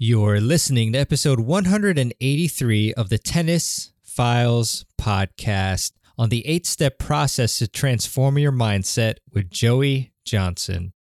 You're 0.00 0.40
listening 0.40 0.92
to 0.92 0.98
episode 1.00 1.40
183 1.40 2.94
of 2.94 3.08
the 3.08 3.18
Tennis 3.18 3.92
Files 4.04 4.86
podcast 4.96 5.90
on 6.16 6.28
the 6.28 6.46
eight 6.46 6.66
step 6.66 7.00
process 7.00 7.58
to 7.58 7.66
transform 7.66 8.38
your 8.38 8.52
mindset 8.52 9.16
with 9.32 9.50
Joey 9.50 10.12
Johnson. 10.24 10.92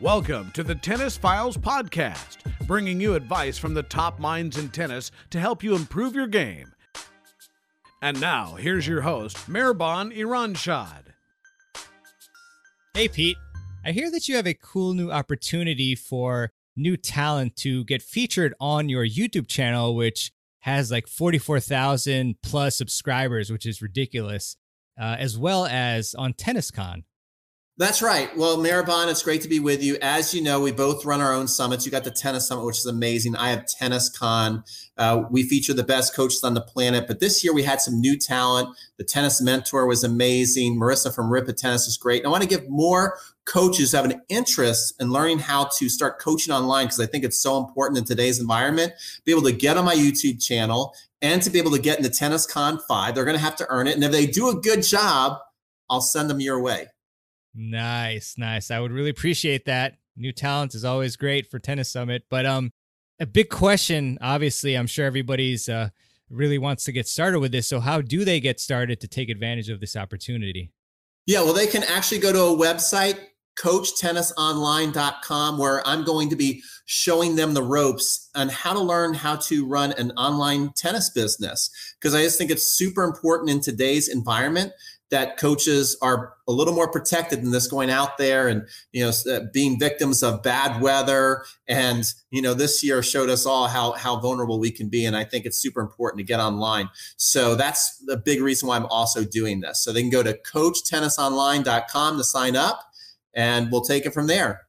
Welcome 0.00 0.50
to 0.50 0.62
the 0.62 0.74
Tennis 0.74 1.16
Files 1.16 1.56
Podcast, 1.56 2.36
bringing 2.66 3.00
you 3.00 3.14
advice 3.14 3.56
from 3.56 3.72
the 3.72 3.82
top 3.82 4.18
minds 4.18 4.58
in 4.58 4.68
tennis 4.68 5.10
to 5.30 5.40
help 5.40 5.62
you 5.62 5.74
improve 5.74 6.14
your 6.14 6.26
game. 6.26 6.70
And 8.02 8.20
now, 8.20 8.56
here's 8.56 8.86
your 8.86 9.00
host, 9.00 9.38
Mehrban 9.48 10.14
Iranshad. 10.14 11.14
Hey, 12.92 13.08
Pete. 13.08 13.38
I 13.86 13.92
hear 13.92 14.10
that 14.10 14.28
you 14.28 14.36
have 14.36 14.46
a 14.46 14.52
cool 14.52 14.92
new 14.92 15.10
opportunity 15.10 15.94
for 15.94 16.52
new 16.76 16.98
talent 16.98 17.56
to 17.56 17.82
get 17.84 18.02
featured 18.02 18.52
on 18.60 18.90
your 18.90 19.06
YouTube 19.06 19.48
channel, 19.48 19.94
which 19.94 20.30
has 20.60 20.90
like 20.90 21.06
44,000 21.06 22.34
plus 22.42 22.76
subscribers, 22.76 23.50
which 23.50 23.64
is 23.64 23.80
ridiculous, 23.80 24.58
uh, 25.00 25.16
as 25.18 25.38
well 25.38 25.64
as 25.64 26.14
on 26.14 26.34
TennisCon. 26.34 27.04
That's 27.78 28.00
right. 28.00 28.34
Well, 28.34 28.56
Mehrban, 28.56 29.10
it's 29.10 29.22
great 29.22 29.42
to 29.42 29.48
be 29.48 29.60
with 29.60 29.82
you. 29.82 29.98
As 30.00 30.32
you 30.32 30.40
know, 30.40 30.60
we 30.60 30.72
both 30.72 31.04
run 31.04 31.20
our 31.20 31.34
own 31.34 31.46
summits. 31.46 31.84
You 31.84 31.92
got 31.92 32.04
the 32.04 32.10
tennis 32.10 32.48
summit, 32.48 32.64
which 32.64 32.78
is 32.78 32.86
amazing. 32.86 33.36
I 33.36 33.50
have 33.50 33.66
Tennis 33.66 34.08
Con. 34.08 34.64
Uh, 34.96 35.24
we 35.30 35.42
feature 35.42 35.74
the 35.74 35.82
best 35.82 36.14
coaches 36.14 36.42
on 36.42 36.54
the 36.54 36.62
planet. 36.62 37.06
But 37.06 37.20
this 37.20 37.44
year 37.44 37.52
we 37.52 37.64
had 37.64 37.82
some 37.82 38.00
new 38.00 38.16
talent. 38.16 38.70
The 38.96 39.04
tennis 39.04 39.42
mentor 39.42 39.84
was 39.84 40.02
amazing. 40.02 40.80
Marissa 40.80 41.14
from 41.14 41.26
Rippa 41.26 41.54
Tennis 41.54 41.86
is 41.86 41.98
great. 41.98 42.22
And 42.22 42.28
I 42.28 42.30
want 42.30 42.44
to 42.44 42.48
give 42.48 42.66
more 42.66 43.18
coaches 43.44 43.92
have 43.92 44.06
an 44.06 44.22
interest 44.30 44.94
in 44.98 45.10
learning 45.12 45.40
how 45.40 45.64
to 45.76 45.90
start 45.90 46.18
coaching 46.18 46.54
online 46.54 46.86
because 46.86 47.00
I 47.00 47.04
think 47.04 47.24
it's 47.24 47.38
so 47.38 47.58
important 47.58 47.98
in 47.98 48.04
today's 48.04 48.40
environment. 48.40 48.94
Be 49.26 49.32
able 49.32 49.42
to 49.42 49.52
get 49.52 49.76
on 49.76 49.84
my 49.84 49.94
YouTube 49.94 50.42
channel 50.42 50.94
and 51.20 51.42
to 51.42 51.50
be 51.50 51.58
able 51.58 51.72
to 51.72 51.78
get 51.78 51.98
into 51.98 52.08
Tennis 52.08 52.46
Con 52.46 52.78
5. 52.88 53.14
They're 53.14 53.26
going 53.26 53.36
to 53.36 53.44
have 53.44 53.56
to 53.56 53.66
earn 53.68 53.86
it. 53.86 53.96
And 53.96 54.02
if 54.02 54.12
they 54.12 54.24
do 54.24 54.48
a 54.48 54.54
good 54.54 54.82
job, 54.82 55.38
I'll 55.90 56.00
send 56.00 56.30
them 56.30 56.40
your 56.40 56.58
way. 56.62 56.86
Nice, 57.56 58.34
nice. 58.36 58.70
I 58.70 58.78
would 58.78 58.92
really 58.92 59.10
appreciate 59.10 59.64
that. 59.64 59.94
New 60.16 60.32
talent 60.32 60.74
is 60.74 60.84
always 60.84 61.16
great 61.16 61.50
for 61.50 61.58
Tennis 61.58 61.90
Summit, 61.90 62.24
but 62.30 62.46
um, 62.46 62.70
a 63.18 63.26
big 63.26 63.48
question. 63.48 64.18
Obviously, 64.20 64.76
I'm 64.76 64.86
sure 64.86 65.06
everybody's 65.06 65.68
uh 65.68 65.88
really 66.30 66.58
wants 66.58 66.84
to 66.84 66.92
get 66.92 67.08
started 67.08 67.40
with 67.40 67.52
this. 67.52 67.68
So, 67.68 67.80
how 67.80 68.00
do 68.00 68.24
they 68.24 68.40
get 68.40 68.60
started 68.60 69.00
to 69.00 69.08
take 69.08 69.28
advantage 69.28 69.68
of 69.68 69.80
this 69.80 69.96
opportunity? 69.96 70.72
Yeah, 71.26 71.42
well, 71.42 71.54
they 71.54 71.66
can 71.66 71.82
actually 71.84 72.18
go 72.18 72.32
to 72.32 72.40
a 72.40 72.56
website, 72.56 73.18
coachtennisonline.com, 73.58 75.58
where 75.58 75.86
I'm 75.86 76.04
going 76.04 76.30
to 76.30 76.36
be 76.36 76.62
showing 76.84 77.36
them 77.36 77.54
the 77.54 77.62
ropes 77.62 78.30
on 78.34 78.48
how 78.48 78.72
to 78.72 78.80
learn 78.80 79.14
how 79.14 79.36
to 79.36 79.66
run 79.66 79.92
an 79.92 80.12
online 80.12 80.72
tennis 80.76 81.10
business. 81.10 81.70
Because 81.98 82.14
I 82.14 82.22
just 82.22 82.38
think 82.38 82.50
it's 82.50 82.68
super 82.68 83.02
important 83.02 83.50
in 83.50 83.60
today's 83.60 84.08
environment 84.08 84.72
that 85.10 85.36
coaches 85.36 85.96
are 86.02 86.34
a 86.48 86.52
little 86.52 86.74
more 86.74 86.90
protected 86.90 87.42
than 87.42 87.52
this 87.52 87.66
going 87.66 87.90
out 87.90 88.18
there 88.18 88.48
and 88.48 88.66
you 88.92 89.04
know 89.04 89.12
uh, 89.32 89.40
being 89.52 89.78
victims 89.78 90.22
of 90.22 90.42
bad 90.42 90.80
weather 90.80 91.44
and 91.68 92.04
you 92.30 92.42
know 92.42 92.54
this 92.54 92.82
year 92.82 93.02
showed 93.02 93.30
us 93.30 93.46
all 93.46 93.68
how 93.68 93.92
how 93.92 94.18
vulnerable 94.18 94.58
we 94.58 94.70
can 94.70 94.88
be 94.88 95.04
and 95.04 95.16
i 95.16 95.24
think 95.24 95.44
it's 95.44 95.58
super 95.58 95.80
important 95.80 96.18
to 96.18 96.24
get 96.24 96.40
online 96.40 96.88
so 97.16 97.54
that's 97.54 97.98
the 98.06 98.16
big 98.16 98.40
reason 98.40 98.68
why 98.68 98.76
i'm 98.76 98.86
also 98.86 99.24
doing 99.24 99.60
this 99.60 99.82
so 99.82 99.92
they 99.92 100.00
can 100.00 100.10
go 100.10 100.22
to 100.22 100.36
coachtennisonline.com 100.52 102.16
to 102.16 102.24
sign 102.24 102.56
up 102.56 102.80
and 103.34 103.70
we'll 103.70 103.82
take 103.82 104.06
it 104.06 104.14
from 104.14 104.26
there 104.26 104.62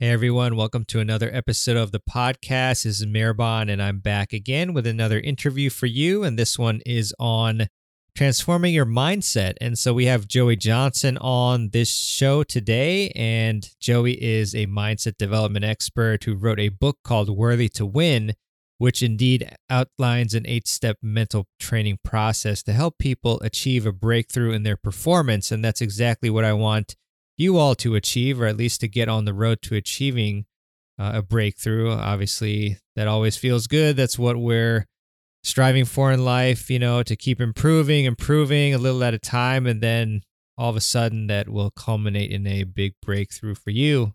Hey 0.00 0.10
everyone, 0.10 0.56
welcome 0.56 0.84
to 0.86 0.98
another 0.98 1.30
episode 1.32 1.76
of 1.76 1.92
the 1.92 2.00
podcast. 2.00 2.82
This 2.82 3.00
is 3.00 3.06
Mehrban, 3.06 3.70
and 3.70 3.80
I'm 3.80 4.00
back 4.00 4.32
again 4.32 4.74
with 4.74 4.88
another 4.88 5.20
interview 5.20 5.70
for 5.70 5.86
you. 5.86 6.24
And 6.24 6.36
this 6.36 6.58
one 6.58 6.80
is 6.84 7.14
on 7.20 7.68
transforming 8.14 8.72
your 8.72 8.86
mindset. 8.86 9.54
And 9.60 9.78
so 9.78 9.92
we 9.92 10.06
have 10.06 10.28
Joey 10.28 10.56
Johnson 10.56 11.18
on 11.18 11.70
this 11.70 11.90
show 11.90 12.42
today. 12.44 13.10
And 13.10 13.68
Joey 13.80 14.22
is 14.22 14.54
a 14.54 14.66
mindset 14.66 15.18
development 15.18 15.64
expert 15.64 16.24
who 16.24 16.34
wrote 16.34 16.60
a 16.60 16.68
book 16.68 16.98
called 17.04 17.28
Worthy 17.28 17.68
to 17.70 17.84
Win, 17.84 18.34
which 18.78 19.02
indeed 19.02 19.50
outlines 19.68 20.34
an 20.34 20.46
eight 20.46 20.68
step 20.68 20.98
mental 21.02 21.46
training 21.58 21.98
process 22.04 22.62
to 22.64 22.72
help 22.72 22.98
people 22.98 23.40
achieve 23.40 23.86
a 23.86 23.92
breakthrough 23.92 24.52
in 24.52 24.62
their 24.62 24.76
performance. 24.76 25.50
And 25.50 25.64
that's 25.64 25.80
exactly 25.80 26.30
what 26.30 26.44
I 26.44 26.52
want 26.52 26.94
you 27.36 27.58
all 27.58 27.74
to 27.76 27.96
achieve, 27.96 28.40
or 28.40 28.46
at 28.46 28.56
least 28.56 28.80
to 28.80 28.88
get 28.88 29.08
on 29.08 29.24
the 29.24 29.34
road 29.34 29.60
to 29.62 29.74
achieving 29.74 30.46
uh, 30.98 31.12
a 31.14 31.22
breakthrough. 31.22 31.90
Obviously, 31.90 32.78
that 32.94 33.08
always 33.08 33.36
feels 33.36 33.66
good. 33.66 33.96
That's 33.96 34.18
what 34.18 34.36
we're 34.36 34.86
striving 35.44 35.84
for 35.84 36.10
in 36.10 36.24
life, 36.24 36.70
you 36.70 36.78
know, 36.78 37.02
to 37.04 37.14
keep 37.14 37.40
improving, 37.40 38.06
improving 38.06 38.74
a 38.74 38.78
little 38.78 39.04
at 39.04 39.14
a 39.14 39.18
time. 39.18 39.66
And 39.66 39.80
then 39.80 40.22
all 40.56 40.70
of 40.70 40.76
a 40.76 40.80
sudden 40.80 41.26
that 41.28 41.48
will 41.48 41.70
culminate 41.70 42.30
in 42.30 42.46
a 42.46 42.64
big 42.64 42.94
breakthrough 43.02 43.54
for 43.54 43.70
you 43.70 44.14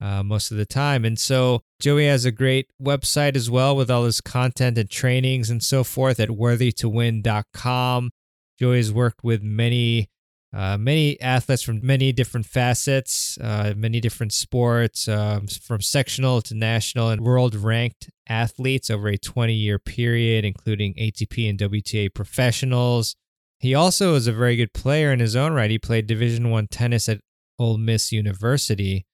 uh, 0.00 0.22
most 0.22 0.50
of 0.50 0.56
the 0.56 0.66
time. 0.66 1.04
And 1.04 1.18
so 1.18 1.62
Joey 1.80 2.06
has 2.06 2.24
a 2.24 2.30
great 2.30 2.68
website 2.80 3.36
as 3.36 3.50
well 3.50 3.76
with 3.76 3.90
all 3.90 4.04
his 4.04 4.20
content 4.20 4.78
and 4.78 4.88
trainings 4.88 5.50
and 5.50 5.62
so 5.62 5.84
forth 5.84 6.20
at 6.20 6.28
worthytowin.com. 6.28 8.10
Joey 8.58 8.76
has 8.76 8.92
worked 8.92 9.24
with 9.24 9.42
many 9.42 10.08
uh, 10.54 10.78
many 10.78 11.20
athletes 11.20 11.62
from 11.62 11.80
many 11.82 12.12
different 12.12 12.46
facets, 12.46 13.36
uh, 13.40 13.74
many 13.76 14.00
different 14.00 14.32
sports, 14.32 15.08
um, 15.08 15.48
from 15.48 15.80
sectional 15.80 16.40
to 16.42 16.54
national 16.54 17.10
and 17.10 17.20
world 17.22 17.56
ranked 17.56 18.08
athletes 18.28 18.88
over 18.88 19.08
a 19.08 19.18
20 19.18 19.52
year 19.52 19.80
period, 19.80 20.44
including 20.44 20.94
ATP 20.94 21.50
and 21.50 21.58
WTA 21.58 22.14
professionals. 22.14 23.16
He 23.58 23.74
also 23.74 24.14
is 24.14 24.28
a 24.28 24.32
very 24.32 24.54
good 24.54 24.72
player 24.72 25.12
in 25.12 25.18
his 25.18 25.34
own 25.34 25.54
right. 25.54 25.70
He 25.70 25.78
played 25.78 26.06
Division 26.06 26.50
One 26.50 26.68
tennis 26.68 27.08
at 27.08 27.20
Ole 27.58 27.78
Miss 27.78 28.12
University 28.12 29.06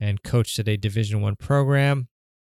and 0.00 0.22
coached 0.24 0.58
at 0.58 0.66
a 0.66 0.76
Division 0.76 1.20
One 1.20 1.36
program. 1.36 2.08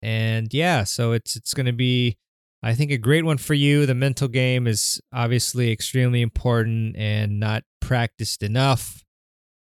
And 0.01 0.53
yeah, 0.55 0.85
so 0.85 1.13
it's 1.13 1.37
it's 1.37 1.53
going 1.53 1.67
to 1.67 1.73
be 1.73 2.17
I 2.63 2.75
think 2.75 2.91
a 2.91 2.99
great 2.99 3.25
one 3.25 3.39
for 3.39 3.55
you. 3.55 3.85
The 3.85 3.95
mental 3.95 4.29
game 4.29 4.67
is 4.67 4.99
obviously 5.13 5.71
extremely 5.73 6.23
important 6.23 6.97
and 6.97 7.39
not 7.39 7.65
practiced 7.91 8.41
enough. 8.45 9.05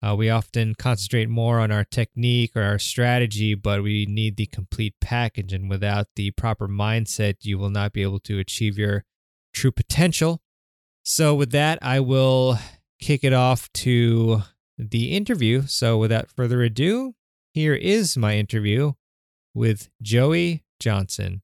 Uh, 0.00 0.14
we 0.14 0.30
often 0.30 0.72
concentrate 0.76 1.28
more 1.28 1.58
on 1.58 1.72
our 1.72 1.82
technique 1.82 2.52
or 2.54 2.62
our 2.62 2.78
strategy, 2.78 3.56
but 3.56 3.82
we 3.82 4.06
need 4.06 4.36
the 4.36 4.46
complete 4.46 4.94
package. 5.00 5.52
And 5.52 5.68
without 5.68 6.06
the 6.14 6.30
proper 6.30 6.68
mindset, 6.68 7.38
you 7.40 7.58
will 7.58 7.70
not 7.70 7.92
be 7.92 8.02
able 8.02 8.20
to 8.20 8.38
achieve 8.38 8.78
your 8.78 9.04
true 9.52 9.72
potential. 9.72 10.42
So, 11.02 11.34
with 11.34 11.50
that, 11.50 11.80
I 11.82 11.98
will 11.98 12.56
kick 13.00 13.24
it 13.24 13.32
off 13.32 13.68
to 13.72 14.42
the 14.78 15.10
interview. 15.10 15.62
So, 15.66 15.98
without 15.98 16.30
further 16.30 16.62
ado, 16.62 17.16
here 17.52 17.74
is 17.74 18.16
my 18.16 18.36
interview 18.36 18.92
with 19.54 19.88
Joey 20.00 20.62
Johnson. 20.78 21.42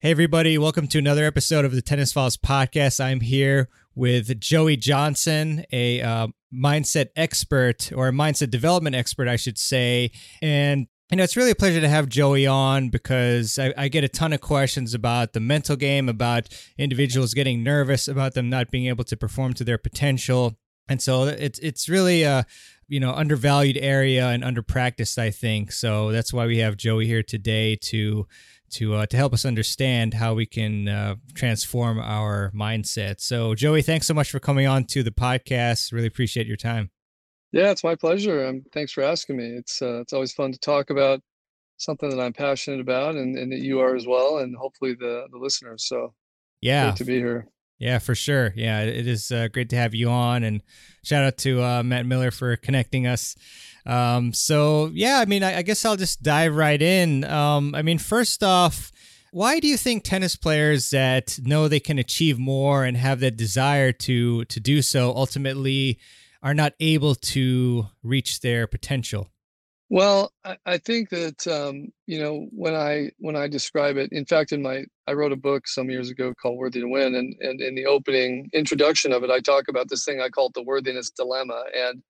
Hey, 0.00 0.10
everybody, 0.10 0.58
welcome 0.58 0.88
to 0.88 0.98
another 0.98 1.24
episode 1.24 1.64
of 1.64 1.72
the 1.72 1.80
Tennis 1.80 2.12
Files 2.12 2.36
podcast. 2.36 3.02
I'm 3.02 3.20
here 3.20 3.70
with 3.94 4.40
Joey 4.40 4.76
Johnson, 4.76 5.64
a 5.72 6.00
uh, 6.00 6.28
mindset 6.54 7.08
expert 7.16 7.92
or 7.94 8.08
a 8.08 8.12
mindset 8.12 8.50
development 8.50 8.96
expert, 8.96 9.28
I 9.28 9.36
should 9.36 9.58
say. 9.58 10.12
And 10.40 10.86
you 11.10 11.16
know, 11.16 11.24
it's 11.24 11.36
really 11.36 11.50
a 11.50 11.54
pleasure 11.54 11.80
to 11.80 11.88
have 11.88 12.08
Joey 12.08 12.46
on 12.46 12.88
because 12.88 13.58
I, 13.58 13.74
I, 13.76 13.88
get 13.88 14.02
a 14.02 14.08
ton 14.08 14.32
of 14.32 14.40
questions 14.40 14.94
about 14.94 15.34
the 15.34 15.40
mental 15.40 15.76
game, 15.76 16.08
about 16.08 16.48
individuals 16.78 17.34
getting 17.34 17.62
nervous, 17.62 18.08
about 18.08 18.32
them 18.32 18.48
not 18.48 18.70
being 18.70 18.86
able 18.86 19.04
to 19.04 19.16
perform 19.16 19.52
to 19.54 19.64
their 19.64 19.76
potential. 19.76 20.56
And 20.88 21.02
so 21.02 21.24
it's 21.24 21.58
it's 21.58 21.86
really 21.86 22.22
a 22.22 22.46
you 22.88 22.98
know 22.98 23.12
undervalued 23.12 23.76
area 23.76 24.28
and 24.28 24.42
underpracticed, 24.42 25.18
I 25.18 25.30
think. 25.30 25.70
So 25.72 26.12
that's 26.12 26.32
why 26.32 26.46
we 26.46 26.58
have 26.58 26.78
Joey 26.78 27.06
here 27.06 27.22
today 27.22 27.76
to 27.82 28.26
to 28.72 28.94
uh, 28.94 29.06
to 29.06 29.16
help 29.16 29.32
us 29.32 29.44
understand 29.44 30.14
how 30.14 30.34
we 30.34 30.46
can 30.46 30.88
uh, 30.88 31.16
transform 31.34 31.98
our 31.98 32.50
mindset. 32.54 33.20
So, 33.20 33.54
Joey, 33.54 33.82
thanks 33.82 34.06
so 34.06 34.14
much 34.14 34.30
for 34.30 34.40
coming 34.40 34.66
on 34.66 34.84
to 34.86 35.02
the 35.02 35.10
podcast. 35.10 35.92
Really 35.92 36.06
appreciate 36.06 36.46
your 36.46 36.56
time. 36.56 36.90
Yeah, 37.52 37.70
it's 37.70 37.84
my 37.84 37.94
pleasure. 37.94 38.46
Um, 38.46 38.62
thanks 38.72 38.92
for 38.92 39.02
asking 39.02 39.36
me. 39.36 39.46
It's 39.48 39.82
uh, 39.82 40.00
it's 40.00 40.12
always 40.12 40.32
fun 40.32 40.52
to 40.52 40.58
talk 40.58 40.90
about 40.90 41.20
something 41.76 42.08
that 42.10 42.20
I'm 42.20 42.32
passionate 42.32 42.80
about, 42.80 43.14
and, 43.14 43.36
and 43.36 43.52
that 43.52 43.60
you 43.60 43.80
are 43.80 43.94
as 43.94 44.06
well, 44.06 44.38
and 44.38 44.56
hopefully 44.56 44.94
the 44.94 45.26
the 45.30 45.38
listeners. 45.38 45.86
So, 45.86 46.14
Yeah. 46.60 46.86
Great 46.86 46.96
to 46.96 47.04
be 47.04 47.16
here. 47.16 47.48
Yeah, 47.78 47.98
for 47.98 48.14
sure. 48.14 48.52
Yeah, 48.54 48.82
it 48.82 49.08
is 49.08 49.32
uh, 49.32 49.48
great 49.48 49.70
to 49.70 49.76
have 49.76 49.92
you 49.92 50.08
on, 50.08 50.44
and 50.44 50.62
shout 51.02 51.24
out 51.24 51.36
to 51.38 51.60
uh, 51.62 51.82
Matt 51.82 52.06
Miller 52.06 52.30
for 52.30 52.54
connecting 52.54 53.08
us. 53.08 53.34
Um, 53.84 54.32
so 54.32 54.90
yeah, 54.94 55.18
I 55.18 55.24
mean, 55.24 55.42
I, 55.42 55.58
I, 55.58 55.62
guess 55.62 55.84
I'll 55.84 55.96
just 55.96 56.22
dive 56.22 56.54
right 56.54 56.80
in. 56.80 57.24
Um, 57.24 57.74
I 57.74 57.82
mean, 57.82 57.98
first 57.98 58.44
off, 58.44 58.92
why 59.32 59.58
do 59.58 59.66
you 59.66 59.76
think 59.76 60.04
tennis 60.04 60.36
players 60.36 60.90
that 60.90 61.38
know 61.42 61.66
they 61.66 61.80
can 61.80 61.98
achieve 61.98 62.38
more 62.38 62.84
and 62.84 62.96
have 62.96 63.20
that 63.20 63.36
desire 63.36 63.90
to 63.92 64.44
to 64.44 64.60
do 64.60 64.82
so 64.82 65.12
ultimately 65.16 65.98
are 66.42 66.54
not 66.54 66.74
able 66.80 67.14
to 67.14 67.86
reach 68.02 68.40
their 68.40 68.66
potential? 68.66 69.30
Well, 69.88 70.32
I, 70.42 70.56
I 70.64 70.78
think 70.78 71.10
that 71.10 71.46
um, 71.46 71.92
you 72.06 72.18
know 72.18 72.46
when 72.50 72.74
I 72.74 73.10
when 73.18 73.36
I 73.36 73.46
describe 73.46 73.96
it. 73.96 74.10
In 74.12 74.24
fact, 74.24 74.52
in 74.52 74.62
my 74.62 74.84
I 75.06 75.12
wrote 75.12 75.32
a 75.32 75.36
book 75.36 75.68
some 75.68 75.90
years 75.90 76.08
ago 76.08 76.32
called 76.40 76.56
Worthy 76.56 76.80
to 76.80 76.88
Win, 76.88 77.14
and 77.14 77.34
and 77.40 77.60
in 77.60 77.74
the 77.74 77.84
opening 77.84 78.48
introduction 78.54 79.12
of 79.12 79.22
it, 79.22 79.30
I 79.30 79.40
talk 79.40 79.68
about 79.68 79.88
this 79.88 80.04
thing 80.04 80.20
I 80.20 80.28
call 80.28 80.50
the 80.54 80.62
worthiness 80.62 81.10
dilemma. 81.10 81.64
And 81.74 82.02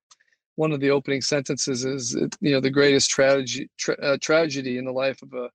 one 0.56 0.72
of 0.72 0.80
the 0.80 0.90
opening 0.90 1.22
sentences 1.22 1.84
is, 1.84 2.14
you 2.40 2.52
know, 2.52 2.60
the 2.60 2.70
greatest 2.70 3.10
tragedy 3.10 3.68
tra- 3.78 4.00
uh, 4.02 4.18
tragedy 4.20 4.78
in 4.78 4.84
the 4.84 4.92
life 4.92 5.22
of 5.22 5.32
a 5.32 5.48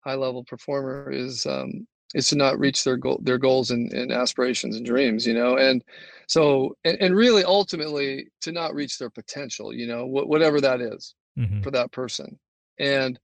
high 0.00 0.14
level 0.14 0.44
performer 0.44 1.10
is 1.10 1.46
um, 1.46 1.86
is 2.14 2.28
to 2.28 2.36
not 2.36 2.58
reach 2.58 2.84
their 2.84 2.96
goal 2.96 3.20
their 3.22 3.38
goals 3.38 3.70
and, 3.70 3.92
and 3.92 4.12
aspirations 4.12 4.76
and 4.76 4.84
dreams. 4.84 5.26
You 5.26 5.34
know, 5.34 5.56
and 5.56 5.84
so 6.26 6.76
and, 6.84 6.96
and 7.00 7.16
really 7.16 7.44
ultimately 7.44 8.26
to 8.40 8.52
not 8.52 8.74
reach 8.74 8.98
their 8.98 9.10
potential. 9.10 9.72
You 9.72 9.86
know, 9.86 10.06
wh- 10.06 10.28
whatever 10.28 10.60
that 10.60 10.80
is 10.80 11.14
mm-hmm. 11.38 11.62
for 11.62 11.70
that 11.70 11.92
person 11.92 12.38
and 12.78 13.18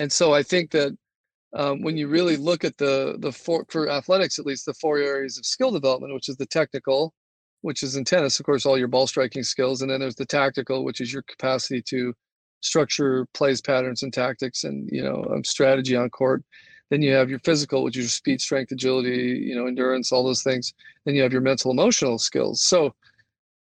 and 0.00 0.12
so 0.12 0.34
i 0.34 0.42
think 0.42 0.70
that 0.70 0.96
um, 1.56 1.80
when 1.80 1.96
you 1.96 2.08
really 2.08 2.36
look 2.36 2.62
at 2.64 2.76
the 2.76 3.16
the 3.20 3.32
four 3.32 3.64
for 3.68 3.88
athletics 3.88 4.38
at 4.38 4.46
least 4.46 4.66
the 4.66 4.74
four 4.74 4.98
areas 4.98 5.38
of 5.38 5.46
skill 5.46 5.70
development 5.70 6.14
which 6.14 6.28
is 6.28 6.36
the 6.36 6.46
technical 6.46 7.14
which 7.62 7.82
is 7.82 7.96
in 7.96 8.04
tennis 8.04 8.38
of 8.38 8.46
course 8.46 8.64
all 8.64 8.78
your 8.78 8.88
ball 8.88 9.06
striking 9.06 9.42
skills 9.42 9.82
and 9.82 9.90
then 9.90 10.00
there's 10.00 10.14
the 10.14 10.26
tactical 10.26 10.84
which 10.84 11.00
is 11.00 11.12
your 11.12 11.22
capacity 11.22 11.82
to 11.82 12.14
structure 12.60 13.26
plays 13.34 13.60
patterns 13.60 14.02
and 14.02 14.12
tactics 14.12 14.64
and 14.64 14.88
you 14.90 15.02
know 15.02 15.40
strategy 15.44 15.96
on 15.96 16.10
court. 16.10 16.42
Then 16.90 17.02
you 17.02 17.12
have 17.12 17.28
your 17.28 17.38
physical 17.40 17.82
which 17.84 17.96
is 17.96 18.04
your 18.04 18.10
speed 18.10 18.40
strength 18.40 18.72
agility 18.72 19.42
you 19.46 19.54
know 19.54 19.66
endurance 19.66 20.12
all 20.12 20.24
those 20.24 20.42
things. 20.42 20.72
Then 21.04 21.14
you 21.14 21.22
have 21.22 21.32
your 21.32 21.42
mental 21.42 21.70
emotional 21.70 22.18
skills. 22.18 22.62
So 22.62 22.94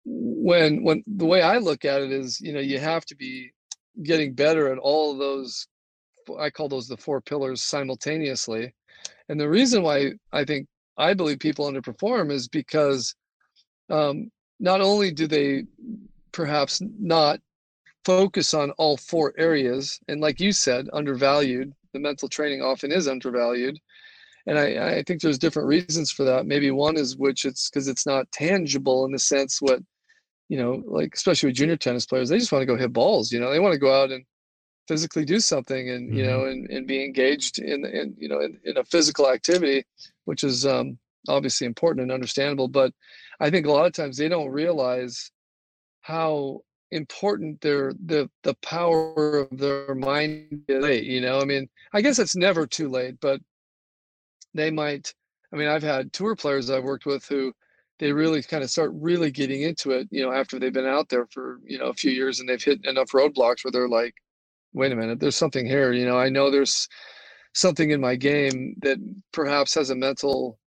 when 0.04 0.82
when 0.82 1.02
the 1.06 1.26
way 1.26 1.42
I 1.42 1.58
look 1.58 1.84
at 1.84 2.02
it 2.02 2.12
is, 2.12 2.40
you 2.40 2.52
know, 2.52 2.60
you 2.60 2.78
have 2.78 3.04
to 3.06 3.16
be 3.16 3.50
getting 4.02 4.32
better 4.32 4.72
at 4.72 4.78
all 4.78 5.12
of 5.12 5.18
those. 5.18 5.66
I 6.38 6.50
call 6.50 6.68
those 6.68 6.88
the 6.88 6.96
four 6.96 7.20
pillars 7.20 7.62
simultaneously, 7.62 8.74
and 9.28 9.40
the 9.40 9.48
reason 9.48 9.82
why 9.82 10.12
I 10.32 10.44
think 10.44 10.66
I 10.96 11.14
believe 11.14 11.38
people 11.38 11.70
underperform 11.70 12.30
is 12.30 12.48
because 12.48 13.14
um, 13.90 14.30
not 14.60 14.80
only 14.80 15.10
do 15.10 15.26
they 15.26 15.64
perhaps 16.32 16.80
not 16.98 17.40
focus 18.04 18.54
on 18.54 18.70
all 18.72 18.96
four 18.96 19.34
areas, 19.38 20.00
and 20.08 20.20
like 20.20 20.40
you 20.40 20.52
said, 20.52 20.88
undervalued. 20.92 21.72
The 21.94 22.00
mental 22.00 22.28
training 22.28 22.62
often 22.62 22.92
is 22.92 23.08
undervalued, 23.08 23.78
and 24.46 24.58
I, 24.58 24.98
I 24.98 25.02
think 25.02 25.20
there's 25.20 25.38
different 25.38 25.68
reasons 25.68 26.10
for 26.10 26.24
that. 26.24 26.46
Maybe 26.46 26.70
one 26.70 26.96
is 26.96 27.16
which 27.16 27.44
it's 27.44 27.70
because 27.70 27.88
it's 27.88 28.06
not 28.06 28.30
tangible 28.30 29.04
in 29.04 29.12
the 29.12 29.18
sense 29.18 29.60
what 29.60 29.80
you 30.48 30.56
know, 30.56 30.82
like 30.86 31.14
especially 31.14 31.48
with 31.48 31.56
junior 31.56 31.76
tennis 31.76 32.06
players, 32.06 32.28
they 32.28 32.38
just 32.38 32.52
want 32.52 32.62
to 32.62 32.66
go 32.66 32.76
hit 32.76 32.92
balls. 32.92 33.30
You 33.30 33.40
know, 33.40 33.50
they 33.50 33.60
want 33.60 33.74
to 33.74 33.78
go 33.78 33.92
out 33.92 34.10
and 34.10 34.24
physically 34.86 35.26
do 35.26 35.38
something 35.38 35.90
and 35.90 36.16
you 36.16 36.24
know 36.24 36.40
mm-hmm. 36.40 36.50
and, 36.50 36.70
and 36.70 36.86
be 36.86 37.04
engaged 37.04 37.58
in 37.58 37.84
in 37.84 38.14
you 38.18 38.28
know 38.28 38.40
in, 38.40 38.58
in 38.64 38.78
a 38.78 38.84
physical 38.84 39.30
activity, 39.30 39.84
which 40.24 40.42
is 40.42 40.66
um, 40.66 40.98
obviously 41.28 41.66
important 41.66 42.02
and 42.02 42.12
understandable. 42.12 42.68
But 42.68 42.92
I 43.40 43.50
think 43.50 43.66
a 43.66 43.72
lot 43.72 43.86
of 43.86 43.92
times 43.92 44.16
they 44.16 44.28
don't 44.28 44.50
realize 44.50 45.30
how 46.02 46.60
important 46.90 47.60
their 47.60 47.92
the 48.06 48.30
the 48.42 48.54
power 48.62 49.38
of 49.38 49.58
their 49.58 49.94
mind 49.94 50.62
is. 50.68 51.06
You 51.06 51.20
know, 51.20 51.40
I 51.40 51.44
mean, 51.44 51.68
I 51.92 52.00
guess 52.02 52.18
it's 52.18 52.36
never 52.36 52.66
too 52.66 52.88
late, 52.88 53.16
but 53.20 53.40
they 54.54 54.70
might. 54.70 55.14
I 55.52 55.56
mean, 55.56 55.68
I've 55.68 55.82
had 55.82 56.12
tour 56.12 56.36
players 56.36 56.70
I've 56.70 56.84
worked 56.84 57.06
with 57.06 57.24
who 57.26 57.52
they 57.98 58.12
really 58.12 58.42
kind 58.42 58.62
of 58.62 58.70
start 58.70 58.92
really 58.94 59.30
getting 59.30 59.62
into 59.62 59.90
it, 59.92 60.08
you 60.10 60.22
know, 60.24 60.32
after 60.32 60.58
they've 60.58 60.72
been 60.72 60.86
out 60.86 61.08
there 61.08 61.26
for, 61.32 61.58
you 61.64 61.78
know, 61.78 61.86
a 61.86 61.94
few 61.94 62.10
years 62.10 62.38
and 62.38 62.48
they've 62.48 62.62
hit 62.62 62.84
enough 62.84 63.10
roadblocks 63.10 63.64
where 63.64 63.72
they're 63.72 63.88
like, 63.88 64.14
wait 64.72 64.92
a 64.92 64.96
minute, 64.96 65.18
there's 65.20 65.36
something 65.36 65.66
here. 65.66 65.92
You 65.92 66.06
know, 66.06 66.18
I 66.18 66.28
know 66.28 66.50
there's 66.50 66.88
something 67.54 67.90
in 67.90 68.00
my 68.00 68.14
game 68.14 68.76
that 68.82 68.98
perhaps 69.32 69.74
has 69.74 69.90
a 69.90 69.96
mental 69.96 70.58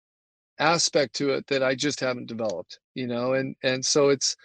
aspect 0.61 1.15
to 1.15 1.31
it 1.31 1.47
that 1.47 1.63
I 1.63 1.75
just 1.75 1.99
haven't 1.99 2.27
developed, 2.27 2.79
you 2.93 3.07
know, 3.07 3.33
and 3.33 3.55
and 3.63 3.85
so 3.85 4.09
it's 4.09 4.35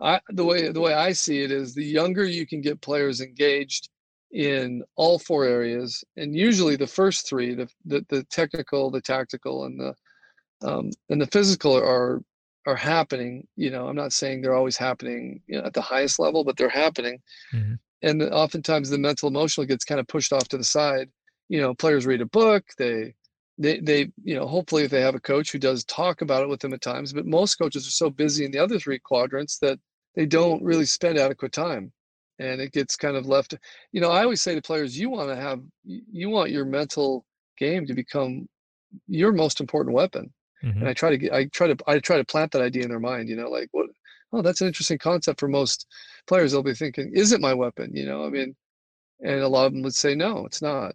I 0.00 0.20
the 0.30 0.44
way 0.44 0.70
the 0.72 0.80
way 0.80 0.94
I 0.94 1.12
see 1.12 1.42
it 1.42 1.50
is 1.50 1.74
the 1.74 1.84
younger 1.84 2.24
you 2.24 2.46
can 2.46 2.60
get 2.60 2.80
players 2.80 3.20
engaged 3.20 3.90
in 4.32 4.82
all 4.96 5.18
four 5.18 5.44
areas, 5.44 6.02
and 6.16 6.34
usually 6.34 6.76
the 6.76 6.86
first 6.86 7.28
three, 7.28 7.54
the 7.54 7.68
the, 7.84 8.04
the 8.08 8.24
technical, 8.24 8.90
the 8.90 9.00
tactical, 9.00 9.64
and 9.64 9.78
the 9.78 9.94
um, 10.62 10.90
and 11.10 11.20
the 11.20 11.26
physical 11.26 11.76
are 11.76 12.22
are 12.66 12.76
happening 12.76 13.46
you 13.54 13.70
know 13.70 13.86
i'm 13.86 13.94
not 13.94 14.12
saying 14.12 14.42
they're 14.42 14.56
always 14.56 14.76
happening 14.76 15.40
you 15.46 15.56
know, 15.56 15.64
at 15.64 15.72
the 15.72 15.80
highest 15.80 16.18
level 16.18 16.42
but 16.42 16.56
they're 16.56 16.68
happening 16.68 17.20
mm-hmm. 17.54 17.74
and 18.02 18.22
oftentimes 18.22 18.90
the 18.90 18.98
mental 18.98 19.28
emotional 19.28 19.66
gets 19.66 19.84
kind 19.84 20.00
of 20.00 20.08
pushed 20.08 20.32
off 20.32 20.48
to 20.48 20.58
the 20.58 20.64
side 20.64 21.08
you 21.48 21.60
know 21.60 21.74
players 21.74 22.06
read 22.06 22.20
a 22.20 22.26
book 22.26 22.64
they 22.76 23.14
they 23.58 23.80
they 23.80 24.10
you 24.22 24.34
know 24.34 24.46
hopefully 24.46 24.84
if 24.84 24.90
they 24.90 25.00
have 25.00 25.14
a 25.14 25.20
coach 25.20 25.50
who 25.50 25.58
does 25.58 25.84
talk 25.84 26.20
about 26.20 26.42
it 26.42 26.48
with 26.48 26.60
them 26.60 26.74
at 26.74 26.80
times 26.80 27.12
but 27.12 27.26
most 27.26 27.56
coaches 27.56 27.86
are 27.86 27.90
so 27.90 28.10
busy 28.10 28.44
in 28.44 28.50
the 28.50 28.58
other 28.58 28.78
three 28.78 28.98
quadrants 28.98 29.58
that 29.58 29.78
they 30.14 30.26
don't 30.26 30.62
really 30.62 30.84
spend 30.84 31.18
adequate 31.18 31.52
time 31.52 31.92
and 32.38 32.60
it 32.60 32.72
gets 32.72 32.96
kind 32.96 33.16
of 33.16 33.26
left 33.26 33.54
you 33.92 34.00
know 34.00 34.10
i 34.10 34.22
always 34.22 34.42
say 34.42 34.54
to 34.54 34.62
players 34.62 34.98
you 34.98 35.08
want 35.08 35.28
to 35.28 35.36
have 35.36 35.60
you 35.84 36.28
want 36.28 36.50
your 36.50 36.64
mental 36.64 37.24
game 37.58 37.86
to 37.86 37.94
become 37.94 38.46
your 39.06 39.32
most 39.32 39.60
important 39.60 39.94
weapon 39.94 40.32
Mm-hmm. 40.64 40.80
And 40.80 40.88
I 40.88 40.94
try 40.94 41.10
to 41.10 41.18
get, 41.18 41.32
I 41.32 41.44
try 41.46 41.68
to, 41.68 41.76
I 41.86 41.98
try 41.98 42.16
to 42.16 42.24
plant 42.24 42.52
that 42.52 42.62
idea 42.62 42.82
in 42.82 42.88
their 42.88 43.00
mind, 43.00 43.28
you 43.28 43.36
know, 43.36 43.48
like 43.48 43.68
what, 43.72 43.86
oh, 44.32 44.42
that's 44.42 44.60
an 44.60 44.66
interesting 44.66 44.98
concept 44.98 45.40
for 45.40 45.48
most 45.48 45.86
players. 46.26 46.52
They'll 46.52 46.62
be 46.62 46.74
thinking, 46.74 47.12
is 47.14 47.32
it 47.32 47.40
my 47.40 47.54
weapon? 47.54 47.94
You 47.94 48.06
know, 48.06 48.24
I 48.24 48.30
mean, 48.30 48.56
and 49.22 49.40
a 49.40 49.48
lot 49.48 49.66
of 49.66 49.72
them 49.72 49.82
would 49.82 49.94
say, 49.94 50.14
no, 50.14 50.44
it's 50.46 50.62
not. 50.62 50.94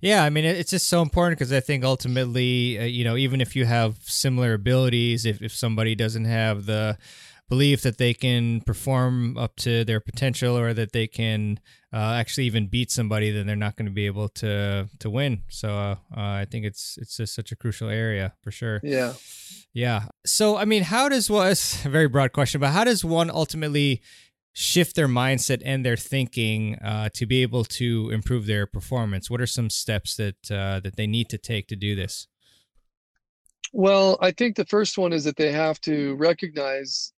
Yeah, 0.00 0.22
I 0.22 0.30
mean, 0.30 0.44
it's 0.44 0.70
just 0.70 0.88
so 0.88 1.02
important 1.02 1.38
because 1.38 1.52
I 1.52 1.60
think 1.60 1.84
ultimately, 1.84 2.78
uh, 2.78 2.84
you 2.84 3.02
know, 3.04 3.16
even 3.16 3.40
if 3.40 3.56
you 3.56 3.64
have 3.64 3.96
similar 4.02 4.54
abilities, 4.54 5.26
if, 5.26 5.42
if 5.42 5.52
somebody 5.52 5.96
doesn't 5.96 6.26
have 6.26 6.66
the 6.66 6.98
belief 7.48 7.82
that 7.82 7.98
they 7.98 8.14
can 8.14 8.60
perform 8.60 9.36
up 9.36 9.56
to 9.56 9.84
their 9.84 10.00
potential 10.00 10.56
or 10.56 10.74
that 10.74 10.92
they 10.92 11.06
can 11.06 11.58
uh, 11.92 12.12
actually 12.12 12.44
even 12.44 12.66
beat 12.66 12.90
somebody, 12.90 13.30
then 13.30 13.46
they're 13.46 13.56
not 13.56 13.74
going 13.74 13.86
to 13.86 13.92
be 13.92 14.06
able 14.06 14.28
to 14.28 14.88
to 14.98 15.10
win. 15.10 15.42
So 15.48 15.70
uh, 15.76 15.96
I 16.14 16.46
think 16.48 16.64
it's 16.64 16.98
it's 17.00 17.16
just 17.16 17.34
such 17.34 17.50
a 17.50 17.56
crucial 17.56 17.88
area 17.88 18.34
for 18.42 18.50
sure. 18.50 18.80
Yeah, 18.82 19.14
yeah. 19.72 20.04
So 20.26 20.56
I 20.56 20.64
mean, 20.64 20.84
how 20.84 21.08
does 21.08 21.30
was 21.30 21.80
a 21.84 21.88
very 21.88 22.08
broad 22.08 22.32
question, 22.32 22.60
but 22.60 22.70
how 22.70 22.84
does 22.84 23.04
one 23.04 23.30
ultimately 23.30 24.02
shift 24.58 24.96
their 24.96 25.06
mindset 25.06 25.62
and 25.64 25.86
their 25.86 25.96
thinking 25.96 26.74
uh, 26.76 27.08
to 27.14 27.26
be 27.26 27.42
able 27.42 27.62
to 27.62 28.10
improve 28.10 28.46
their 28.46 28.66
performance? 28.66 29.30
What 29.30 29.40
are 29.40 29.46
some 29.46 29.70
steps 29.70 30.16
that 30.16 30.50
uh, 30.50 30.80
that 30.80 30.96
they 30.96 31.06
need 31.06 31.28
to 31.28 31.38
take 31.38 31.68
to 31.68 31.76
do 31.76 31.94
this? 31.94 32.26
Well, 33.72 34.18
I 34.20 34.32
think 34.32 34.56
the 34.56 34.64
first 34.64 34.98
one 34.98 35.12
is 35.12 35.24
that 35.24 35.36
they 35.36 35.52
have 35.52 35.80
to 35.82 36.16
recognize 36.16 37.12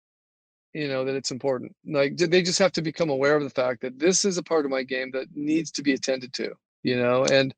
you 0.75 0.89
know 0.89 1.05
that 1.05 1.15
it's 1.15 1.31
important 1.31 1.75
like 1.87 2.17
they 2.17 2.43
just 2.43 2.59
have 2.59 2.73
to 2.73 2.83
become 2.83 3.09
aware 3.09 3.37
of 3.37 3.43
the 3.43 3.51
fact 3.51 3.81
that 3.81 3.99
this 3.99 4.25
is 4.27 4.37
a 4.37 4.43
part 4.43 4.67
of 4.67 4.71
my 4.71 4.83
game 4.83 5.11
that 5.13 5.27
needs 5.35 5.71
to 5.71 5.83
be 5.83 5.95
attended 5.95 6.31
to 6.35 6.53
you 6.83 6.95
know 6.95 7.25
and 7.25 7.55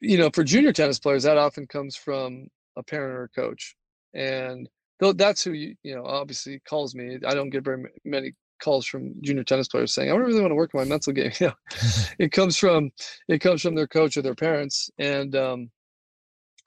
you 0.00 0.16
know 0.16 0.30
for 0.30 0.42
junior 0.42 0.72
tennis 0.72 0.98
players 0.98 1.24
that 1.24 1.36
often 1.36 1.66
comes 1.66 1.96
from 1.96 2.48
a 2.76 2.82
parent 2.82 3.14
or 3.14 3.24
a 3.24 3.28
coach 3.28 3.76
and 4.14 4.70
though 5.00 5.12
that's 5.12 5.44
who 5.44 5.52
you 5.52 5.74
you 5.82 5.94
know 5.94 6.04
obviously 6.06 6.58
calls 6.60 6.94
me 6.94 7.18
i 7.26 7.34
don't 7.34 7.50
get 7.50 7.62
very 7.62 7.84
many 8.06 8.32
calls 8.58 8.86
from 8.86 9.14
junior 9.22 9.44
tennis 9.44 9.68
players 9.68 9.92
saying 9.94 10.10
i 10.10 10.14
really 10.14 10.40
want 10.40 10.50
to 10.50 10.56
work 10.56 10.74
on 10.74 10.80
my 10.80 10.86
mental 10.86 11.12
game. 11.12 11.32
You 11.40 11.46
know 11.48 11.54
it 12.18 12.32
comes 12.32 12.56
from 12.56 12.90
it 13.28 13.40
comes 13.40 13.62
from 13.62 13.74
their 13.74 13.86
coach 13.86 14.16
or 14.16 14.22
their 14.22 14.34
parents 14.34 14.90
and 14.98 15.34
um 15.36 15.70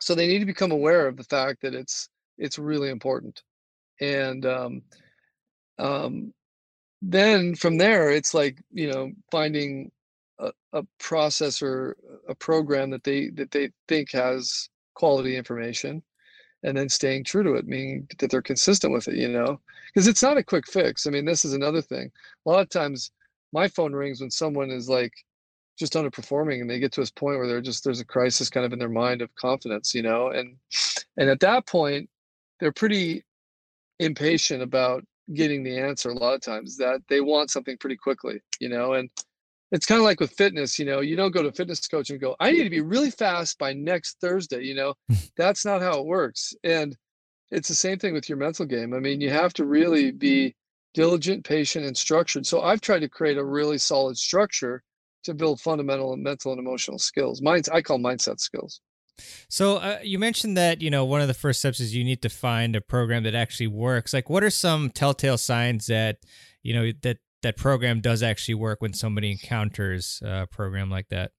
so 0.02 0.16
they 0.16 0.28
need 0.28 0.40
to 0.40 0.46
become 0.46 0.72
aware 0.72 1.08
of 1.08 1.16
the 1.16 1.24
fact 1.24 1.62
that 1.62 1.76
it's 1.76 2.10
it's 2.38 2.58
really 2.58 2.90
important. 2.90 3.44
And 4.02 4.46
um 4.46 4.82
um, 5.78 6.34
then 7.02 7.56
from 7.56 7.78
there 7.78 8.12
it's 8.12 8.34
like 8.34 8.62
you 8.72 8.92
know 8.92 9.12
finding 9.32 9.92
a, 10.40 10.52
a 10.74 10.84
process 11.00 11.62
or 11.62 11.96
a 12.28 12.36
program 12.36 12.90
that 12.92 13.04
they 13.04 13.30
that 13.30 13.52
they 13.52 13.72
think 13.88 14.12
has 14.12 14.70
quality 14.94 15.36
information 15.36 16.04
and 16.64 16.78
then 16.78 16.90
staying 16.90 17.24
true 17.24 17.44
to 17.44 17.54
it 17.54 17.68
meaning 17.68 18.08
that 18.20 18.30
they're 18.30 18.42
consistent 18.42 18.94
with 18.94 19.08
it 19.08 19.16
you 19.16 19.28
know? 19.28 19.60
Because 19.88 20.08
it's 20.08 20.24
not 20.24 20.38
a 20.38 20.44
quick 20.44 20.68
fix. 20.68 21.08
I 21.08 21.10
mean 21.10 21.26
this 21.26 21.46
is 21.46 21.54
another 21.54 21.82
thing. 21.82 22.12
A 22.46 22.50
lot 22.50 22.62
of 22.62 22.70
times 22.70 23.12
my 23.54 23.68
phone 23.68 23.94
rings 23.94 24.22
when 24.22 24.32
someone 24.32 24.72
is 24.72 24.90
like 24.90 25.14
just 25.78 25.94
underperforming 25.94 26.62
and 26.62 26.70
they 26.70 26.80
get 26.80 26.92
to 26.94 27.02
this 27.02 27.12
point 27.12 27.38
where 27.38 27.48
they're 27.48 27.62
just 27.62 27.84
there's 27.84 28.00
a 28.00 28.06
crisis 28.06 28.50
kind 28.50 28.66
of 28.66 28.74
in 28.74 28.80
their 28.80 28.90
mind 28.90 29.22
of 29.22 29.34
confidence 29.36 29.94
you 29.94 30.02
know? 30.04 30.30
And 30.30 30.56
and 31.18 31.30
at 31.30 31.40
that 31.42 31.66
point 31.68 32.10
they're 32.60 32.72
pretty 32.72 33.24
impatient 34.00 34.62
about 34.62 35.04
getting 35.34 35.64
the 35.64 35.78
answer 35.80 36.10
a 36.10 36.14
lot 36.14 36.34
of 36.34 36.42
times 36.42 36.78
that 36.78 37.02
they 37.08 37.22
want 37.22 37.52
something 37.52 37.78
pretty 37.78 37.98
quickly 37.98 38.42
you 38.60 38.70
know? 38.70 38.94
And 38.94 39.10
it's 39.72 39.86
kind 39.86 40.00
of 40.00 40.06
like 40.06 40.20
with 40.20 40.32
fitness 40.32 40.78
you 40.78 40.86
know 40.86 41.00
you 41.00 41.16
don't 41.16 41.32
go 41.32 41.42
to 41.42 41.52
fitness 41.52 41.88
coach 41.88 42.10
and 42.10 42.20
go 42.20 42.36
i 42.40 42.52
need 42.52 42.64
to 42.64 42.70
be 42.70 42.82
really 42.82 43.12
fast 43.12 43.58
by 43.58 43.74
next 43.74 44.18
thursday 44.22 44.62
you 44.62 44.76
know 44.76 44.94
that's 45.38 45.66
not 45.66 45.82
how 45.82 46.00
it 46.00 46.06
works 46.06 46.54
and 46.64 46.98
it's 47.52 47.68
the 47.68 47.76
same 47.76 47.98
thing 47.98 48.14
with 48.14 48.30
your 48.30 48.38
mental 48.38 48.66
game 48.66 48.94
i 48.94 49.00
mean 49.00 49.22
you 49.22 49.30
have 49.30 49.54
to 49.54 49.66
really 49.66 50.12
be 50.12 50.56
diligent 50.94 51.44
patient 51.44 51.86
and 51.86 51.96
structured 51.96 52.46
so 52.46 52.62
i've 52.62 52.82
tried 52.82 53.00
to 53.00 53.10
create 53.10 53.38
a 53.38 53.44
really 53.44 53.78
solid 53.78 54.18
structure 54.18 54.84
to 55.24 55.34
build 55.34 55.62
fundamental 55.62 56.14
and 56.14 56.24
mental 56.24 56.52
and 56.52 56.60
emotional 56.60 57.00
skills 57.00 57.42
minds 57.42 57.70
i 57.70 57.82
call 57.82 57.98
mindset 57.98 58.40
skills 58.40 58.82
so 59.50 59.78
uh, 59.78 60.00
you 60.04 60.18
mentioned 60.18 60.58
that 60.58 60.82
you 60.82 60.90
know 60.90 61.06
one 61.06 61.22
of 61.22 61.28
the 61.28 61.34
first 61.34 61.60
steps 61.60 61.80
is 61.80 61.96
you 61.96 62.04
need 62.04 62.22
to 62.24 62.30
find 62.30 62.76
a 62.76 62.82
program 62.82 63.24
that 63.24 63.36
actually 63.36 63.68
works. 63.68 64.14
Like, 64.14 64.32
what 64.32 64.44
are 64.44 64.50
some 64.50 64.90
telltale 64.90 65.38
signs 65.38 65.86
that 65.88 66.18
you 66.64 66.74
know 66.74 66.92
that 67.04 67.18
that 67.44 67.58
program 67.58 68.02
does 68.02 68.24
actually 68.24 68.56
work 68.56 68.82
when 68.82 68.94
somebody 68.94 69.32
encounters 69.32 70.22
a 70.26 70.48
program 70.48 70.90
like 70.90 71.10
that? 71.10 71.32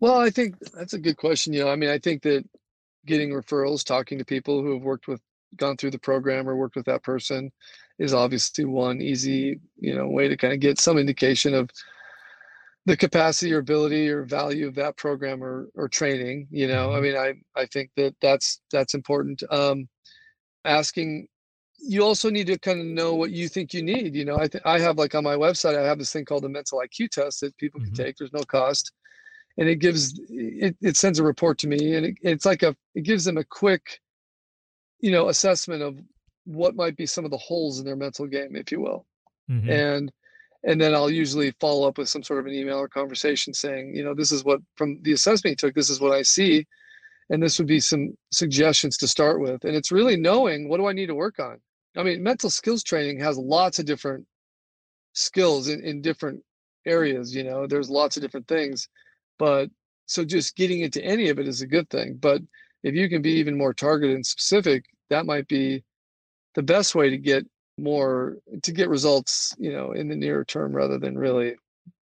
Well, 0.00 0.20
I 0.20 0.30
think 0.30 0.56
that's 0.74 0.92
a 0.92 0.98
good 0.98 1.16
question. 1.16 1.52
You 1.52 1.64
know, 1.64 1.70
I 1.70 1.76
mean, 1.76 1.90
I 1.90 1.98
think 1.98 2.22
that 2.22 2.44
getting 3.06 3.30
referrals, 3.30 3.84
talking 3.84 4.18
to 4.18 4.24
people 4.24 4.62
who 4.62 4.74
have 4.74 4.82
worked 4.82 5.08
with, 5.08 5.20
gone 5.56 5.76
through 5.76 5.92
the 5.92 5.98
program 5.98 6.48
or 6.48 6.56
worked 6.56 6.76
with 6.76 6.86
that 6.86 7.02
person, 7.02 7.50
is 7.98 8.12
obviously 8.12 8.64
one 8.64 9.00
easy 9.00 9.60
you 9.78 9.94
know 9.94 10.06
way 10.08 10.28
to 10.28 10.36
kind 10.36 10.52
of 10.52 10.60
get 10.60 10.78
some 10.78 10.98
indication 10.98 11.54
of 11.54 11.70
the 12.84 12.96
capacity 12.96 13.52
or 13.52 13.58
ability 13.58 14.08
or 14.08 14.24
value 14.24 14.68
of 14.68 14.74
that 14.74 14.96
program 14.96 15.42
or, 15.42 15.68
or 15.74 15.88
training 15.88 16.46
you 16.50 16.68
know 16.68 16.92
i 16.92 16.94
mm-hmm. 16.94 17.02
mean 17.02 17.16
i 17.16 17.60
i 17.60 17.66
think 17.66 17.90
that 17.96 18.14
that's 18.20 18.60
that's 18.70 18.94
important 18.94 19.42
um 19.50 19.88
asking 20.64 21.26
you 21.78 22.02
also 22.02 22.30
need 22.30 22.46
to 22.46 22.58
kind 22.58 22.80
of 22.80 22.86
know 22.86 23.14
what 23.14 23.30
you 23.30 23.48
think 23.48 23.72
you 23.72 23.82
need 23.82 24.14
you 24.14 24.24
know 24.24 24.36
i 24.38 24.48
think 24.48 24.64
i 24.66 24.78
have 24.78 24.98
like 24.98 25.14
on 25.14 25.24
my 25.24 25.34
website 25.34 25.78
i 25.78 25.86
have 25.86 25.98
this 25.98 26.12
thing 26.12 26.24
called 26.24 26.42
the 26.42 26.48
mental 26.48 26.80
iq 26.80 27.08
test 27.10 27.40
that 27.40 27.56
people 27.58 27.80
can 27.80 27.90
mm-hmm. 27.90 28.02
take 28.02 28.16
there's 28.16 28.32
no 28.32 28.42
cost 28.44 28.92
and 29.58 29.68
it 29.68 29.76
gives 29.76 30.20
it, 30.28 30.76
it 30.80 30.96
sends 30.96 31.18
a 31.18 31.24
report 31.24 31.58
to 31.58 31.68
me 31.68 31.94
and 31.94 32.06
it, 32.06 32.16
it's 32.22 32.46
like 32.46 32.62
a 32.62 32.74
it 32.94 33.02
gives 33.02 33.24
them 33.24 33.36
a 33.36 33.44
quick 33.44 34.00
you 35.00 35.10
know 35.10 35.28
assessment 35.28 35.82
of 35.82 35.98
what 36.44 36.76
might 36.76 36.96
be 36.96 37.06
some 37.06 37.24
of 37.24 37.30
the 37.30 37.36
holes 37.36 37.78
in 37.78 37.84
their 37.84 37.96
mental 37.96 38.26
game 38.26 38.56
if 38.56 38.72
you 38.72 38.80
will 38.80 39.04
mm-hmm. 39.50 39.70
and 39.70 40.12
and 40.66 40.80
then 40.80 40.94
I'll 40.94 41.10
usually 41.10 41.52
follow 41.60 41.86
up 41.86 41.96
with 41.96 42.08
some 42.08 42.24
sort 42.24 42.40
of 42.40 42.46
an 42.46 42.52
email 42.52 42.78
or 42.78 42.88
conversation 42.88 43.54
saying, 43.54 43.94
you 43.94 44.02
know, 44.02 44.14
this 44.14 44.32
is 44.32 44.44
what 44.44 44.60
from 44.74 45.00
the 45.02 45.12
assessment 45.12 45.52
you 45.52 45.56
took, 45.68 45.74
this 45.76 45.90
is 45.90 46.00
what 46.00 46.10
I 46.10 46.22
see, 46.22 46.66
and 47.30 47.40
this 47.40 47.58
would 47.58 47.68
be 47.68 47.78
some 47.78 48.16
suggestions 48.32 48.96
to 48.98 49.08
start 49.08 49.40
with. 49.40 49.64
And 49.64 49.76
it's 49.76 49.92
really 49.92 50.16
knowing 50.16 50.68
what 50.68 50.78
do 50.78 50.86
I 50.86 50.92
need 50.92 51.06
to 51.06 51.14
work 51.14 51.38
on. 51.38 51.60
I 51.96 52.02
mean, 52.02 52.22
mental 52.22 52.50
skills 52.50 52.82
training 52.82 53.20
has 53.20 53.38
lots 53.38 53.78
of 53.78 53.86
different 53.86 54.26
skills 55.12 55.68
in, 55.68 55.82
in 55.82 56.02
different 56.02 56.42
areas. 56.86 57.34
You 57.34 57.44
know, 57.44 57.66
there's 57.66 57.90
lots 57.90 58.16
of 58.16 58.22
different 58.22 58.48
things, 58.48 58.88
but 59.38 59.70
so 60.06 60.24
just 60.24 60.56
getting 60.56 60.80
into 60.80 61.02
any 61.02 61.28
of 61.28 61.38
it 61.38 61.48
is 61.48 61.62
a 61.62 61.66
good 61.66 61.88
thing. 61.90 62.16
But 62.20 62.42
if 62.82 62.94
you 62.94 63.08
can 63.08 63.22
be 63.22 63.32
even 63.32 63.58
more 63.58 63.74
targeted 63.74 64.14
and 64.14 64.26
specific, 64.26 64.84
that 65.10 65.26
might 65.26 65.48
be 65.48 65.82
the 66.54 66.62
best 66.62 66.94
way 66.94 67.10
to 67.10 67.18
get 67.18 67.46
more 67.78 68.36
to 68.62 68.72
get 68.72 68.88
results, 68.88 69.54
you 69.58 69.72
know, 69.72 69.92
in 69.92 70.08
the 70.08 70.16
near 70.16 70.44
term 70.44 70.72
rather 70.72 70.98
than 70.98 71.18
really 71.18 71.56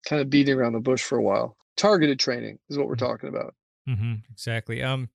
kind 0.07 0.23
of 0.23 0.31
beating 0.31 0.57
around 0.57 0.73
the 0.73 0.81
bush 0.81 1.03
for 1.03 1.19
a 1.19 1.23
while. 1.23 1.57
Targeted 1.77 2.19
training 2.19 2.59
is 2.69 2.79
what 2.79 2.87
we're 2.87 2.95
mm-hmm. 2.95 3.07
talking 3.07 3.29
about. 3.29 3.55
Mm-hmm, 3.89 4.15
exactly. 4.31 4.83
Um, 4.83 5.09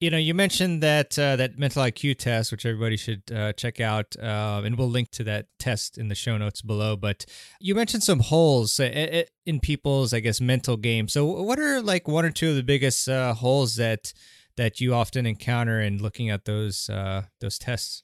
you 0.00 0.10
know, 0.10 0.18
you 0.18 0.34
mentioned 0.34 0.82
that 0.82 1.18
uh, 1.18 1.36
that 1.36 1.58
mental 1.58 1.82
IQ 1.82 2.18
test, 2.18 2.50
which 2.50 2.66
everybody 2.66 2.96
should 2.96 3.22
uh, 3.32 3.52
check 3.52 3.80
out, 3.80 4.16
uh, 4.20 4.62
and 4.64 4.76
we'll 4.76 4.90
link 4.90 5.10
to 5.12 5.24
that 5.24 5.46
test 5.58 5.96
in 5.96 6.08
the 6.08 6.14
show 6.14 6.36
notes 6.36 6.62
below. 6.62 6.96
But 6.96 7.24
you 7.60 7.74
mentioned 7.74 8.02
some 8.02 8.20
holes 8.20 8.78
uh, 8.80 9.22
in 9.46 9.60
people's, 9.60 10.12
I 10.12 10.20
guess, 10.20 10.40
mental 10.40 10.76
game. 10.76 11.08
So, 11.08 11.24
what 11.24 11.58
are 11.58 11.80
like 11.80 12.08
one 12.08 12.24
or 12.24 12.30
two 12.30 12.50
of 12.50 12.56
the 12.56 12.62
biggest 12.62 13.08
uh, 13.08 13.34
holes 13.34 13.76
that 13.76 14.12
that 14.56 14.80
you 14.80 14.94
often 14.94 15.26
encounter 15.26 15.80
in 15.80 15.98
looking 15.98 16.30
at 16.30 16.44
those 16.44 16.88
uh, 16.88 17.22
those 17.40 17.58
tests? 17.58 18.02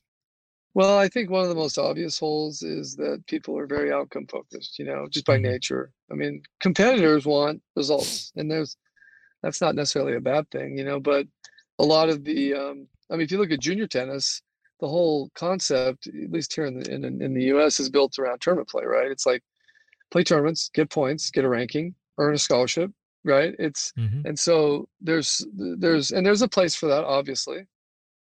Well, 0.75 0.97
I 0.97 1.09
think 1.09 1.31
one 1.31 1.43
of 1.43 1.49
the 1.49 1.57
most 1.57 1.79
obvious 1.79 2.19
holes 2.19 2.63
is 2.63 2.95
that 2.97 3.25
people 3.27 3.59
are 3.59 3.67
very 3.67 3.93
outcome 3.93 4.27
focused, 4.29 4.79
you 4.79 4.85
know, 4.85 5.09
just 5.11 5.27
by 5.27 5.35
mm-hmm. 5.35 5.51
nature. 5.51 5.93
I 6.13 6.15
mean, 6.15 6.43
competitors 6.61 7.27
want 7.27 7.61
results, 7.75 8.33
and 8.37 8.49
there's 8.51 8.77
that's 9.43 9.61
not 9.61 9.75
necessarily 9.75 10.15
a 10.15 10.21
bad 10.21 10.51
thing, 10.51 10.79
you 10.79 10.85
know, 10.85 11.01
but 11.01 11.27
a 11.81 11.85
lot 11.85 12.09
of 12.09 12.25
the 12.25 12.55
um, 12.55 12.87
I 13.11 13.15
mean, 13.15 13.23
if 13.23 13.33
you 13.33 13.39
look 13.39 13.51
at 13.51 13.61
junior 13.61 13.87
tennis, 13.87 14.43
the 14.81 14.89
whole 14.89 15.31
concept, 15.35 16.07
at 16.07 16.31
least 16.31 16.55
here 16.55 16.67
in 16.67 16.81
the 16.81 16.93
in, 16.93 17.05
in 17.05 17.35
the 17.35 17.45
US, 17.55 17.81
is 17.81 17.91
built 17.91 18.19
around 18.19 18.41
tournament 18.41 18.69
play, 18.69 18.85
right? 18.85 19.11
It's 19.11 19.27
like 19.27 19.43
play 20.11 20.25
tournaments, 20.25 20.71
get 20.73 20.91
points, 20.91 21.31
get 21.31 21.45
a 21.45 21.49
ranking, 21.49 21.95
earn 22.19 22.35
a 22.35 22.39
scholarship, 22.39 22.91
right? 23.25 23.55
It's 23.59 23.93
mm-hmm. 23.99 24.27
and 24.27 24.39
so 24.39 24.89
there's 25.01 25.45
there's 25.55 26.11
and 26.11 26.25
there's 26.25 26.43
a 26.43 26.49
place 26.49 26.75
for 26.75 26.87
that, 26.87 27.05
obviously. 27.05 27.67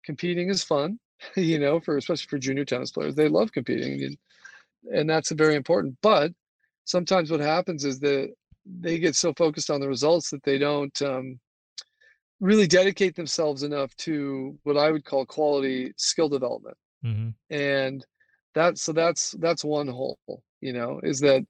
Competing 0.06 0.50
is 0.50 0.64
fun 0.64 1.00
you 1.36 1.60
know, 1.60 1.80
for 1.80 1.98
especially 1.98 2.28
for 2.30 2.38
junior 2.38 2.66
tennis 2.66 2.92
players, 2.92 3.16
they 3.16 3.28
love 3.28 3.52
competing, 3.52 4.04
and, 4.04 4.18
and 4.94 5.10
that's 5.10 5.32
very 5.32 5.56
important. 5.56 5.98
But 6.02 6.32
sometimes 6.86 7.32
what 7.32 7.40
happens 7.40 7.86
is 7.86 8.00
that 8.00 8.34
they 8.66 9.00
get 9.00 9.16
so 9.16 9.34
focused 9.34 9.70
on 9.70 9.82
the 9.82 9.88
results 9.88 10.30
that 10.30 10.44
they 10.44 10.58
don't 10.58 11.00
um, 11.02 11.40
really 12.44 12.68
dedicate 12.68 13.16
themselves 13.16 13.64
enough 13.64 13.96
to 13.96 14.58
what 14.64 14.78
I 14.78 14.92
would 14.92 15.06
call 15.06 15.26
quality 15.26 15.94
skill 15.98 16.30
development. 16.30 16.78
Mm-hmm. 17.06 17.30
And 17.56 18.06
that 18.54 18.78
so 18.78 18.92
that's 18.92 19.32
that's 19.40 19.64
one 19.64 19.88
hole, 19.88 20.20
you 20.62 20.74
know, 20.74 21.00
is 21.04 21.20
that 21.22 21.44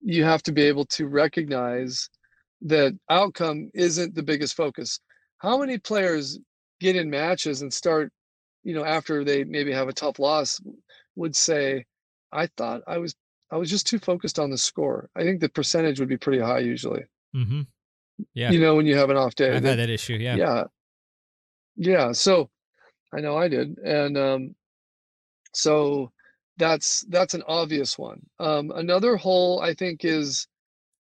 you 0.00 0.24
have 0.24 0.42
to 0.44 0.52
be 0.52 0.62
able 0.62 0.86
to 0.86 1.06
recognize 1.06 2.08
that 2.62 2.98
outcome 3.10 3.70
isn't 3.74 4.14
the 4.14 4.22
biggest 4.22 4.56
focus. 4.56 4.98
How 5.38 5.58
many 5.58 5.78
players 5.78 6.38
get 6.80 6.96
in 6.96 7.10
matches 7.10 7.62
and 7.62 7.72
start 7.72 8.12
you 8.62 8.74
know, 8.74 8.84
after 8.84 9.24
they 9.24 9.44
maybe 9.44 9.72
have 9.72 9.88
a 9.88 9.92
tough 9.92 10.18
loss, 10.18 10.60
would 11.16 11.34
say, 11.34 11.84
I 12.32 12.48
thought 12.56 12.82
I 12.86 12.98
was 12.98 13.14
I 13.50 13.56
was 13.56 13.70
just 13.70 13.86
too 13.86 13.98
focused 13.98 14.38
on 14.38 14.50
the 14.50 14.58
score. 14.58 15.08
I 15.16 15.22
think 15.22 15.40
the 15.40 15.48
percentage 15.48 15.98
would 15.98 16.08
be 16.08 16.16
pretty 16.16 16.40
high 16.40 16.60
usually. 16.60 17.02
Mm-hmm. 17.34 17.62
Yeah. 18.34 18.50
You 18.50 18.60
know, 18.60 18.74
when 18.74 18.86
you 18.86 18.96
have 18.96 19.10
an 19.10 19.16
off 19.16 19.34
day. 19.34 19.54
I've 19.54 19.64
had 19.64 19.78
that 19.78 19.90
issue. 19.90 20.14
Yeah. 20.14 20.36
Yeah. 20.36 20.64
Yeah. 21.76 22.12
So 22.12 22.50
I 23.12 23.20
know 23.20 23.36
I 23.36 23.48
did. 23.48 23.78
And 23.78 24.16
um 24.18 24.54
so 25.52 26.12
that's 26.56 27.04
that's 27.08 27.34
an 27.34 27.42
obvious 27.46 27.98
one. 27.98 28.20
Um 28.38 28.70
another 28.74 29.16
hole 29.16 29.60
I 29.60 29.74
think 29.74 30.04
is 30.04 30.46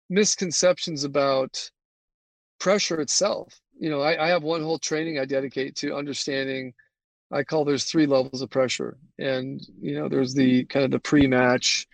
misconceptions 0.08 1.04
about 1.04 1.70
pressure 2.58 3.00
itself. 3.00 3.58
You 3.78 3.90
know, 3.90 4.00
I, 4.00 4.26
I 4.26 4.28
have 4.28 4.42
one 4.42 4.62
whole 4.62 4.78
training 4.78 5.18
I 5.18 5.24
dedicate 5.24 5.76
to 5.76 5.96
understanding 5.96 6.74
I 7.32 7.44
call 7.44 7.64
there's 7.64 7.84
three 7.84 8.06
levels 8.06 8.42
of 8.42 8.50
pressure. 8.50 8.96
And, 9.18 9.60
you 9.80 9.94
know, 9.94 10.08
there's 10.08 10.34
the 10.34 10.64
kind 10.66 10.84
of 10.84 10.90
the 10.90 10.98
pre 10.98 11.26
match, 11.26 11.86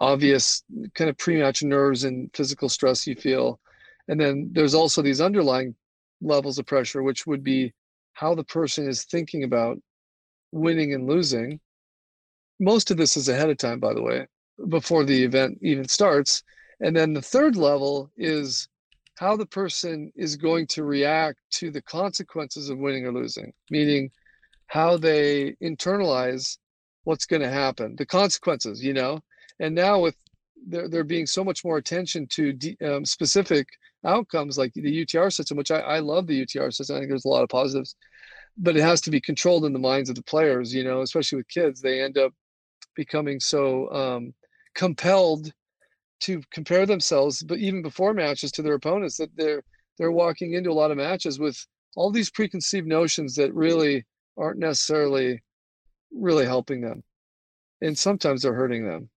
obvious 0.00 0.62
kind 0.94 1.10
of 1.10 1.18
pre 1.18 1.36
match 1.38 1.62
nerves 1.62 2.04
and 2.04 2.30
physical 2.34 2.68
stress 2.68 3.06
you 3.06 3.14
feel. 3.14 3.60
And 4.08 4.20
then 4.20 4.50
there's 4.52 4.74
also 4.74 5.02
these 5.02 5.20
underlying 5.20 5.74
levels 6.20 6.58
of 6.58 6.66
pressure, 6.66 7.02
which 7.02 7.26
would 7.26 7.42
be 7.42 7.72
how 8.12 8.34
the 8.34 8.44
person 8.44 8.88
is 8.88 9.04
thinking 9.04 9.44
about 9.44 9.78
winning 10.52 10.94
and 10.94 11.06
losing. 11.06 11.60
Most 12.60 12.90
of 12.90 12.96
this 12.96 13.16
is 13.16 13.28
ahead 13.28 13.50
of 13.50 13.56
time, 13.56 13.80
by 13.80 13.94
the 13.94 14.02
way, 14.02 14.26
before 14.68 15.04
the 15.04 15.24
event 15.24 15.58
even 15.62 15.88
starts. 15.88 16.42
And 16.80 16.94
then 16.94 17.12
the 17.12 17.22
third 17.22 17.56
level 17.56 18.10
is 18.16 18.68
how 19.16 19.36
the 19.36 19.46
person 19.46 20.12
is 20.16 20.36
going 20.36 20.66
to 20.68 20.84
react 20.84 21.38
to 21.52 21.70
the 21.70 21.82
consequences 21.82 22.68
of 22.68 22.78
winning 22.78 23.06
or 23.06 23.12
losing, 23.12 23.52
meaning 23.70 24.10
how 24.66 24.96
they 24.96 25.52
internalize 25.62 26.58
what's 27.04 27.26
going 27.26 27.42
to 27.42 27.50
happen, 27.50 27.94
the 27.96 28.06
consequences, 28.06 28.82
you 28.82 28.92
know. 28.92 29.20
And 29.60 29.74
now 29.74 30.00
with 30.00 30.16
there 30.66 30.88
there 30.88 31.04
being 31.04 31.26
so 31.26 31.44
much 31.44 31.64
more 31.64 31.76
attention 31.76 32.26
to 32.28 32.52
de, 32.52 32.76
um, 32.82 33.04
specific 33.04 33.68
outcomes 34.04 34.58
like 34.58 34.72
the 34.74 35.04
UTR 35.04 35.32
system, 35.32 35.56
which 35.56 35.70
I, 35.70 35.80
I 35.80 35.98
love 36.00 36.26
the 36.26 36.44
UTR 36.44 36.72
system. 36.72 36.96
I 36.96 37.00
think 37.00 37.10
there's 37.10 37.24
a 37.24 37.28
lot 37.28 37.42
of 37.42 37.48
positives, 37.48 37.96
but 38.56 38.76
it 38.76 38.82
has 38.82 39.00
to 39.02 39.10
be 39.10 39.20
controlled 39.20 39.64
in 39.64 39.72
the 39.72 39.78
minds 39.78 40.08
of 40.10 40.16
the 40.16 40.22
players, 40.22 40.74
you 40.74 40.84
know, 40.84 41.02
especially 41.02 41.36
with 41.36 41.48
kids. 41.48 41.80
They 41.80 42.02
end 42.02 42.18
up 42.18 42.32
becoming 42.94 43.40
so 43.40 43.90
um, 43.92 44.34
compelled 44.74 45.52
to 46.20 46.42
compare 46.52 46.86
themselves, 46.86 47.42
but 47.42 47.58
even 47.58 47.82
before 47.82 48.14
matches 48.14 48.52
to 48.52 48.62
their 48.62 48.74
opponents, 48.74 49.16
that 49.18 49.34
they're 49.36 49.62
they're 49.98 50.12
walking 50.12 50.54
into 50.54 50.70
a 50.70 50.74
lot 50.74 50.90
of 50.90 50.96
matches 50.96 51.38
with 51.38 51.56
all 51.96 52.10
these 52.10 52.30
preconceived 52.30 52.86
notions 52.86 53.34
that 53.36 53.54
really 53.54 54.04
aren't 54.36 54.58
necessarily 54.58 55.42
really 56.12 56.44
helping 56.44 56.80
them 56.80 57.02
and 57.80 57.96
sometimes 57.98 58.42
they're 58.42 58.54
hurting 58.54 58.86
them 58.86 59.08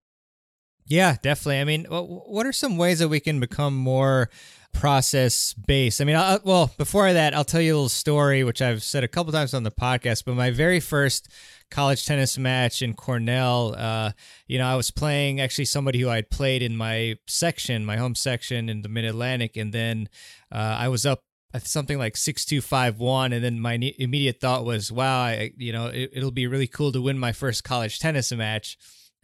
Yeah, 0.85 1.17
definitely. 1.21 1.59
I 1.59 1.63
mean, 1.63 1.85
what 1.89 2.45
are 2.45 2.53
some 2.53 2.77
ways 2.77 2.99
that 2.99 3.09
we 3.09 3.19
can 3.19 3.39
become 3.39 3.75
more 3.75 4.29
process 4.73 5.53
based? 5.53 6.01
I 6.01 6.05
mean, 6.05 6.15
I'll, 6.15 6.39
well, 6.43 6.71
before 6.77 7.11
that, 7.13 7.33
I'll 7.33 7.45
tell 7.45 7.61
you 7.61 7.73
a 7.73 7.75
little 7.75 7.89
story, 7.89 8.43
which 8.43 8.61
I've 8.61 8.83
said 8.83 9.03
a 9.03 9.07
couple 9.07 9.31
times 9.31 9.53
on 9.53 9.63
the 9.63 9.71
podcast, 9.71 10.25
but 10.25 10.35
my 10.35 10.51
very 10.51 10.79
first 10.79 11.29
college 11.69 12.05
tennis 12.05 12.37
match 12.37 12.81
in 12.81 12.93
Cornell, 12.93 13.75
uh, 13.77 14.11
you 14.47 14.57
know, 14.57 14.67
I 14.67 14.75
was 14.75 14.91
playing 14.91 15.41
actually 15.41 15.65
somebody 15.65 15.99
who 15.99 16.09
I 16.09 16.15
had 16.17 16.29
played 16.29 16.61
in 16.61 16.77
my 16.77 17.15
section, 17.27 17.85
my 17.85 17.97
home 17.97 18.15
section 18.15 18.69
in 18.69 18.81
the 18.81 18.89
Mid 18.89 19.05
Atlantic, 19.05 19.57
and 19.57 19.73
then 19.73 20.09
uh, 20.51 20.77
I 20.79 20.87
was 20.87 21.05
up 21.05 21.23
at 21.53 21.65
something 21.65 21.97
like 21.97 22.17
6251 22.17 23.33
and 23.33 23.43
then 23.43 23.59
my 23.59 23.73
immediate 23.97 24.39
thought 24.41 24.65
was 24.65 24.91
wow 24.91 25.21
I, 25.21 25.51
you 25.57 25.71
know 25.71 25.87
it, 25.87 26.11
it'll 26.13 26.29
be 26.29 26.45
really 26.45 26.67
cool 26.67 26.91
to 26.91 27.01
win 27.01 27.17
my 27.17 27.31
first 27.31 27.63
college 27.63 27.99
tennis 27.99 28.33
match 28.33 28.77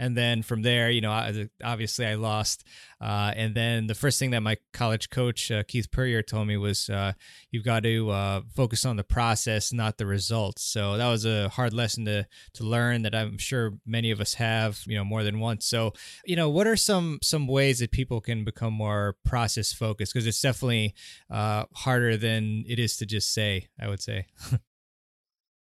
and 0.03 0.17
then 0.17 0.41
from 0.41 0.63
there, 0.63 0.89
you 0.89 0.99
know, 0.99 1.47
obviously 1.63 2.05
I 2.05 2.15
lost. 2.15 2.65
Uh, 2.99 3.31
and 3.37 3.55
then 3.55 3.87
the 3.87 3.95
first 3.95 4.19
thing 4.19 4.31
that 4.31 4.41
my 4.41 4.57
college 4.73 5.09
coach 5.09 5.49
uh, 5.49 5.63
Keith 5.63 5.91
Puryear 5.91 6.21
told 6.21 6.45
me 6.45 6.57
was, 6.57 6.89
uh, 6.89 7.13
"You've 7.51 7.63
got 7.63 7.83
to 7.83 8.09
uh, 8.09 8.41
focus 8.53 8.83
on 8.83 8.97
the 8.97 9.03
process, 9.05 9.71
not 9.71 9.97
the 9.97 10.05
results." 10.05 10.61
So 10.61 10.97
that 10.97 11.07
was 11.07 11.25
a 11.25 11.47
hard 11.47 11.73
lesson 11.73 12.03
to 12.03 12.27
to 12.55 12.63
learn 12.65 13.03
that 13.03 13.15
I'm 13.15 13.37
sure 13.37 13.75
many 13.85 14.11
of 14.11 14.19
us 14.19 14.33
have, 14.33 14.81
you 14.85 14.97
know, 14.97 15.05
more 15.05 15.23
than 15.23 15.39
once. 15.39 15.65
So, 15.65 15.93
you 16.25 16.35
know, 16.35 16.49
what 16.49 16.67
are 16.67 16.75
some 16.75 17.19
some 17.21 17.47
ways 17.47 17.79
that 17.79 17.91
people 17.91 18.19
can 18.19 18.43
become 18.43 18.73
more 18.73 19.15
process 19.23 19.71
focused? 19.71 20.13
Because 20.13 20.27
it's 20.27 20.41
definitely 20.41 20.95
uh, 21.29 21.63
harder 21.75 22.17
than 22.17 22.65
it 22.67 22.77
is 22.77 22.97
to 22.97 23.05
just 23.05 23.33
say. 23.33 23.69
I 23.79 23.87
would 23.87 24.01
say. 24.01 24.27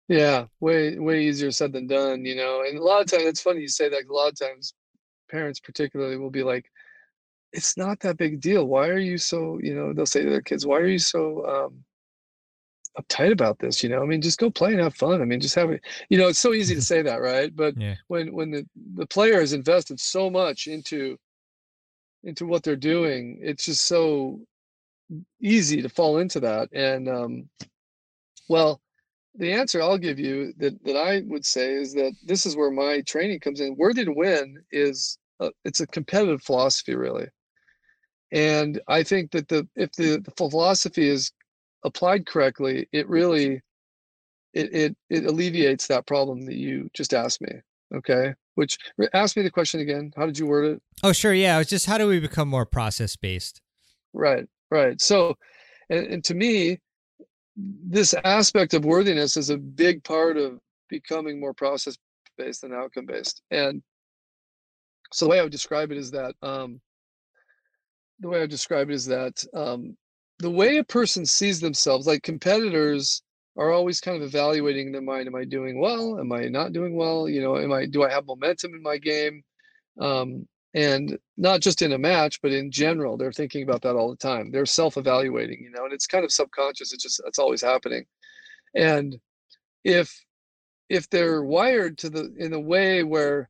Yeah, 0.08 0.46
way 0.60 1.00
way 1.00 1.24
easier 1.24 1.52
said 1.52 1.74
than 1.74 1.88
done, 1.88 2.26
you 2.26 2.36
know. 2.36 2.64
And 2.64 2.78
a 2.78 2.84
lot 2.84 3.02
of 3.02 3.08
times, 3.08 3.24
it's 3.24 3.42
funny 3.42 3.62
you 3.62 3.68
say 3.68 3.90
that. 3.90 4.06
A 4.08 4.14
lot 4.14 4.30
of 4.30 4.40
times, 4.40 4.74
parents 5.32 5.60
particularly 5.60 6.18
will 6.18 6.30
be 6.30 6.44
like, 6.44 6.72
"It's 7.54 7.76
not 7.76 8.00
that 8.02 8.18
big 8.18 8.40
deal. 8.40 8.66
Why 8.68 8.90
are 8.90 9.00
you 9.00 9.18
so?" 9.18 9.60
You 9.62 9.74
know, 9.74 9.94
they'll 9.94 10.06
say 10.06 10.24
to 10.24 10.30
their 10.30 10.42
kids, 10.42 10.66
"Why 10.66 10.78
are 10.78 10.88
you 10.88 11.00
so 11.00 11.46
um, 11.48 11.86
uptight 13.00 13.32
about 13.32 13.58
this?" 13.58 13.82
You 13.82 13.90
know, 13.90 14.04
I 14.04 14.06
mean, 14.06 14.22
just 14.22 14.38
go 14.40 14.52
play 14.52 14.74
and 14.74 14.82
have 14.82 14.96
fun. 14.96 15.22
I 15.24 15.26
mean, 15.26 15.40
just 15.40 15.56
have 15.56 15.72
it. 15.72 15.82
You 16.10 16.20
know, 16.20 16.28
it's 16.28 16.40
so 16.40 16.54
easy 16.54 16.76
to 16.76 16.82
say 16.94 17.02
that, 17.02 17.22
right? 17.22 17.56
But 17.56 17.76
yeah. 17.76 17.96
when 18.08 18.32
when 18.34 18.52
the 18.52 18.68
the 18.96 19.08
player 19.08 19.40
has 19.40 19.54
invested 19.54 20.00
so 20.00 20.30
much 20.30 20.68
into 20.68 21.18
into 22.24 22.46
what 22.46 22.62
they're 22.64 22.76
doing, 22.76 23.40
it's 23.42 23.66
just 23.66 23.86
so 23.86 24.40
easy 25.42 25.82
to 25.82 25.90
fall 25.90 26.20
into 26.20 26.40
that. 26.42 26.70
And 26.74 27.10
um, 27.10 27.50
well 28.48 28.82
the 29.38 29.52
answer 29.52 29.82
I'll 29.82 29.98
give 29.98 30.20
you 30.20 30.54
that, 30.58 30.84
that 30.86 30.96
I 30.96 31.24
would 31.26 31.46
say 31.46 31.74
is 31.74 31.94
that 31.94 32.14
this 32.24 32.46
is 32.46 32.56
where 32.56 32.72
my 32.72 33.02
training 33.02 33.40
comes 33.40 33.60
in. 33.60 33.76
Worthy 33.76 34.06
to 34.06 34.14
win 34.14 34.58
is 34.72 35.18
a, 35.40 35.52
it's 35.64 35.80
a 35.80 35.88
competitive 35.88 36.42
philosophy, 36.42 36.96
really, 36.96 37.28
and 38.32 38.82
I 38.88 39.04
think 39.04 39.32
that 39.32 39.48
the 39.48 39.68
if 39.76 39.92
the, 39.94 40.20
the 40.20 40.32
philosophy 40.32 41.08
is 41.08 41.32
applied 41.84 42.26
correctly, 42.26 42.88
it 42.92 43.08
really 43.10 43.62
it, 44.54 44.74
it 44.74 44.98
it 45.10 45.26
alleviates 45.26 45.88
that 45.88 46.08
problem 46.08 46.46
that 46.46 46.56
you 46.56 46.90
just 46.94 47.14
asked 47.14 47.42
me. 47.42 47.52
Okay, 47.94 48.34
which 48.56 48.78
ask 49.14 49.38
me 49.38 49.44
the 49.44 49.52
question 49.52 49.80
again. 49.80 50.12
How 50.16 50.26
did 50.26 50.40
you 50.40 50.48
word 50.48 50.66
it? 50.66 50.82
Oh, 51.04 51.12
sure. 51.12 51.34
Yeah, 51.34 51.60
it's 51.60 51.70
just 51.70 51.86
how 51.86 51.98
do 51.98 52.08
we 52.08 52.20
become 52.20 52.48
more 52.48 52.66
process 52.66 53.16
based? 53.16 53.62
Right, 54.14 54.48
right. 54.72 55.00
So, 55.02 55.36
and, 55.90 56.08
and 56.08 56.24
to 56.24 56.34
me, 56.34 56.80
this 57.56 58.14
aspect 58.24 58.74
of 58.74 58.86
worthiness 58.86 59.38
is 59.38 59.50
a 59.50 59.58
big 59.58 60.04
part 60.04 60.38
of 60.38 60.60
becoming 60.90 61.40
more 61.40 61.54
process 61.54 61.98
based 62.38 62.62
than 62.62 62.74
outcome 62.74 63.06
based. 63.06 63.42
And 63.52 63.82
so 65.14 65.26
the 65.26 65.32
way 65.32 65.40
I 65.40 65.44
would 65.44 65.52
describe 65.52 65.92
it 65.92 65.98
is 65.98 66.12
that 66.12 66.36
um, 66.42 66.82
the 68.20 68.30
way 68.30 68.40
I 68.40 68.42
would 68.42 68.50
describe 68.50 68.90
it 68.90 68.94
is 68.94 69.06
that 69.06 69.44
um, 69.54 69.96
the 70.40 70.50
way 70.50 70.78
a 70.78 70.84
person 70.84 71.26
sees 71.26 71.60
themselves, 71.60 72.08
like 72.08 72.24
competitors 72.24 73.22
are 73.58 73.72
always 73.72 74.02
kind 74.02 74.18
of 74.18 74.24
evaluating 74.24 74.88
in 74.88 74.92
their 74.92 75.02
mind, 75.02 75.28
am 75.28 75.36
I 75.36 75.46
doing 75.46 75.80
well? 75.80 76.20
Am 76.20 76.32
I 76.34 76.50
not 76.50 76.74
doing 76.74 76.96
well? 76.96 77.30
You 77.30 77.42
know, 77.42 77.58
am 77.58 77.72
I 77.72 77.86
do 77.86 78.04
I 78.04 78.12
have 78.12 78.26
momentum 78.26 78.74
in 78.74 78.82
my 78.82 78.98
game? 78.98 79.44
Um, 80.00 80.48
and 80.76 81.18
not 81.38 81.62
just 81.62 81.82
in 81.82 81.94
a 81.94 81.98
match 81.98 82.42
but 82.42 82.52
in 82.52 82.70
general 82.70 83.18
they're 83.18 83.32
thinking 83.32 83.64
about 83.64 83.82
that 83.82 83.96
all 83.96 84.10
the 84.12 84.18
time. 84.18 84.52
They're 84.52 84.66
self-evaluating 84.68 85.60
you 85.64 85.72
know 85.72 85.86
and 85.86 85.94
it's 85.94 86.06
kind 86.06 86.24
of 86.24 86.32
subconscious 86.32 86.94
it's 86.94 87.04
just 87.04 87.22
it's 87.26 87.40
always 87.40 87.62
happening. 87.62 88.06
And 88.76 89.18
if 89.84 90.14
if 90.90 91.10
they're 91.10 91.44
wired 91.44 91.98
to 92.00 92.10
the 92.10 92.34
in 92.38 92.54
a 92.54 92.60
way 92.60 93.04
where 93.04 93.50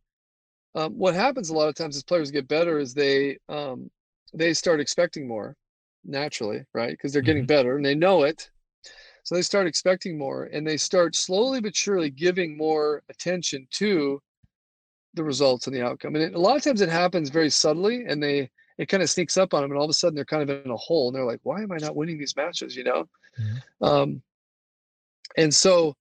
um, 0.76 0.94
what 0.94 1.16
happens 1.16 1.50
a 1.50 1.54
lot 1.54 1.70
of 1.70 1.76
times 1.76 1.96
as 1.98 2.04
players 2.04 2.32
get 2.32 2.48
better 2.48 2.80
is 2.80 2.94
they 2.94 3.38
um, 3.50 3.90
they 4.34 4.54
start 4.54 4.80
expecting 4.80 5.28
more 5.28 5.56
naturally 6.06 6.64
right? 6.74 6.92
Because 6.92 7.12
they're 7.12 7.22
getting 7.22 7.44
mm-hmm. 7.44 7.48
better 7.48 7.76
and 7.76 7.86
they 7.86 7.96
know 7.96 8.24
it. 8.24 8.50
So 9.24 9.34
they 9.34 9.42
start 9.42 9.66
expecting 9.66 10.20
more 10.20 10.44
and 10.54 10.68
they 10.68 10.78
start 10.78 11.16
slowly 11.16 11.60
but 11.60 11.76
surely 11.76 12.12
giving 12.12 12.56
more 12.56 13.02
attention 13.10 13.68
to 13.72 14.22
the 15.16 15.24
results 15.24 15.68
and 15.68 15.76
the 15.76 15.82
outcome. 15.82 16.16
And 16.16 16.24
it, 16.24 16.34
a 16.34 16.40
lot 16.40 16.56
of 16.56 16.64
times 16.64 16.82
it 16.82 16.90
happens 16.90 17.30
very 17.30 17.50
subtly 17.50 18.06
and 18.06 18.22
they 18.22 18.50
it 18.78 18.90
kind 18.90 19.02
of 19.02 19.10
sneaks 19.10 19.38
up 19.38 19.54
on 19.54 19.62
them 19.62 19.72
and 19.72 19.78
all 19.78 19.86
of 19.86 19.90
a 19.90 19.94
sudden 19.94 20.16
they're 20.16 20.26
kind 20.26 20.48
of 20.50 20.66
in 20.66 20.72
a 20.72 20.78
hole 20.78 21.08
and 21.08 21.16
they're 21.16 21.26
like, 21.26 21.40
why 21.44 21.62
am 21.62 21.72
I 21.72 21.78
not 21.78 21.96
winning 21.96 22.18
these 22.18 22.36
matches? 22.36 22.76
You 22.76 22.84
know? 22.84 23.06
Mm-hmm. 23.40 23.86
Um, 23.86 24.22
and 25.38 25.54
so 25.54 25.96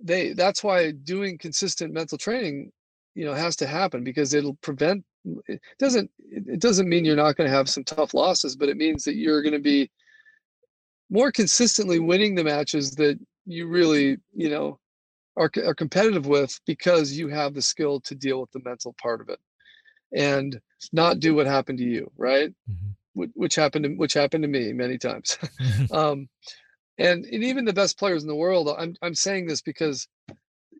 they 0.00 0.32
that's 0.32 0.62
why 0.62 0.92
doing 0.92 1.38
consistent 1.38 1.92
mental 1.92 2.18
training, 2.18 2.70
you 3.14 3.24
know, 3.24 3.34
has 3.34 3.56
to 3.56 3.66
happen 3.66 4.04
because 4.04 4.34
it'll 4.34 4.56
prevent 4.56 5.04
it 5.46 5.60
doesn't 5.78 6.10
it 6.30 6.60
doesn't 6.60 6.88
mean 6.88 7.04
you're 7.04 7.16
not 7.16 7.36
going 7.36 7.48
to 7.48 7.56
have 7.56 7.68
some 7.68 7.84
tough 7.84 8.14
losses, 8.14 8.56
but 8.56 8.68
it 8.68 8.76
means 8.76 9.04
that 9.04 9.16
you're 9.16 9.42
going 9.42 9.52
to 9.52 9.58
be 9.58 9.90
more 11.10 11.32
consistently 11.32 11.98
winning 11.98 12.34
the 12.34 12.44
matches 12.44 12.92
that 12.92 13.18
you 13.46 13.66
really, 13.66 14.18
you 14.34 14.50
know, 14.50 14.78
are, 15.38 15.50
are 15.64 15.74
competitive 15.74 16.26
with 16.26 16.60
because 16.66 17.12
you 17.12 17.28
have 17.28 17.54
the 17.54 17.62
skill 17.62 18.00
to 18.00 18.14
deal 18.14 18.40
with 18.40 18.50
the 18.50 18.60
mental 18.64 18.94
part 19.00 19.20
of 19.20 19.28
it 19.28 19.38
and 20.14 20.60
not 20.92 21.20
do 21.20 21.34
what 21.34 21.46
happened 21.46 21.78
to 21.78 21.84
you 21.84 22.10
right? 22.16 22.52
Mm-hmm. 22.70 23.24
which 23.34 23.54
happened 23.54 23.84
to, 23.84 23.90
which 23.94 24.14
happened 24.14 24.42
to 24.42 24.48
me 24.48 24.72
many 24.72 24.98
times. 24.98 25.38
Um, 25.92 26.28
and, 26.98 27.24
and 27.26 27.44
even 27.44 27.64
the 27.64 27.72
best 27.72 27.96
players 27.96 28.22
in 28.22 28.28
the 28.28 28.34
world 28.34 28.68
I'm, 28.76 28.94
I'm 29.02 29.14
saying 29.14 29.46
this 29.46 29.62
because 29.62 30.08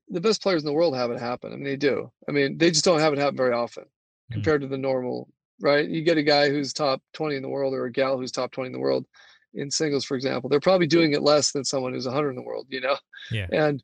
the 0.08 0.20
best 0.20 0.42
players 0.42 0.62
in 0.62 0.66
the 0.66 0.72
world 0.72 0.96
have 0.96 1.10
it 1.10 1.20
happen 1.20 1.52
i 1.52 1.54
mean 1.54 1.64
they 1.64 1.76
do. 1.76 2.10
I 2.28 2.32
mean 2.32 2.58
they 2.58 2.70
just 2.70 2.84
don't 2.84 3.00
have 3.00 3.12
it 3.12 3.18
happen 3.18 3.36
very 3.36 3.52
often 3.52 3.84
mm-hmm. 3.84 4.34
compared 4.34 4.60
to 4.62 4.66
the 4.66 4.78
normal 4.78 5.28
right? 5.60 5.88
You 5.88 6.02
get 6.02 6.18
a 6.18 6.22
guy 6.22 6.50
who's 6.50 6.72
top 6.72 7.02
20 7.14 7.34
in 7.34 7.42
the 7.42 7.48
world 7.48 7.74
or 7.74 7.86
a 7.86 7.90
gal 7.90 8.16
who's 8.16 8.30
top 8.30 8.52
20 8.52 8.68
in 8.68 8.72
the 8.72 8.78
world 8.78 9.06
in 9.54 9.70
singles 9.70 10.04
for 10.04 10.14
example 10.14 10.50
they're 10.50 10.60
probably 10.60 10.86
doing 10.86 11.12
it 11.12 11.22
less 11.22 11.52
than 11.52 11.64
someone 11.64 11.92
who's 11.92 12.06
100 12.06 12.30
in 12.30 12.36
the 12.36 12.42
world 12.42 12.66
you 12.68 12.80
know? 12.80 12.96
Yeah. 13.30 13.46
And 13.52 13.82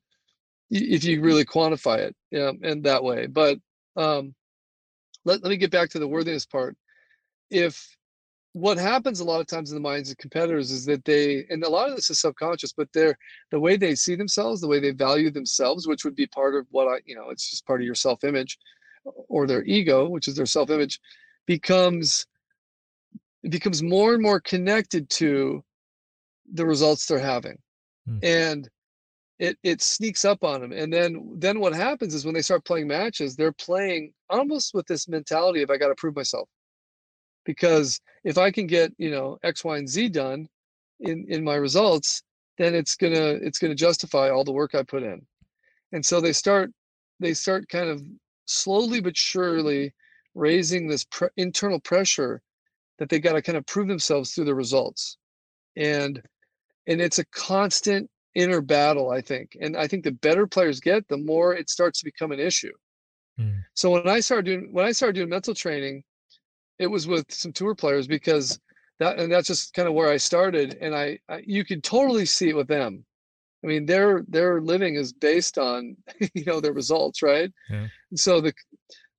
if 0.74 1.04
you 1.04 1.20
really 1.20 1.44
quantify 1.44 1.98
it 1.98 2.16
yeah, 2.30 2.50
in 2.62 2.82
that 2.82 3.02
way. 3.02 3.26
But 3.26 3.58
um, 3.96 4.34
let, 5.24 5.42
let 5.42 5.50
me 5.50 5.56
get 5.56 5.70
back 5.70 5.90
to 5.90 5.98
the 5.98 6.08
worthiness 6.08 6.46
part. 6.46 6.76
If 7.50 7.96
what 8.52 8.78
happens 8.78 9.20
a 9.20 9.24
lot 9.24 9.40
of 9.40 9.46
times 9.46 9.70
in 9.70 9.76
the 9.76 9.88
minds 9.88 10.10
of 10.10 10.18
competitors 10.18 10.70
is 10.70 10.84
that 10.86 11.04
they, 11.04 11.44
and 11.48 11.62
a 11.64 11.68
lot 11.68 11.88
of 11.88 11.96
this 11.96 12.10
is 12.10 12.20
subconscious, 12.20 12.72
but 12.72 12.88
they're 12.92 13.16
the 13.50 13.60
way 13.60 13.76
they 13.76 13.94
see 13.94 14.16
themselves, 14.16 14.60
the 14.60 14.68
way 14.68 14.80
they 14.80 14.90
value 14.90 15.30
themselves, 15.30 15.86
which 15.86 16.04
would 16.04 16.16
be 16.16 16.26
part 16.26 16.54
of 16.54 16.66
what 16.70 16.88
I, 16.88 17.00
you 17.04 17.14
know, 17.14 17.30
it's 17.30 17.50
just 17.50 17.66
part 17.66 17.80
of 17.80 17.86
your 17.86 17.94
self 17.94 18.24
image 18.24 18.58
or 19.28 19.46
their 19.46 19.64
ego, 19.64 20.08
which 20.08 20.28
is 20.28 20.36
their 20.36 20.46
self 20.46 20.70
image, 20.70 21.00
becomes 21.46 22.26
it 23.42 23.50
becomes 23.50 23.82
more 23.82 24.14
and 24.14 24.22
more 24.22 24.40
connected 24.40 25.10
to 25.10 25.62
the 26.52 26.64
results 26.64 27.06
they're 27.06 27.18
having. 27.18 27.58
Hmm. 28.06 28.18
And 28.22 28.70
it 29.38 29.58
it 29.62 29.82
sneaks 29.82 30.24
up 30.24 30.44
on 30.44 30.60
them 30.60 30.72
and 30.72 30.92
then 30.92 31.34
then 31.38 31.58
what 31.58 31.74
happens 31.74 32.14
is 32.14 32.24
when 32.24 32.34
they 32.34 32.42
start 32.42 32.64
playing 32.64 32.86
matches 32.86 33.34
they're 33.34 33.52
playing 33.52 34.12
almost 34.30 34.74
with 34.74 34.86
this 34.86 35.08
mentality 35.08 35.62
of 35.62 35.70
i 35.70 35.76
got 35.76 35.88
to 35.88 35.94
prove 35.96 36.16
myself. 36.16 36.48
Because 37.44 38.00
if 38.22 38.38
i 38.38 38.50
can 38.50 38.66
get 38.66 38.92
you 38.96 39.10
know 39.10 39.38
x 39.42 39.64
y 39.64 39.78
and 39.78 39.88
z 39.88 40.08
done 40.08 40.48
in 41.00 41.26
in 41.28 41.44
my 41.44 41.56
results 41.56 42.22
then 42.58 42.74
it's 42.74 42.94
gonna 42.94 43.38
it's 43.42 43.58
gonna 43.58 43.74
justify 43.74 44.30
all 44.30 44.44
the 44.44 44.52
work 44.52 44.74
i 44.74 44.82
put 44.82 45.02
in. 45.02 45.20
And 45.92 46.04
so 46.04 46.20
they 46.20 46.32
start 46.32 46.70
they 47.20 47.34
start 47.34 47.68
kind 47.68 47.88
of 47.88 48.02
slowly 48.46 49.00
but 49.00 49.16
surely 49.16 49.92
raising 50.34 50.86
this 50.86 51.04
pre- 51.04 51.28
internal 51.36 51.80
pressure 51.80 52.40
that 52.98 53.08
they 53.08 53.18
got 53.18 53.32
to 53.32 53.42
kind 53.42 53.58
of 53.58 53.66
prove 53.66 53.88
themselves 53.88 54.32
through 54.32 54.44
the 54.44 54.54
results. 54.54 55.16
And 55.76 56.22
and 56.86 57.00
it's 57.00 57.18
a 57.18 57.24
constant 57.26 58.08
inner 58.34 58.60
battle, 58.60 59.10
I 59.10 59.20
think. 59.20 59.56
And 59.60 59.76
I 59.76 59.86
think 59.86 60.04
the 60.04 60.12
better 60.12 60.46
players 60.46 60.80
get, 60.80 61.06
the 61.08 61.16
more 61.16 61.54
it 61.54 61.70
starts 61.70 62.00
to 62.00 62.04
become 62.04 62.32
an 62.32 62.40
issue. 62.40 62.72
Mm. 63.40 63.62
So 63.74 63.90
when 63.90 64.08
I 64.08 64.20
started 64.20 64.46
doing 64.46 64.72
when 64.72 64.84
I 64.84 64.92
started 64.92 65.14
doing 65.14 65.28
mental 65.28 65.54
training, 65.54 66.04
it 66.78 66.86
was 66.86 67.06
with 67.06 67.30
some 67.32 67.52
tour 67.52 67.74
players 67.74 68.06
because 68.06 68.58
that 69.00 69.18
and 69.18 69.30
that's 69.30 69.48
just 69.48 69.74
kind 69.74 69.88
of 69.88 69.94
where 69.94 70.10
I 70.10 70.16
started. 70.16 70.78
And 70.80 70.94
I, 70.94 71.18
I 71.28 71.42
you 71.46 71.64
could 71.64 71.82
totally 71.82 72.26
see 72.26 72.50
it 72.50 72.56
with 72.56 72.68
them. 72.68 73.04
I 73.64 73.66
mean, 73.66 73.86
their 73.86 74.24
their 74.28 74.60
living 74.60 74.94
is 74.94 75.12
based 75.12 75.58
on 75.58 75.96
you 76.34 76.44
know 76.44 76.60
their 76.60 76.72
results, 76.72 77.22
right? 77.22 77.50
Yeah. 77.70 77.86
so 78.14 78.40
the 78.40 78.52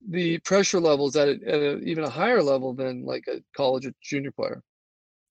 the 0.07 0.37
pressure 0.39 0.79
levels 0.79 1.15
at, 1.15 1.27
a, 1.27 1.31
at 1.47 1.59
a, 1.59 1.79
even 1.79 2.03
a 2.03 2.09
higher 2.09 2.41
level 2.41 2.73
than 2.73 3.03
like 3.05 3.25
a 3.27 3.41
college 3.57 3.85
or 3.85 3.91
junior 4.01 4.31
player. 4.31 4.61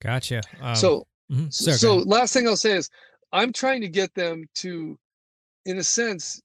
Gotcha. 0.02 0.42
Um, 0.60 0.74
so, 0.74 1.06
mm-hmm. 1.30 1.48
Sorry, 1.50 1.76
so 1.76 1.96
last 1.98 2.32
thing 2.32 2.48
I'll 2.48 2.56
say 2.56 2.72
is 2.72 2.90
I'm 3.34 3.52
trying 3.52 3.80
to 3.80 3.88
get 3.88 4.14
them 4.14 4.46
to, 4.56 4.96
in 5.66 5.78
a 5.78 5.84
sense, 5.84 6.40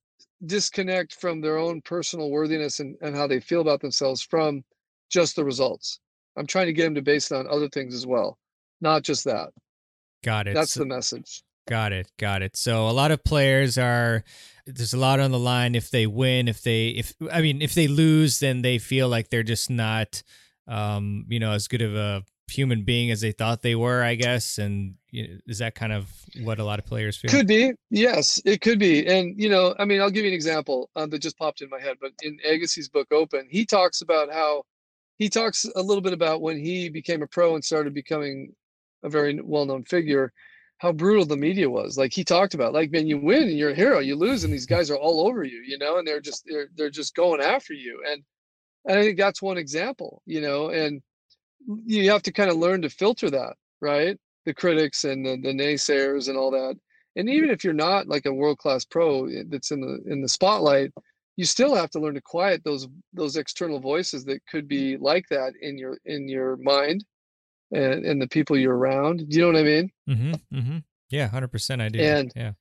disconnect 0.45 1.13
from 1.13 1.39
their 1.39 1.58
own 1.58 1.82
personal 1.82 2.32
worthiness 2.32 2.80
and, 2.80 2.97
and 3.02 3.15
how 3.15 3.28
they 3.28 3.39
feel 3.39 3.62
about 3.62 3.80
themselves 3.80 4.23
from 4.23 4.63
just 5.10 5.36
the 5.36 5.45
results. 5.45 5.99
I'm 6.36 6.47
trying 6.47 6.65
to 6.65 6.73
get 6.73 6.86
them 6.86 6.95
to 6.95 7.02
base 7.04 7.32
it 7.32 7.36
on 7.36 7.47
other 7.47 7.69
things 7.69 7.93
as 7.93 8.08
well, 8.08 8.39
not 8.82 9.04
just 9.04 9.23
that. 9.25 9.49
Got 10.23 10.47
it. 10.47 10.56
That's 10.56 10.71
so, 10.71 10.80
the 10.80 10.88
message. 10.88 11.43
Got 11.67 11.93
it. 11.93 12.12
Got 12.17 12.41
it. 12.41 12.58
So 12.58 12.89
a 12.89 12.91
lot 12.91 13.12
of 13.12 13.23
players 13.23 13.78
are 13.78 14.23
there's 14.65 14.93
a 14.93 14.97
lot 14.97 15.19
on 15.19 15.30
the 15.30 15.39
line 15.39 15.75
if 15.75 15.91
they 15.91 16.08
win, 16.08 16.47
if 16.47 16.63
they 16.63 16.88
if 16.89 17.13
I 17.32 17.41
mean 17.41 17.62
if 17.62 17.75
they 17.75 17.88
lose 17.88 18.39
then 18.39 18.63
they 18.63 18.80
feel 18.80 19.08
like 19.08 19.30
they're 19.30 19.43
just 19.43 19.69
not 19.69 20.23
um 20.67 21.25
you 21.30 21.39
know 21.39 21.52
as 21.52 21.67
good 21.67 21.84
of 21.84 21.95
a 21.95 22.23
human 22.50 22.84
being 22.84 23.12
as 23.12 23.22
they 23.22 23.32
thought 23.32 23.62
they 23.62 23.76
were, 23.76 24.04
I 24.04 24.16
guess. 24.16 24.58
And 24.58 24.96
you 25.12 25.28
know, 25.28 25.38
is 25.48 25.60
that 25.60 25.76
kind 25.76 25.94
of 25.94 26.10
what 26.42 26.60
a 26.60 26.64
lot 26.64 26.80
of 26.80 26.86
players 26.86 27.18
feel? 27.18 27.32
Could 27.32 27.48
be. 27.48 27.74
Yes, 27.90 28.42
it 28.46 28.62
could 28.62 28.80
be. 28.80 29.06
And, 29.08 29.40
you 29.40 29.50
know, 29.50 29.76
I 29.80 29.86
mean, 29.86 30.02
I'll 30.02 30.10
give 30.10 30.24
you 30.24 30.30
an 30.30 30.36
example 30.36 30.90
uh, 30.96 31.08
that 31.08 31.20
just 31.20 31.38
popped 31.38 31.62
in 31.62 31.70
my 31.70 31.80
head. 31.80 31.98
But 32.00 32.12
in 32.22 32.38
Agassi's 32.48 32.90
book, 32.90 33.08
Open, 33.12 33.48
he 33.50 33.66
talks 33.66 34.02
about 34.02 34.32
how 34.32 34.64
he 35.18 35.30
talks 35.30 35.66
a 35.76 35.82
little 35.82 36.02
bit 36.02 36.14
about 36.14 36.42
when 36.42 36.58
he 36.58 36.90
became 36.90 37.22
a 37.22 37.28
pro 37.28 37.56
and 37.56 37.64
started 37.64 37.94
becoming 37.94 38.54
a 39.04 39.10
very 39.10 39.40
well 39.42 39.66
known 39.66 39.84
figure, 39.84 40.32
how 40.78 40.92
brutal 40.92 41.26
the 41.26 41.38
media 41.38 41.70
was. 41.70 41.98
Like 41.98 42.14
he 42.14 42.24
talked 42.24 42.54
about, 42.54 42.74
like, 42.74 42.92
man, 42.92 43.08
you 43.08 43.18
win 43.18 43.44
and 43.44 43.58
you're 43.58 43.72
a 43.72 43.76
hero, 43.76 44.00
you 44.00 44.16
lose, 44.16 44.44
and 44.44 44.54
these 44.54 44.66
guys 44.66 44.90
are 44.90 44.98
all 44.98 45.28
over 45.28 45.44
you, 45.44 45.62
you 45.66 45.78
know, 45.78 45.98
and 45.98 46.08
they're 46.08 46.22
just 46.22 46.44
they're 46.48 46.70
they're 46.76 46.90
just 46.90 47.16
going 47.16 47.42
after 47.42 47.74
you. 47.74 48.02
And, 48.10 48.24
and 48.86 49.00
I 49.00 49.04
think 49.04 49.18
that's 49.18 49.42
one 49.42 49.58
example, 49.58 50.22
you 50.26 50.40
know, 50.42 50.70
and 50.70 51.02
you 51.86 52.10
have 52.12 52.24
to 52.24 52.32
kind 52.32 52.50
of 52.50 52.58
learn 52.58 52.82
to 52.82 52.89
filter 52.89 53.30
that, 53.30 53.56
right? 53.82 54.17
The 54.45 54.54
critics 54.54 55.04
and 55.04 55.26
the, 55.26 55.38
the 55.41 55.54
naysayers 55.54 56.28
and 56.30 56.38
all 56.38 56.52
that. 56.52 56.76
And 57.15 57.30
even 57.30 57.50
if 57.50 57.63
you're 57.63 57.74
not 57.74 58.08
like 58.08 58.26
a 58.26 58.34
world 58.34 58.60
class 58.60 58.86
pro 58.86 59.26
eh, 59.28 59.43
that's 59.50 59.72
in 59.72 59.82
the 59.82 60.00
in 60.12 60.22
the 60.22 60.30
spotlight, 60.30 60.91
you 61.36 61.45
still 61.45 61.76
have 61.76 61.89
to 61.91 62.00
learn 62.00 62.15
to 62.15 62.22
quiet 62.22 62.63
those 62.63 62.88
those 63.13 63.36
external 63.36 63.80
voices 63.80 64.26
that 64.26 64.45
could 64.50 64.67
be 64.67 64.98
like 64.98 65.26
that 65.30 65.54
in 65.62 65.78
your 65.78 65.98
in 66.06 66.28
your 66.28 66.58
mind 66.58 67.04
and, 67.72 68.06
and 68.06 68.22
the 68.22 68.28
people 68.28 68.58
you're 68.58 68.76
around. 68.76 69.30
Do 69.30 69.38
you 69.38 69.41
know 69.41 69.48
what 69.48 69.60
I 69.60 69.63
mean? 69.63 69.91
Mm-hmm, 70.10 70.58
mm-hmm. 70.58 70.78
Yeah, 71.10 71.28
hundred 71.28 71.52
percent. 71.52 71.82
I 71.82 71.89
do. 71.89 72.00
And 72.00 72.32
yeah, 72.36 72.52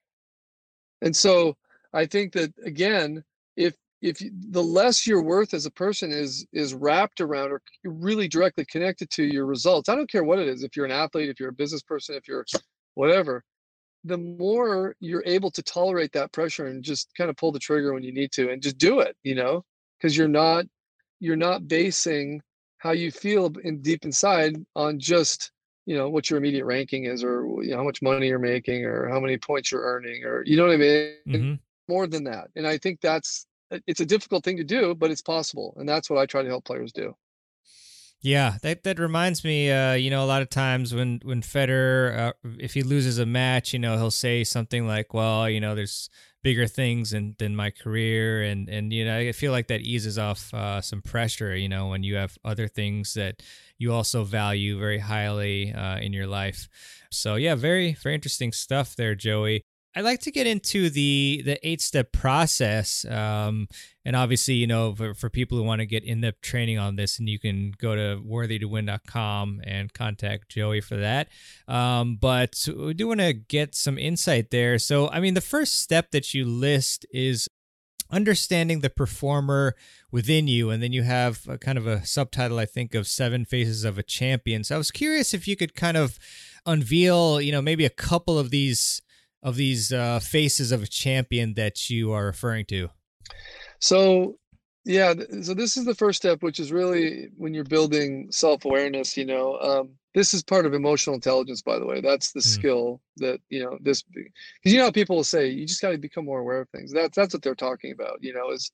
and 1.02 1.14
so 1.14 1.56
I 1.92 2.06
think 2.06 2.32
that 2.34 2.52
again, 2.64 3.24
if 3.56 3.74
if 4.00 4.20
you, 4.20 4.30
the 4.50 4.62
less 4.62 5.06
your 5.06 5.22
worth 5.22 5.54
as 5.54 5.66
a 5.66 5.70
person 5.70 6.12
is 6.12 6.46
is 6.52 6.74
wrapped 6.74 7.20
around 7.20 7.50
or 7.50 7.60
really 7.84 8.28
directly 8.28 8.64
connected 8.64 9.10
to 9.10 9.24
your 9.24 9.46
results. 9.46 9.88
I 9.88 9.94
don't 9.94 10.10
care 10.10 10.24
what 10.24 10.38
it 10.38 10.48
is 10.48 10.62
if 10.62 10.76
you're 10.76 10.86
an 10.86 10.92
athlete 10.92 11.28
if 11.28 11.40
you're 11.40 11.48
a 11.50 11.54
business 11.54 11.82
person 11.82 12.14
if 12.14 12.28
you're 12.28 12.44
whatever 12.94 13.42
the 14.04 14.18
more 14.18 14.94
you're 15.00 15.24
able 15.26 15.50
to 15.50 15.62
tolerate 15.62 16.12
that 16.12 16.32
pressure 16.32 16.68
and 16.68 16.84
just 16.84 17.10
kind 17.16 17.28
of 17.28 17.36
pull 17.36 17.50
the 17.50 17.58
trigger 17.58 17.92
when 17.92 18.04
you 18.04 18.12
need 18.12 18.30
to 18.32 18.50
and 18.50 18.62
just 18.62 18.78
do 18.78 19.00
it 19.00 19.16
you 19.24 19.34
know? 19.34 19.64
Because 19.98 20.16
you're 20.16 20.28
not 20.28 20.64
you're 21.20 21.36
not 21.36 21.66
basing 21.66 22.40
how 22.78 22.92
you 22.92 23.10
feel 23.10 23.52
in 23.64 23.82
deep 23.82 24.04
inside 24.04 24.56
on 24.76 25.00
just 25.00 25.50
you 25.86 25.96
know 25.96 26.08
what 26.08 26.30
your 26.30 26.38
immediate 26.38 26.64
ranking 26.64 27.06
is 27.06 27.24
or 27.24 27.44
you 27.62 27.70
know, 27.70 27.78
how 27.78 27.82
much 27.82 28.02
money 28.02 28.28
you're 28.28 28.38
making 28.38 28.84
or 28.84 29.08
how 29.08 29.18
many 29.18 29.36
points 29.36 29.72
you're 29.72 29.82
earning 29.82 30.22
or 30.22 30.44
you 30.44 30.56
know 30.56 30.66
what 30.66 30.74
i 30.74 30.76
mean? 30.76 31.14
Mm-hmm. 31.26 31.54
more 31.88 32.06
than 32.06 32.22
that 32.24 32.48
and 32.54 32.66
i 32.66 32.76
think 32.78 33.00
that's 33.00 33.47
it's 33.86 34.00
a 34.00 34.06
difficult 34.06 34.44
thing 34.44 34.56
to 34.56 34.64
do, 34.64 34.94
but 34.94 35.10
it's 35.10 35.22
possible, 35.22 35.74
and 35.76 35.88
that's 35.88 36.08
what 36.08 36.18
I 36.18 36.26
try 36.26 36.42
to 36.42 36.48
help 36.48 36.64
players 36.64 36.92
do. 36.92 37.14
Yeah, 38.20 38.56
that 38.62 38.82
that 38.82 38.98
reminds 38.98 39.44
me. 39.44 39.70
Uh, 39.70 39.92
you 39.92 40.10
know, 40.10 40.24
a 40.24 40.26
lot 40.26 40.42
of 40.42 40.50
times 40.50 40.92
when 40.92 41.20
when 41.22 41.40
Federer, 41.40 42.18
uh, 42.18 42.32
if 42.58 42.74
he 42.74 42.82
loses 42.82 43.18
a 43.18 43.26
match, 43.26 43.72
you 43.72 43.78
know, 43.78 43.96
he'll 43.96 44.10
say 44.10 44.42
something 44.42 44.88
like, 44.88 45.14
"Well, 45.14 45.48
you 45.48 45.60
know, 45.60 45.76
there's 45.76 46.10
bigger 46.42 46.66
things 46.66 47.10
than 47.10 47.36
than 47.38 47.54
my 47.54 47.70
career," 47.70 48.42
and 48.42 48.68
and 48.68 48.92
you 48.92 49.04
know, 49.04 49.16
I 49.16 49.30
feel 49.32 49.52
like 49.52 49.68
that 49.68 49.82
eases 49.82 50.18
off 50.18 50.52
uh, 50.52 50.80
some 50.80 51.00
pressure. 51.00 51.54
You 51.54 51.68
know, 51.68 51.88
when 51.88 52.02
you 52.02 52.16
have 52.16 52.36
other 52.44 52.66
things 52.66 53.14
that 53.14 53.40
you 53.78 53.92
also 53.92 54.24
value 54.24 54.80
very 54.80 54.98
highly 54.98 55.72
uh, 55.72 55.98
in 55.98 56.12
your 56.12 56.26
life. 56.26 56.68
So 57.12 57.36
yeah, 57.36 57.54
very 57.54 57.92
very 57.92 58.16
interesting 58.16 58.50
stuff 58.50 58.96
there, 58.96 59.14
Joey. 59.14 59.62
I'd 59.94 60.04
like 60.04 60.20
to 60.20 60.30
get 60.30 60.46
into 60.46 60.90
the 60.90 61.42
the 61.44 61.66
eight 61.66 61.80
step 61.80 62.12
process, 62.12 63.04
um, 63.06 63.68
and 64.04 64.14
obviously, 64.14 64.54
you 64.54 64.66
know, 64.66 64.94
for, 64.94 65.14
for 65.14 65.30
people 65.30 65.58
who 65.58 65.64
want 65.64 65.80
to 65.80 65.86
get 65.86 66.04
in 66.04 66.20
depth 66.20 66.40
training 66.40 66.78
on 66.78 66.96
this, 66.96 67.18
and 67.18 67.28
you 67.28 67.38
can 67.38 67.72
go 67.78 67.96
to 67.96 68.22
worthytowin.com 68.24 69.62
and 69.64 69.92
contact 69.92 70.50
Joey 70.50 70.80
for 70.80 70.96
that. 70.96 71.28
Um, 71.66 72.16
but 72.16 72.68
we 72.76 72.94
do 72.94 73.08
want 73.08 73.20
to 73.20 73.32
get 73.32 73.74
some 73.74 73.98
insight 73.98 74.50
there. 74.50 74.78
So, 74.78 75.08
I 75.08 75.20
mean, 75.20 75.34
the 75.34 75.40
first 75.40 75.80
step 75.80 76.10
that 76.10 76.34
you 76.34 76.44
list 76.44 77.06
is 77.10 77.48
understanding 78.10 78.80
the 78.80 78.90
performer 78.90 79.74
within 80.10 80.48
you 80.48 80.70
and 80.70 80.82
then 80.82 80.92
you 80.92 81.02
have 81.02 81.46
a 81.46 81.58
kind 81.58 81.76
of 81.76 81.86
a 81.86 82.02
subtitle 82.06 82.58
i 82.58 82.64
think 82.64 82.94
of 82.94 83.06
seven 83.06 83.44
faces 83.44 83.84
of 83.84 83.98
a 83.98 84.02
champion 84.02 84.64
so 84.64 84.74
i 84.74 84.78
was 84.78 84.90
curious 84.90 85.34
if 85.34 85.46
you 85.46 85.54
could 85.54 85.74
kind 85.74 85.94
of 85.94 86.18
unveil 86.64 87.38
you 87.38 87.52
know 87.52 87.60
maybe 87.60 87.84
a 87.84 87.90
couple 87.90 88.38
of 88.38 88.48
these 88.48 89.02
of 89.48 89.56
these 89.56 89.92
uh, 89.92 90.20
faces 90.20 90.72
of 90.72 90.82
a 90.82 90.86
champion 90.86 91.54
that 91.54 91.90
you 91.90 92.12
are 92.12 92.26
referring 92.26 92.66
to? 92.66 92.88
So, 93.80 94.38
yeah, 94.84 95.14
so 95.42 95.54
this 95.54 95.76
is 95.76 95.84
the 95.84 95.94
first 95.94 96.18
step, 96.18 96.42
which 96.42 96.60
is 96.60 96.72
really 96.72 97.28
when 97.36 97.54
you're 97.54 97.64
building 97.64 98.28
self 98.30 98.64
awareness. 98.64 99.16
You 99.16 99.26
know, 99.26 99.58
um, 99.58 99.90
this 100.14 100.34
is 100.34 100.42
part 100.42 100.66
of 100.66 100.74
emotional 100.74 101.14
intelligence, 101.14 101.62
by 101.62 101.78
the 101.78 101.86
way. 101.86 102.00
That's 102.00 102.32
the 102.32 102.40
mm. 102.40 102.44
skill 102.44 103.00
that 103.18 103.40
you 103.50 103.62
know 103.62 103.78
this 103.80 104.02
because 104.02 104.72
you 104.72 104.78
know 104.78 104.84
how 104.84 104.90
people 104.90 105.16
will 105.16 105.24
say 105.24 105.48
you 105.48 105.66
just 105.66 105.82
got 105.82 105.90
to 105.90 105.98
become 105.98 106.24
more 106.24 106.40
aware 106.40 106.60
of 106.60 106.68
things. 106.70 106.92
That's 106.92 107.16
that's 107.16 107.34
what 107.34 107.42
they're 107.42 107.54
talking 107.54 107.92
about. 107.92 108.18
You 108.20 108.34
know, 108.34 108.50
is 108.50 108.70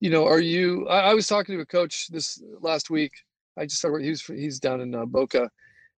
you 0.00 0.10
know, 0.10 0.26
are 0.26 0.40
you? 0.40 0.86
I, 0.88 1.10
I 1.10 1.14
was 1.14 1.26
talking 1.26 1.54
to 1.56 1.62
a 1.62 1.66
coach 1.66 2.08
this 2.08 2.42
last 2.60 2.90
week. 2.90 3.12
I 3.56 3.64
just 3.64 3.78
started. 3.78 4.04
He 4.04 4.10
was 4.10 4.22
he's 4.22 4.60
down 4.60 4.80
in 4.80 4.94
uh, 4.94 5.06
Boca, 5.06 5.48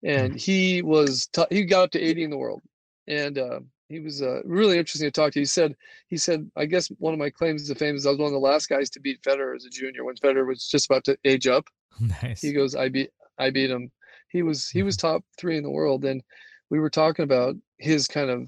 and 0.03 0.33
mm. 0.33 0.39
he 0.39 0.81
was 0.81 1.27
t- 1.33 1.43
he 1.49 1.65
got 1.65 1.83
up 1.83 1.91
to 1.91 1.99
80 1.99 2.23
in 2.23 2.29
the 2.29 2.37
world, 2.37 2.61
and 3.07 3.37
uh, 3.37 3.59
he 3.89 3.99
was 3.99 4.21
uh, 4.21 4.41
really 4.43 4.77
interesting 4.77 5.07
to 5.07 5.11
talk 5.11 5.33
to. 5.33 5.39
He 5.39 5.45
said, 5.45 5.75
he 6.07 6.17
said, 6.17 6.49
I 6.55 6.65
guess 6.65 6.89
one 6.99 7.13
of 7.13 7.19
my 7.19 7.29
claims 7.29 7.67
to 7.67 7.75
fame 7.75 7.95
is 7.95 8.05
I 8.05 8.09
was 8.09 8.19
one 8.19 8.27
of 8.27 8.33
the 8.33 8.39
last 8.39 8.67
guys 8.67 8.89
to 8.91 8.99
beat 8.99 9.21
Federer 9.21 9.55
as 9.55 9.65
a 9.65 9.69
junior 9.69 10.03
when 10.03 10.15
Federer 10.15 10.45
was 10.45 10.67
just 10.67 10.87
about 10.87 11.03
to 11.05 11.17
age 11.25 11.47
up. 11.47 11.65
Nice. 12.21 12.41
He 12.41 12.53
goes, 12.53 12.75
I 12.75 12.89
beat, 12.89 13.09
I 13.39 13.49
beat 13.49 13.71
him. 13.71 13.91
He 14.29 14.43
was, 14.43 14.69
he 14.69 14.83
was 14.83 14.97
mm-hmm. 14.97 15.07
top 15.07 15.23
three 15.39 15.57
in 15.57 15.63
the 15.63 15.71
world, 15.71 16.05
and 16.05 16.21
we 16.69 16.79
were 16.79 16.91
talking 16.91 17.23
about 17.23 17.55
his 17.79 18.07
kind 18.07 18.29
of, 18.29 18.47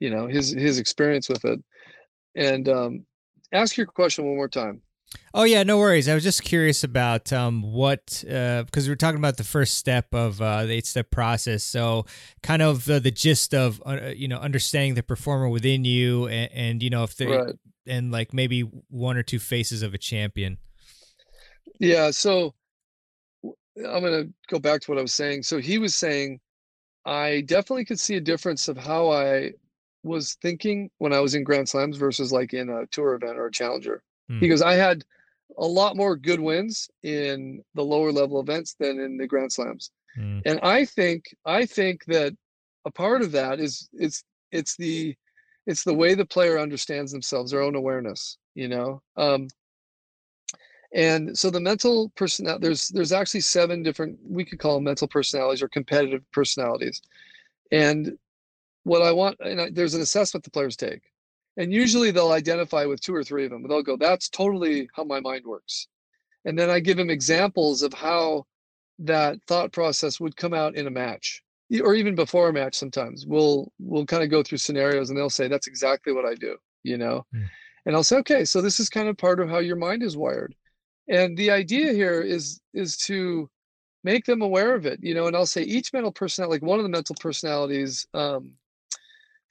you 0.00 0.10
know, 0.10 0.26
his 0.26 0.50
his 0.50 0.80
experience 0.80 1.28
with 1.28 1.44
it. 1.44 1.62
And 2.34 2.68
um, 2.68 3.06
ask 3.52 3.76
your 3.76 3.86
question 3.86 4.24
one 4.24 4.34
more 4.34 4.48
time. 4.48 4.82
Oh 5.34 5.44
yeah, 5.44 5.62
no 5.62 5.78
worries. 5.78 6.08
I 6.08 6.14
was 6.14 6.22
just 6.22 6.42
curious 6.42 6.84
about 6.84 7.32
um, 7.32 7.62
what 7.62 8.22
uh, 8.30 8.64
because 8.64 8.86
we 8.86 8.92
are 8.92 8.96
talking 8.96 9.18
about 9.18 9.38
the 9.38 9.44
first 9.44 9.78
step 9.78 10.14
of 10.14 10.42
uh, 10.42 10.66
the 10.66 10.74
eight 10.74 10.86
step 10.86 11.10
process. 11.10 11.64
So 11.64 12.04
kind 12.42 12.60
of 12.60 12.84
the, 12.84 13.00
the 13.00 13.10
gist 13.10 13.54
of 13.54 13.82
uh, 13.86 14.12
you 14.14 14.28
know 14.28 14.38
understanding 14.38 14.94
the 14.94 15.02
performer 15.02 15.48
within 15.48 15.84
you, 15.84 16.28
and, 16.28 16.52
and 16.52 16.82
you 16.82 16.90
know 16.90 17.02
if 17.02 17.16
they 17.16 17.26
right. 17.26 17.54
and 17.86 18.12
like 18.12 18.34
maybe 18.34 18.60
one 18.60 19.16
or 19.16 19.22
two 19.22 19.38
faces 19.38 19.82
of 19.82 19.94
a 19.94 19.98
champion. 19.98 20.58
Yeah. 21.78 22.10
So 22.10 22.54
I'm 23.42 24.02
gonna 24.02 24.24
go 24.48 24.58
back 24.58 24.82
to 24.82 24.90
what 24.90 24.98
I 24.98 25.02
was 25.02 25.14
saying. 25.14 25.44
So 25.44 25.58
he 25.58 25.78
was 25.78 25.94
saying, 25.94 26.40
I 27.06 27.40
definitely 27.42 27.86
could 27.86 28.00
see 28.00 28.16
a 28.16 28.20
difference 28.20 28.68
of 28.68 28.76
how 28.76 29.10
I 29.10 29.52
was 30.02 30.36
thinking 30.42 30.90
when 30.98 31.14
I 31.14 31.20
was 31.20 31.34
in 31.34 31.42
Grand 31.42 31.70
Slams 31.70 31.96
versus 31.96 32.32
like 32.32 32.52
in 32.52 32.68
a 32.68 32.86
tour 32.88 33.14
event 33.14 33.38
or 33.38 33.46
a 33.46 33.52
challenger 33.52 34.02
because 34.40 34.62
I 34.62 34.74
had 34.74 35.04
a 35.58 35.66
lot 35.66 35.96
more 35.96 36.16
good 36.16 36.40
wins 36.40 36.88
in 37.02 37.62
the 37.74 37.84
lower 37.84 38.12
level 38.12 38.40
events 38.40 38.74
than 38.78 38.98
in 38.98 39.16
the 39.16 39.26
Grand 39.26 39.52
Slams. 39.52 39.90
Hmm. 40.14 40.40
And 40.46 40.60
I 40.62 40.84
think 40.84 41.24
I 41.44 41.66
think 41.66 42.04
that 42.06 42.34
a 42.84 42.90
part 42.90 43.22
of 43.22 43.32
that 43.32 43.60
is 43.60 43.88
it's 43.92 44.24
it's 44.50 44.76
the 44.76 45.14
it's 45.66 45.84
the 45.84 45.94
way 45.94 46.14
the 46.14 46.26
player 46.26 46.58
understands 46.58 47.12
themselves, 47.12 47.50
their 47.50 47.62
own 47.62 47.76
awareness, 47.76 48.38
you 48.54 48.68
know. 48.68 49.00
Um, 49.16 49.48
and 50.94 51.36
so 51.38 51.48
the 51.50 51.60
mental 51.60 52.10
personality 52.16 52.66
there's 52.66 52.88
there's 52.88 53.12
actually 53.12 53.40
seven 53.40 53.82
different 53.82 54.18
we 54.28 54.44
could 54.44 54.58
call 54.58 54.74
them 54.74 54.84
mental 54.84 55.08
personalities 55.08 55.62
or 55.62 55.68
competitive 55.68 56.22
personalities. 56.32 57.00
And 57.70 58.18
what 58.84 59.02
I 59.02 59.12
want, 59.12 59.38
and 59.40 59.60
I, 59.60 59.70
there's 59.70 59.94
an 59.94 60.02
assessment 60.02 60.44
the 60.44 60.50
players 60.50 60.76
take. 60.76 61.02
And 61.56 61.72
usually 61.72 62.10
they'll 62.10 62.32
identify 62.32 62.86
with 62.86 63.00
two 63.00 63.14
or 63.14 63.22
three 63.22 63.44
of 63.44 63.50
them. 63.50 63.66
They'll 63.68 63.82
go, 63.82 63.96
that's 63.96 64.28
totally 64.28 64.88
how 64.94 65.04
my 65.04 65.20
mind 65.20 65.44
works. 65.44 65.88
And 66.44 66.58
then 66.58 66.70
I 66.70 66.80
give 66.80 66.96
them 66.96 67.10
examples 67.10 67.82
of 67.82 67.92
how 67.92 68.46
that 69.00 69.38
thought 69.46 69.72
process 69.72 70.20
would 70.20 70.36
come 70.36 70.54
out 70.54 70.76
in 70.76 70.86
a 70.86 70.90
match 70.90 71.42
or 71.80 71.94
even 71.94 72.14
before 72.14 72.48
a 72.48 72.52
match 72.52 72.74
sometimes 72.74 73.26
we'll 73.26 73.72
we'll 73.78 74.04
kind 74.04 74.22
of 74.22 74.30
go 74.30 74.42
through 74.42 74.58
scenarios 74.58 75.08
and 75.08 75.18
they'll 75.18 75.30
say 75.30 75.48
that's 75.48 75.66
exactly 75.66 76.12
what 76.12 76.26
i 76.26 76.34
do 76.34 76.56
you 76.82 76.98
know 76.98 77.24
mm. 77.34 77.44
and 77.86 77.96
i'll 77.96 78.02
say 78.02 78.16
okay 78.16 78.44
so 78.44 78.60
this 78.60 78.78
is 78.78 78.88
kind 78.88 79.08
of 79.08 79.16
part 79.16 79.40
of 79.40 79.48
how 79.48 79.58
your 79.58 79.76
mind 79.76 80.02
is 80.02 80.16
wired 80.16 80.54
and 81.08 81.36
the 81.36 81.50
idea 81.50 81.92
here 81.92 82.20
is 82.20 82.60
is 82.74 82.96
to 82.96 83.48
make 84.04 84.24
them 84.26 84.42
aware 84.42 84.74
of 84.74 84.84
it 84.84 84.98
you 85.02 85.14
know 85.14 85.26
and 85.26 85.36
i'll 85.36 85.46
say 85.46 85.62
each 85.62 85.92
mental 85.92 86.12
personality 86.12 86.60
like 86.60 86.68
one 86.68 86.78
of 86.78 86.82
the 86.82 86.88
mental 86.88 87.16
personalities 87.20 88.06
um, 88.14 88.54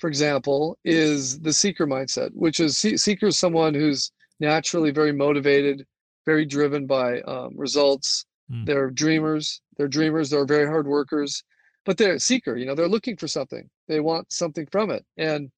for 0.02 0.08
example 0.08 0.78
is 0.84 1.40
the 1.40 1.54
seeker 1.54 1.88
mindset 1.88 2.32
which 2.34 2.60
is 2.60 2.78
seeker 2.78 3.28
is 3.28 3.38
someone 3.38 3.74
who's 3.74 4.12
naturally 4.40 4.92
very 4.92 5.14
motivated 5.14 5.86
very 6.26 6.46
driven 6.46 6.86
by 6.86 7.22
um, 7.22 7.54
results. 7.56 8.26
Mm. 8.52 8.66
they're 8.66 8.90
dreamers. 8.90 9.62
They're 9.78 9.88
dreamers. 9.88 10.30
They're 10.30 10.46
very 10.46 10.68
hard 10.68 10.88
workers. 10.88 11.44
But 11.86 11.98
they're 11.98 12.20
seeker 12.20 12.58
you 12.58 12.66
know 12.66 12.76
they're 12.76 12.88
looking 12.88 13.18
for 13.18 13.28
something. 13.28 13.70
They 13.88 14.00
want 14.00 14.32
something 14.32 14.68
from 14.72 14.92
it. 14.92 15.06
And 15.18 15.50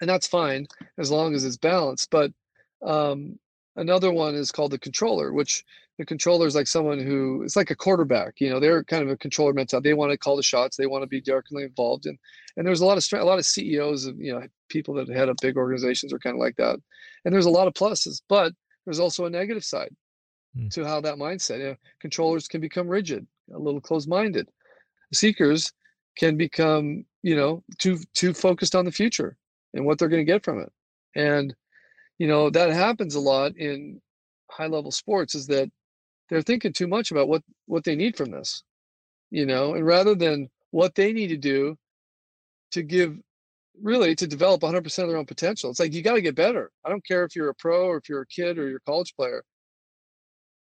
and 0.00 0.08
that's 0.10 0.26
fine 0.26 0.66
as 0.98 1.10
long 1.10 1.34
as 1.34 1.44
it's 1.44 1.56
balanced. 1.56 2.10
But 2.10 2.30
um, 2.82 3.38
another 3.76 4.12
one 4.12 4.34
is 4.34 4.52
called 4.52 4.72
the 4.72 4.78
controller 4.78 5.32
which 5.32 5.64
the 5.98 6.04
controller 6.04 6.46
is 6.46 6.54
like 6.54 6.66
someone 6.66 6.98
who 6.98 7.42
it's 7.42 7.56
like 7.56 7.70
a 7.70 7.76
quarterback 7.76 8.34
you 8.38 8.50
know 8.50 8.60
they're 8.60 8.84
kind 8.84 9.02
of 9.02 9.08
a 9.08 9.16
controller 9.16 9.52
mentality 9.52 9.88
they 9.88 9.94
want 9.94 10.10
to 10.10 10.18
call 10.18 10.36
the 10.36 10.42
shots 10.42 10.76
they 10.76 10.86
want 10.86 11.02
to 11.02 11.08
be 11.08 11.20
directly 11.20 11.62
involved 11.62 12.06
and 12.06 12.18
and 12.56 12.66
there's 12.66 12.80
a 12.80 12.84
lot 12.84 12.98
of 12.98 13.20
a 13.20 13.24
lot 13.24 13.38
of 13.38 13.46
ceos 13.46 14.06
of 14.06 14.18
you 14.18 14.32
know 14.32 14.42
people 14.68 14.94
that 14.94 15.08
head 15.08 15.28
up 15.28 15.36
big 15.40 15.56
organizations 15.56 16.12
are 16.12 16.18
kind 16.18 16.34
of 16.34 16.40
like 16.40 16.56
that 16.56 16.78
and 17.24 17.34
there's 17.34 17.46
a 17.46 17.50
lot 17.50 17.66
of 17.66 17.74
pluses 17.74 18.20
but 18.28 18.52
there's 18.84 19.00
also 19.00 19.24
a 19.24 19.30
negative 19.30 19.64
side 19.64 19.94
mm. 20.56 20.70
to 20.70 20.84
how 20.84 21.00
that 21.00 21.16
mindset 21.16 21.58
you 21.58 21.64
know, 21.64 21.76
controllers 22.00 22.48
can 22.48 22.60
become 22.60 22.88
rigid 22.88 23.26
a 23.54 23.58
little 23.58 23.80
closed-minded 23.80 24.48
seekers 25.12 25.72
can 26.18 26.36
become 26.36 27.04
you 27.22 27.36
know 27.36 27.62
too 27.78 27.98
too 28.14 28.34
focused 28.34 28.74
on 28.74 28.84
the 28.84 28.92
future 28.92 29.36
and 29.74 29.84
what 29.84 29.98
they're 29.98 30.08
going 30.08 30.24
to 30.24 30.32
get 30.32 30.44
from 30.44 30.60
it 30.60 30.72
and 31.14 31.54
you 32.18 32.26
know 32.26 32.50
that 32.50 32.70
happens 32.70 33.14
a 33.14 33.20
lot 33.20 33.56
in 33.56 34.00
high 34.50 34.66
level 34.66 34.90
sports 34.90 35.34
is 35.34 35.46
that 35.46 35.70
they're 36.28 36.42
thinking 36.42 36.72
too 36.72 36.86
much 36.86 37.10
about 37.10 37.28
what 37.28 37.42
what 37.66 37.84
they 37.84 37.96
need 37.96 38.16
from 38.16 38.30
this 38.30 38.62
you 39.30 39.46
know 39.46 39.74
and 39.74 39.86
rather 39.86 40.14
than 40.14 40.48
what 40.70 40.94
they 40.94 41.12
need 41.12 41.28
to 41.28 41.36
do 41.36 41.76
to 42.70 42.82
give 42.82 43.16
really 43.82 44.14
to 44.14 44.26
develop 44.26 44.62
100% 44.62 44.84
of 45.02 45.08
their 45.08 45.18
own 45.18 45.26
potential 45.26 45.70
it's 45.70 45.80
like 45.80 45.92
you 45.92 46.02
got 46.02 46.14
to 46.14 46.22
get 46.22 46.34
better. 46.34 46.70
I 46.84 46.88
don't 46.88 47.04
care 47.06 47.24
if 47.24 47.36
you're 47.36 47.50
a 47.50 47.54
pro 47.54 47.86
or 47.86 47.98
if 47.98 48.08
you're 48.08 48.22
a 48.22 48.26
kid 48.26 48.58
or 48.58 48.68
you're 48.68 48.78
a 48.78 48.90
college 48.90 49.14
player. 49.16 49.44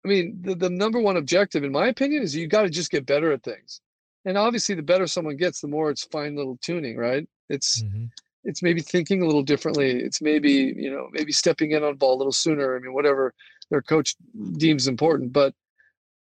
I 0.04 0.08
mean 0.08 0.38
the, 0.42 0.54
the 0.54 0.70
number 0.70 1.00
one 1.00 1.16
objective 1.16 1.64
in 1.64 1.72
my 1.72 1.88
opinion 1.88 2.22
is 2.22 2.34
you 2.34 2.46
got 2.46 2.62
to 2.62 2.70
just 2.70 2.90
get 2.90 3.06
better 3.06 3.32
at 3.32 3.42
things. 3.42 3.80
And 4.24 4.36
obviously 4.36 4.74
the 4.74 4.82
better 4.82 5.06
someone 5.06 5.36
gets 5.36 5.60
the 5.60 5.68
more 5.68 5.90
it's 5.90 6.04
fine 6.04 6.36
little 6.36 6.58
tuning 6.62 6.96
right? 6.96 7.26
It's 7.48 7.82
mm-hmm. 7.82 8.04
it's 8.44 8.62
maybe 8.62 8.80
thinking 8.80 9.22
a 9.22 9.26
little 9.26 9.42
differently. 9.42 9.90
It's 10.00 10.22
maybe 10.22 10.74
you 10.76 10.90
know 10.90 11.08
maybe 11.12 11.32
stepping 11.32 11.72
in 11.72 11.82
on 11.82 11.96
ball 11.96 12.16
a 12.16 12.18
little 12.18 12.32
sooner. 12.32 12.76
I 12.76 12.80
mean 12.80 12.94
whatever 12.94 13.34
their 13.70 13.82
coach 13.82 14.16
deems 14.56 14.88
important 14.88 15.32
but 15.32 15.54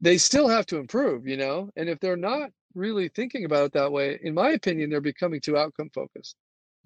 they 0.01 0.17
still 0.17 0.49
have 0.49 0.67
to 0.67 0.77
improve 0.77 1.27
you 1.27 1.37
know? 1.37 1.71
And 1.77 1.89
if 1.89 1.99
they're 2.01 2.17
not 2.17 2.51
really 2.75 3.09
thinking 3.09 3.45
about 3.45 3.65
it 3.65 3.73
that 3.73 3.91
way 3.91 4.19
in 4.23 4.35
my 4.35 4.51
opinion 4.51 4.91
they're 4.91 5.01
becoming 5.01 5.41
too 5.41 5.57
outcome 5.57 5.91
focused. 5.95 6.37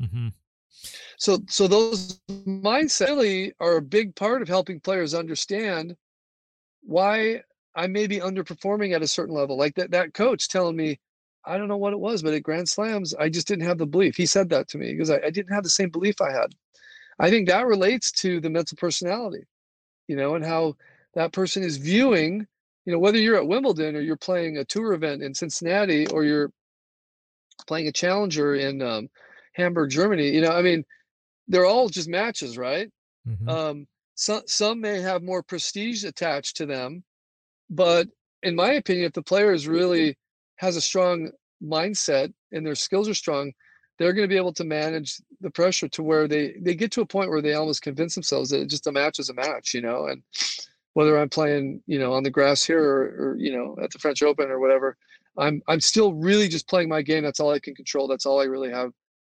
Mm-hmm. 0.01 0.29
so 1.18 1.38
so 1.48 1.68
those 1.68 2.20
mindset 2.29 3.09
really 3.09 3.53
are 3.61 3.77
a 3.77 3.83
big 3.83 4.16
part 4.16 4.42
of 4.42 4.48
helping 4.48 4.81
players 4.81 5.14
understand 5.14 5.94
why 6.83 7.42
i 7.77 7.87
may 7.87 8.07
be 8.07 8.18
underperforming 8.18 8.94
at 8.94 9.03
a 9.03 9.07
certain 9.07 9.35
level. 9.35 9.57
Like 9.57 9.75
that 9.77 9.90
that 9.90 10.14
coach 10.14 10.48
telling 10.48 10.77
me 10.77 10.98
i 11.44 11.59
don't 11.59 11.68
know 11.68 11.77
what 11.77 11.92
it 11.92 12.01
was 12.01 12.22
but 12.22 12.35
at 12.35 12.42
grand 12.42 12.68
slams 12.68 13.14
i 13.14 13.29
just 13.29 13.46
didn't 13.48 13.66
have 13.66 13.79
the 13.79 13.87
belief. 13.87 14.16
He 14.16 14.27
said 14.27 14.48
that 14.51 14.68
to 14.68 14.79
me 14.79 14.92
because 14.92 15.11
I, 15.11 15.16
I 15.16 15.31
didn't 15.31 15.53
have 15.53 15.64
the 15.64 15.70
same 15.70 15.90
belief 15.90 16.20
i 16.20 16.33
had. 16.33 16.55
I 17.18 17.31
think 17.31 17.48
that 17.48 17.66
relates 17.66 18.11
to 18.22 18.40
the 18.40 18.51
mental 18.51 18.77
personality 18.77 19.44
you 20.08 20.16
know, 20.16 20.34
and 20.34 20.44
how 20.44 20.76
that 21.14 21.32
person 21.32 21.62
is 21.62 21.76
viewing, 21.76 22.46
you 22.84 22.92
know, 22.92 22.98
whether 22.98 23.18
you're 23.18 23.36
at 23.36 23.46
Wimbledon 23.46 23.96
or 23.96 24.00
you're 24.00 24.16
playing 24.16 24.58
a 24.58 24.64
tour 24.64 24.92
event 24.92 25.22
in 25.22 25.34
Cincinnati 25.34 26.06
or 26.08 26.24
you're 26.24 26.50
playing 27.66 27.88
a 27.88 27.92
challenger 27.92 28.54
in 28.54 28.82
um, 28.82 29.08
Hamburg, 29.54 29.90
Germany, 29.90 30.30
you 30.30 30.40
know, 30.40 30.52
I 30.52 30.62
mean, 30.62 30.84
they're 31.48 31.66
all 31.66 31.88
just 31.88 32.08
matches, 32.08 32.56
right? 32.56 32.90
Mm-hmm. 33.28 33.48
Um, 33.48 33.86
some 34.14 34.42
some 34.46 34.80
may 34.80 35.00
have 35.00 35.22
more 35.22 35.42
prestige 35.42 36.04
attached 36.04 36.56
to 36.56 36.66
them, 36.66 37.02
but 37.70 38.08
in 38.42 38.54
my 38.54 38.72
opinion, 38.72 39.06
if 39.06 39.12
the 39.12 39.22
player 39.22 39.52
is 39.52 39.68
really 39.68 40.16
has 40.56 40.76
a 40.76 40.80
strong 40.80 41.30
mindset 41.62 42.32
and 42.52 42.66
their 42.66 42.74
skills 42.74 43.08
are 43.08 43.14
strong, 43.14 43.52
they're 43.98 44.12
going 44.12 44.24
to 44.24 44.32
be 44.32 44.36
able 44.36 44.52
to 44.54 44.64
manage 44.64 45.20
the 45.42 45.50
pressure 45.50 45.88
to 45.88 46.02
where 46.02 46.26
they 46.26 46.55
they 46.61 46.74
get 46.74 46.90
to 46.92 47.02
a 47.02 47.07
point 47.07 47.31
where 47.31 47.42
they 47.42 47.55
almost 47.55 47.83
convince 47.83 48.14
themselves 48.14 48.50
that 48.50 48.68
just 48.68 48.87
a 48.87 48.92
match 48.92 49.18
is 49.18 49.28
a 49.28 49.35
match, 49.35 49.74
you 49.74 49.83
know. 49.83 50.07
And 50.07 50.22
whether 50.94 51.18
I'm 51.18 51.28
playing, 51.28 51.83
you 51.87 51.98
know, 51.98 52.12
on 52.12 52.22
the 52.22 52.31
grass 52.31 52.64
here 52.64 52.83
or, 52.83 53.02
or 53.18 53.37
you 53.38 53.52
know 53.52 53.76
at 53.83 53.90
the 53.90 53.98
French 53.98 54.22
Open 54.22 54.50
or 54.50 54.61
whatever, 54.61 54.96
I'm 55.37 55.62
I'm 55.68 55.81
still 55.81 56.14
really 56.14 56.48
just 56.48 56.68
playing 56.68 56.88
my 56.88 57.02
game. 57.02 57.22
That's 57.22 57.40
all 57.40 57.50
I 57.50 57.59
can 57.59 57.74
control. 57.74 58.09
That's 58.09 58.26
all 58.26 58.40
I 58.40 58.44
really 58.44 58.70
have 58.70 58.92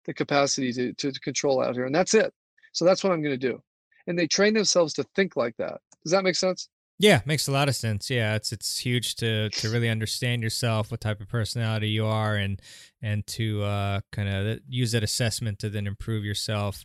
the 0.06 0.14
capacity 0.14 0.72
to 0.74 0.94
to, 0.94 1.12
to 1.12 1.20
control 1.20 1.62
out 1.62 1.76
here, 1.76 1.86
and 1.86 1.96
that's 1.96 2.14
it. 2.14 2.34
So 2.72 2.86
that's 2.86 3.04
what 3.04 3.14
I'm 3.14 3.22
going 3.22 3.40
to 3.40 3.50
do. 3.50 3.62
And 4.08 4.18
they 4.20 4.28
train 4.28 4.54
themselves 4.54 4.94
to 4.94 5.04
think 5.16 5.36
like 5.36 5.56
that. 5.58 5.80
Does 6.04 6.12
that 6.12 6.24
make 6.24 6.36
sense? 6.36 6.70
Yeah, 6.98 7.22
makes 7.26 7.48
a 7.48 7.52
lot 7.52 7.68
of 7.68 7.76
sense. 7.76 8.10
Yeah, 8.10 8.36
it's 8.36 8.54
it's 8.54 8.78
huge 8.78 9.16
to 9.16 9.50
to 9.50 9.70
really 9.70 9.90
understand 9.90 10.42
yourself, 10.42 10.92
what 10.92 11.02
type 11.02 11.20
of 11.20 11.28
personality 11.28 11.90
you 11.90 12.06
are, 12.06 12.36
and 12.36 12.62
and 13.02 13.28
to 13.28 13.64
uh, 13.64 14.00
kind 14.14 14.30
of 14.30 14.60
use 14.68 14.94
that 14.94 15.04
assessment 15.04 15.60
to 15.60 15.70
then 15.70 15.88
improve 15.88 16.24
yourself. 16.24 16.84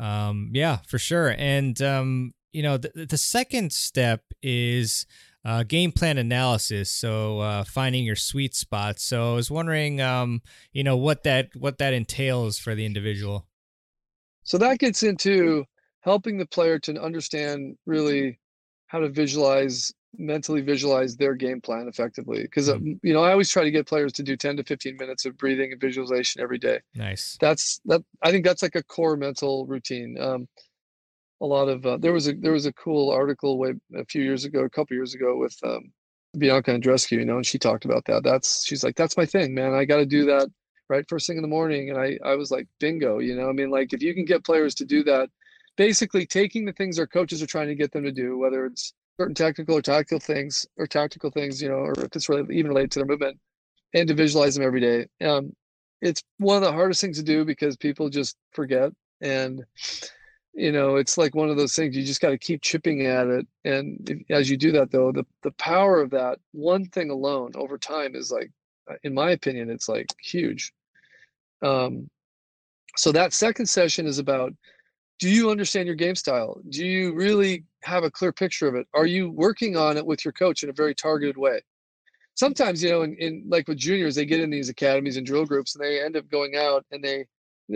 Um, 0.00 0.50
yeah, 0.52 0.78
for 0.88 0.98
sure. 0.98 1.36
And 1.38 1.80
um, 1.80 2.32
you 2.52 2.62
know, 2.62 2.76
the 2.76 3.06
the 3.08 3.16
second 3.18 3.72
step 3.72 4.22
is 4.42 5.06
uh, 5.44 5.62
game 5.62 5.92
plan 5.92 6.18
analysis. 6.18 6.90
So 6.90 7.38
uh, 7.38 7.64
finding 7.64 8.04
your 8.04 8.16
sweet 8.16 8.56
spot. 8.56 8.98
So 8.98 9.32
I 9.32 9.34
was 9.34 9.50
wondering, 9.50 10.00
um, 10.00 10.42
you 10.72 10.82
know, 10.82 10.96
what 10.96 11.22
that 11.22 11.50
what 11.54 11.78
that 11.78 11.94
entails 11.94 12.58
for 12.58 12.74
the 12.74 12.84
individual. 12.84 13.46
So 14.42 14.58
that 14.58 14.80
gets 14.80 15.04
into 15.04 15.64
helping 16.00 16.38
the 16.38 16.46
player 16.46 16.80
to 16.80 17.00
understand 17.00 17.76
really 17.86 18.40
how 18.92 18.98
to 18.98 19.08
visualize 19.08 19.90
mentally 20.18 20.60
visualize 20.60 21.16
their 21.16 21.34
game 21.34 21.62
plan 21.62 21.88
effectively 21.88 22.42
because 22.42 22.68
mm-hmm. 22.68 22.92
you 23.02 23.14
know 23.14 23.24
i 23.24 23.32
always 23.32 23.50
try 23.50 23.64
to 23.64 23.70
get 23.70 23.86
players 23.86 24.12
to 24.12 24.22
do 24.22 24.36
10 24.36 24.58
to 24.58 24.64
15 24.64 24.96
minutes 24.98 25.24
of 25.24 25.36
breathing 25.38 25.72
and 25.72 25.80
visualization 25.80 26.42
every 26.42 26.58
day. 26.58 26.78
Nice. 26.94 27.38
That's 27.40 27.80
that 27.86 28.02
i 28.22 28.30
think 28.30 28.44
that's 28.44 28.62
like 28.62 28.76
a 28.76 28.82
core 28.82 29.16
mental 29.16 29.66
routine 29.66 30.18
um, 30.20 30.46
a 31.40 31.46
lot 31.46 31.68
of 31.68 31.86
uh, 31.86 31.96
there 31.96 32.12
was 32.12 32.28
a 32.28 32.34
there 32.34 32.52
was 32.52 32.66
a 32.66 32.72
cool 32.74 33.10
article 33.10 33.58
way 33.58 33.72
a 33.96 34.04
few 34.04 34.22
years 34.22 34.44
ago 34.44 34.60
a 34.60 34.70
couple 34.70 34.94
years 34.94 35.14
ago 35.14 35.38
with 35.38 35.56
um, 35.64 35.90
bianca 36.36 36.70
andreescu 36.72 37.12
you 37.12 37.24
know 37.24 37.36
and 37.36 37.46
she 37.46 37.58
talked 37.58 37.86
about 37.86 38.04
that. 38.04 38.22
That's 38.22 38.66
she's 38.66 38.84
like 38.84 38.96
that's 38.96 39.16
my 39.16 39.24
thing 39.24 39.54
man. 39.54 39.72
I 39.72 39.86
got 39.86 39.96
to 39.96 40.06
do 40.06 40.26
that 40.26 40.48
right 40.90 41.08
first 41.08 41.26
thing 41.26 41.36
in 41.36 41.42
the 41.42 41.48
morning. 41.48 41.88
And 41.88 41.98
i 41.98 42.18
i 42.22 42.34
was 42.34 42.50
like 42.50 42.68
bingo 42.78 43.20
you 43.20 43.34
know 43.34 43.48
i 43.48 43.52
mean 43.52 43.70
like 43.70 43.94
if 43.94 44.02
you 44.02 44.12
can 44.12 44.26
get 44.26 44.44
players 44.44 44.74
to 44.74 44.84
do 44.84 45.02
that 45.04 45.30
basically 45.76 46.26
taking 46.26 46.64
the 46.64 46.72
things 46.72 46.98
our 46.98 47.06
coaches 47.06 47.42
are 47.42 47.46
trying 47.46 47.68
to 47.68 47.74
get 47.74 47.92
them 47.92 48.04
to 48.04 48.12
do, 48.12 48.38
whether 48.38 48.66
it's 48.66 48.94
certain 49.18 49.34
technical 49.34 49.76
or 49.76 49.82
tactical 49.82 50.20
things 50.20 50.66
or 50.76 50.86
tactical 50.86 51.30
things, 51.30 51.60
you 51.60 51.68
know, 51.68 51.76
or 51.76 51.92
if 51.92 52.14
it's 52.14 52.28
really 52.28 52.56
even 52.56 52.70
related 52.70 52.90
to 52.92 52.98
their 53.00 53.06
movement, 53.06 53.38
and 53.94 54.08
to 54.08 54.14
visualize 54.14 54.54
them 54.54 54.64
every 54.64 54.80
day. 54.80 55.06
Um, 55.24 55.54
it's 56.00 56.22
one 56.38 56.56
of 56.56 56.62
the 56.62 56.72
hardest 56.72 57.00
things 57.00 57.18
to 57.18 57.22
do 57.22 57.44
because 57.44 57.76
people 57.76 58.08
just 58.08 58.36
forget, 58.52 58.90
and 59.20 59.64
you 60.54 60.72
know, 60.72 60.96
it's 60.96 61.16
like 61.16 61.34
one 61.34 61.48
of 61.48 61.56
those 61.56 61.74
things 61.74 61.96
you 61.96 62.04
just 62.04 62.20
got 62.20 62.30
to 62.30 62.38
keep 62.38 62.60
chipping 62.60 63.06
at 63.06 63.26
it. 63.26 63.46
And 63.64 64.08
if, 64.10 64.18
as 64.30 64.50
you 64.50 64.56
do 64.56 64.72
that, 64.72 64.90
though, 64.90 65.12
the 65.12 65.24
the 65.42 65.52
power 65.52 66.00
of 66.00 66.10
that 66.10 66.38
one 66.52 66.86
thing 66.86 67.10
alone 67.10 67.52
over 67.54 67.78
time 67.78 68.14
is 68.14 68.30
like, 68.30 68.50
uh, 68.90 68.94
in 69.02 69.14
my 69.14 69.30
opinion, 69.30 69.70
it's 69.70 69.88
like 69.88 70.08
huge. 70.20 70.72
Um, 71.62 72.10
so 72.96 73.12
that 73.12 73.32
second 73.32 73.66
session 73.66 74.06
is 74.06 74.18
about 74.18 74.52
do 75.22 75.30
you 75.30 75.52
understand 75.52 75.86
your 75.86 75.94
game 75.94 76.16
style? 76.16 76.60
Do 76.68 76.84
you 76.84 77.14
really 77.14 77.62
have 77.84 78.02
a 78.02 78.10
clear 78.10 78.32
picture 78.32 78.66
of 78.66 78.74
it? 78.74 78.88
Are 78.92 79.06
you 79.06 79.30
working 79.30 79.76
on 79.76 79.96
it 79.96 80.04
with 80.04 80.24
your 80.24 80.32
coach 80.32 80.64
in 80.64 80.68
a 80.68 80.72
very 80.72 80.96
targeted 80.96 81.36
way? 81.36 81.60
Sometimes, 82.34 82.82
you 82.82 82.90
know, 82.90 83.02
in, 83.02 83.14
in 83.20 83.44
like 83.46 83.68
with 83.68 83.78
juniors, 83.78 84.16
they 84.16 84.26
get 84.26 84.40
in 84.40 84.50
these 84.50 84.68
academies 84.68 85.16
and 85.16 85.24
drill 85.24 85.46
groups 85.46 85.76
and 85.76 85.84
they 85.84 86.02
end 86.02 86.16
up 86.16 86.28
going 86.28 86.56
out 86.56 86.84
and 86.90 87.04
they 87.04 87.26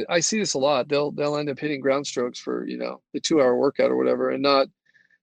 I 0.09 0.19
see 0.19 0.41
this 0.41 0.55
a 0.55 0.59
lot. 0.59 0.89
They'll 0.89 1.13
they'll 1.13 1.37
end 1.37 1.49
up 1.49 1.61
hitting 1.61 1.81
ground 1.81 2.09
strokes 2.09 2.41
for, 2.41 2.67
you 2.67 2.79
know, 2.79 3.01
the 3.15 3.21
two 3.21 3.41
hour 3.41 3.57
workout 3.57 3.93
or 3.93 3.97
whatever 3.97 4.31
and 4.31 4.43
not 4.43 4.67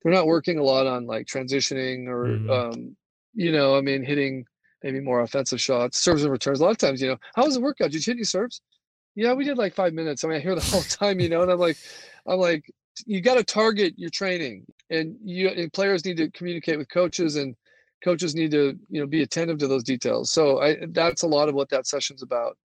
they're 0.01 0.13
not 0.13 0.25
working 0.25 0.59
a 0.59 0.63
lot 0.63 0.87
on 0.87 1.05
like 1.05 1.25
transitioning 1.25 2.07
or 2.07 2.27
mm-hmm. 2.27 2.49
um, 2.49 2.95
you 3.33 3.51
know, 3.51 3.77
I 3.77 3.81
mean 3.81 4.01
hitting 4.01 4.45
maybe 4.81 5.01
more 5.01 5.19
offensive 5.19 5.59
shots, 5.59 5.97
serves 5.97 6.23
and 6.23 6.31
returns. 6.31 6.61
A 6.61 6.63
lot 6.63 6.71
of 6.71 6.77
times, 6.77 7.01
you 7.01 7.09
know, 7.09 7.17
how 7.35 7.43
was 7.43 7.55
the 7.55 7.59
workout? 7.59 7.91
Did 7.91 8.05
you 8.05 8.13
hit 8.13 8.17
any 8.17 8.23
serves? 8.23 8.61
Yeah, 9.15 9.33
we 9.33 9.43
did 9.43 9.57
like 9.57 9.75
five 9.75 9.93
minutes. 9.93 10.23
I 10.23 10.27
mean, 10.27 10.37
I 10.37 10.39
hear 10.39 10.55
the 10.55 10.61
whole 10.61 10.81
time, 10.89 11.19
you 11.19 11.29
know, 11.29 11.41
and 11.41 11.51
I'm 11.51 11.59
like, 11.59 11.77
I'm 12.25 12.39
like, 12.39 12.71
you 13.05 13.21
got 13.21 13.35
to 13.35 13.43
target 13.43 13.93
your 13.97 14.09
training, 14.09 14.65
and 14.89 15.15
you 15.23 15.49
and 15.49 15.73
players 15.73 16.05
need 16.05 16.17
to 16.17 16.29
communicate 16.31 16.77
with 16.77 16.89
coaches, 16.89 17.35
and 17.35 17.55
coaches 18.03 18.35
need 18.35 18.51
to, 18.51 18.77
you 18.89 19.01
know, 19.01 19.07
be 19.07 19.23
attentive 19.23 19.57
to 19.59 19.67
those 19.67 19.83
details. 19.83 20.31
So 20.31 20.61
I, 20.61 20.77
that's 20.89 21.23
a 21.23 21.27
lot 21.27 21.49
of 21.49 21.55
what 21.55 21.69
that 21.69 21.87
session's 21.87 22.21
about. 22.21 22.57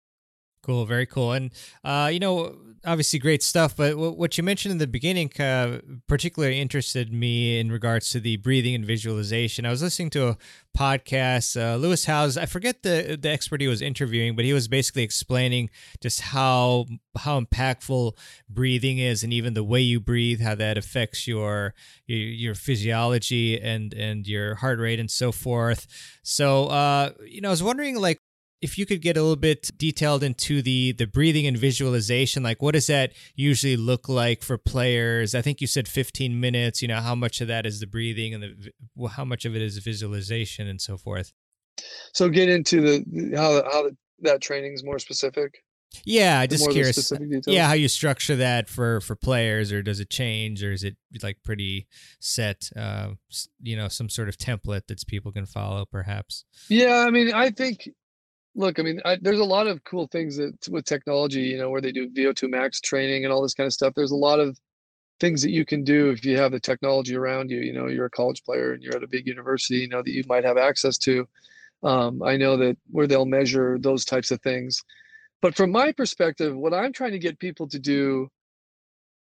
Cool, 0.63 0.85
very 0.85 1.07
cool. 1.07 1.33
And 1.33 1.51
uh, 1.85 2.11
you 2.13 2.19
know, 2.19 2.57
obviously 2.85 3.19
great 3.19 3.43
stuff. 3.43 3.77
But 3.77 3.97
what 3.97 4.37
you 4.37 4.45
mentioned 4.45 4.73
in 4.73 4.79
the 4.79 4.87
beginning 4.87 5.31
uh, 5.41 5.79
particularly 6.07 6.61
interested 6.61 7.13
me 7.13 7.59
in 7.59 7.71
regards 7.71 8.11
to 8.11 8.21
the 8.21 8.37
breathing 8.39 8.75
and 8.75 8.85
visualization. 8.85 9.65
I 9.65 9.71
was 9.71 9.83
listening 9.83 10.11
to 10.11 10.29
a 10.29 10.37
podcast. 10.77 11.61
Uh, 11.61 11.77
Lewis 11.77 12.05
Howes, 12.05 12.37
I 12.37 12.47
forget 12.47 12.83
the 12.83 13.19
the 13.21 13.31
expert 13.31 13.61
he 13.61 13.69
was 13.69 13.83
interviewing, 13.83 14.37
but 14.37 14.45
he 14.45 14.53
was 14.53 14.69
basically 14.69 15.03
explaining 15.03 15.71
just 16.01 16.21
how 16.21 16.87
how 17.19 17.41
impactful 17.41 18.13
breathing 18.49 18.99
is, 18.99 19.23
and 19.25 19.33
even 19.33 19.55
the 19.55 19.65
way 19.65 19.81
you 19.81 20.01
breathe, 20.01 20.41
how 20.41 20.55
that 20.57 20.77
affects 20.77 21.27
your 21.27 21.75
your, 22.07 22.19
your 22.19 22.55
physiology 22.55 23.61
and 23.61 23.95
and 23.95 24.27
your 24.27 24.57
heart 24.57 24.79
rate 24.79 25.01
and 25.01 25.11
so 25.11 25.33
forth. 25.33 25.87
So, 26.23 26.67
uh, 26.67 27.11
you 27.27 27.41
know, 27.41 27.49
I 27.49 27.53
was 27.53 27.63
wondering, 27.63 27.97
like, 27.97 28.21
if 28.61 28.77
you 28.79 28.87
could 28.87 29.01
get 29.01 29.17
a 29.17 29.21
little 29.21 29.37
bit 29.37 29.71
detailed 29.77 30.23
into 30.23 30.63
the 30.63 30.93
the 30.93 31.07
breathing 31.07 31.47
and 31.47 31.57
visualization 31.57 32.43
like 32.43 32.61
what 32.61 32.73
does 32.73 32.87
that 32.89 33.13
usually 33.35 33.77
look 33.77 34.09
like 34.09 34.43
for 34.43 34.59
players? 34.59 35.35
I 35.35 35.43
think 35.43 35.61
you 35.61 35.67
said 35.67 35.89
15 35.89 36.39
minutes 36.39 36.83
you 36.83 36.89
know 36.89 37.01
how 37.01 37.15
much 37.15 37.41
of 37.41 37.49
that 37.49 37.67
is 37.67 37.81
the 37.81 37.87
breathing 37.87 38.35
and 38.35 38.43
the 38.43 38.73
well, 38.95 39.09
how 39.11 39.25
much 39.25 39.45
of 39.45 39.55
it 39.55 39.63
is 39.63 39.79
visualization 39.79 40.67
and 40.67 40.81
so 40.81 40.97
forth? 40.97 41.33
So 42.13 42.29
get 42.29 42.49
into 42.49 42.81
the 42.81 43.37
how 43.37 43.63
how 43.71 43.91
that 44.21 44.41
training 44.41 44.73
is 44.73 44.85
more 44.85 44.99
specific? 44.99 45.63
Yeah 46.05 46.39
I 46.41 46.47
just 46.47 46.71
curious 46.71 47.13
yeah 47.47 47.67
how 47.67 47.73
you 47.73 47.89
structure 47.89 48.37
that 48.37 48.69
for 48.69 49.01
for 49.01 49.17
players 49.17 49.73
or 49.73 49.83
does 49.83 50.01
it 50.01 50.11
change 50.11 50.63
or 50.63 50.73
is 50.73 50.85
it 50.85 50.97
like 51.23 51.39
pretty 51.45 51.87
set 52.21 52.69
uh 52.77 53.13
you 53.63 53.75
know 53.75 53.89
some 53.89 54.11
sort 54.11 54.29
of 54.29 54.37
template 54.37 54.87
that 54.89 55.07
people 55.07 55.33
can 55.33 55.47
follow 55.47 55.87
perhaps? 55.87 56.45
Yeah 56.69 57.05
i 57.07 57.11
mean 57.11 57.33
i 57.33 57.51
think 57.51 57.89
look, 58.59 58.81
I 58.81 58.83
mean, 58.83 59.01
I, 59.05 59.17
there's 59.23 59.39
a 59.39 59.45
lot 59.45 59.69
of 59.69 59.85
cool 59.85 60.09
things 60.09 60.37
that 60.37 60.69
with 60.69 60.85
technology, 60.85 61.43
you 61.43 61.59
know, 61.59 61.71
where 61.71 61.81
they 61.81 61.93
do 61.93 62.11
VO2 62.11 62.51
max 62.51 62.81
training 62.81 63.25
and 63.25 63.33
all 63.33 63.41
this 63.41 63.55
kind 63.55 63.69
of 63.69 63.73
stuff. 63.73 63.95
There's 63.95 64.11
a 64.11 64.17
lot 64.17 64.41
of 64.41 64.59
things 65.21 65.43
that 65.43 65.51
you 65.51 65.65
can 65.65 65.85
do 65.85 66.11
if 66.11 66.25
you 66.25 66.37
have 66.37 66.51
the 66.51 66.59
technology 66.59 67.15
around 67.15 67.53
you. 67.53 67.61
You 67.61 67.73
know, 67.73 67.87
you're 67.87 68.07
a 68.07 68.11
college 68.11 68.43
player 68.43 68.73
and 68.73 68.83
you're 68.83 68.97
at 68.97 69.05
a 69.05 69.09
big 69.09 69.29
university, 69.29 69.77
you 69.77 69.89
know, 69.89 70.03
that 70.03 70.11
you 70.11 70.25
might 70.27 70.45
have 70.45 70.59
access 70.59 70.99
to. 70.99 71.27
Um, 71.85 72.21
I 72.21 72.37
know 72.37 72.57
that 72.57 72.77
where 72.91 73.07
they'll 73.07 73.27
measure 73.27 73.79
those 73.79 74.05
types 74.05 74.33
of 74.33 74.43
things. 74.43 74.83
But 75.41 75.55
from 75.55 75.71
my 75.71 75.93
perspective, 75.93 76.57
what 76.57 76.75
I'm 76.75 76.93
trying 76.93 77.13
to 77.13 77.21
get 77.21 77.39
people 77.39 77.69
to 77.69 77.79
do 77.79 78.29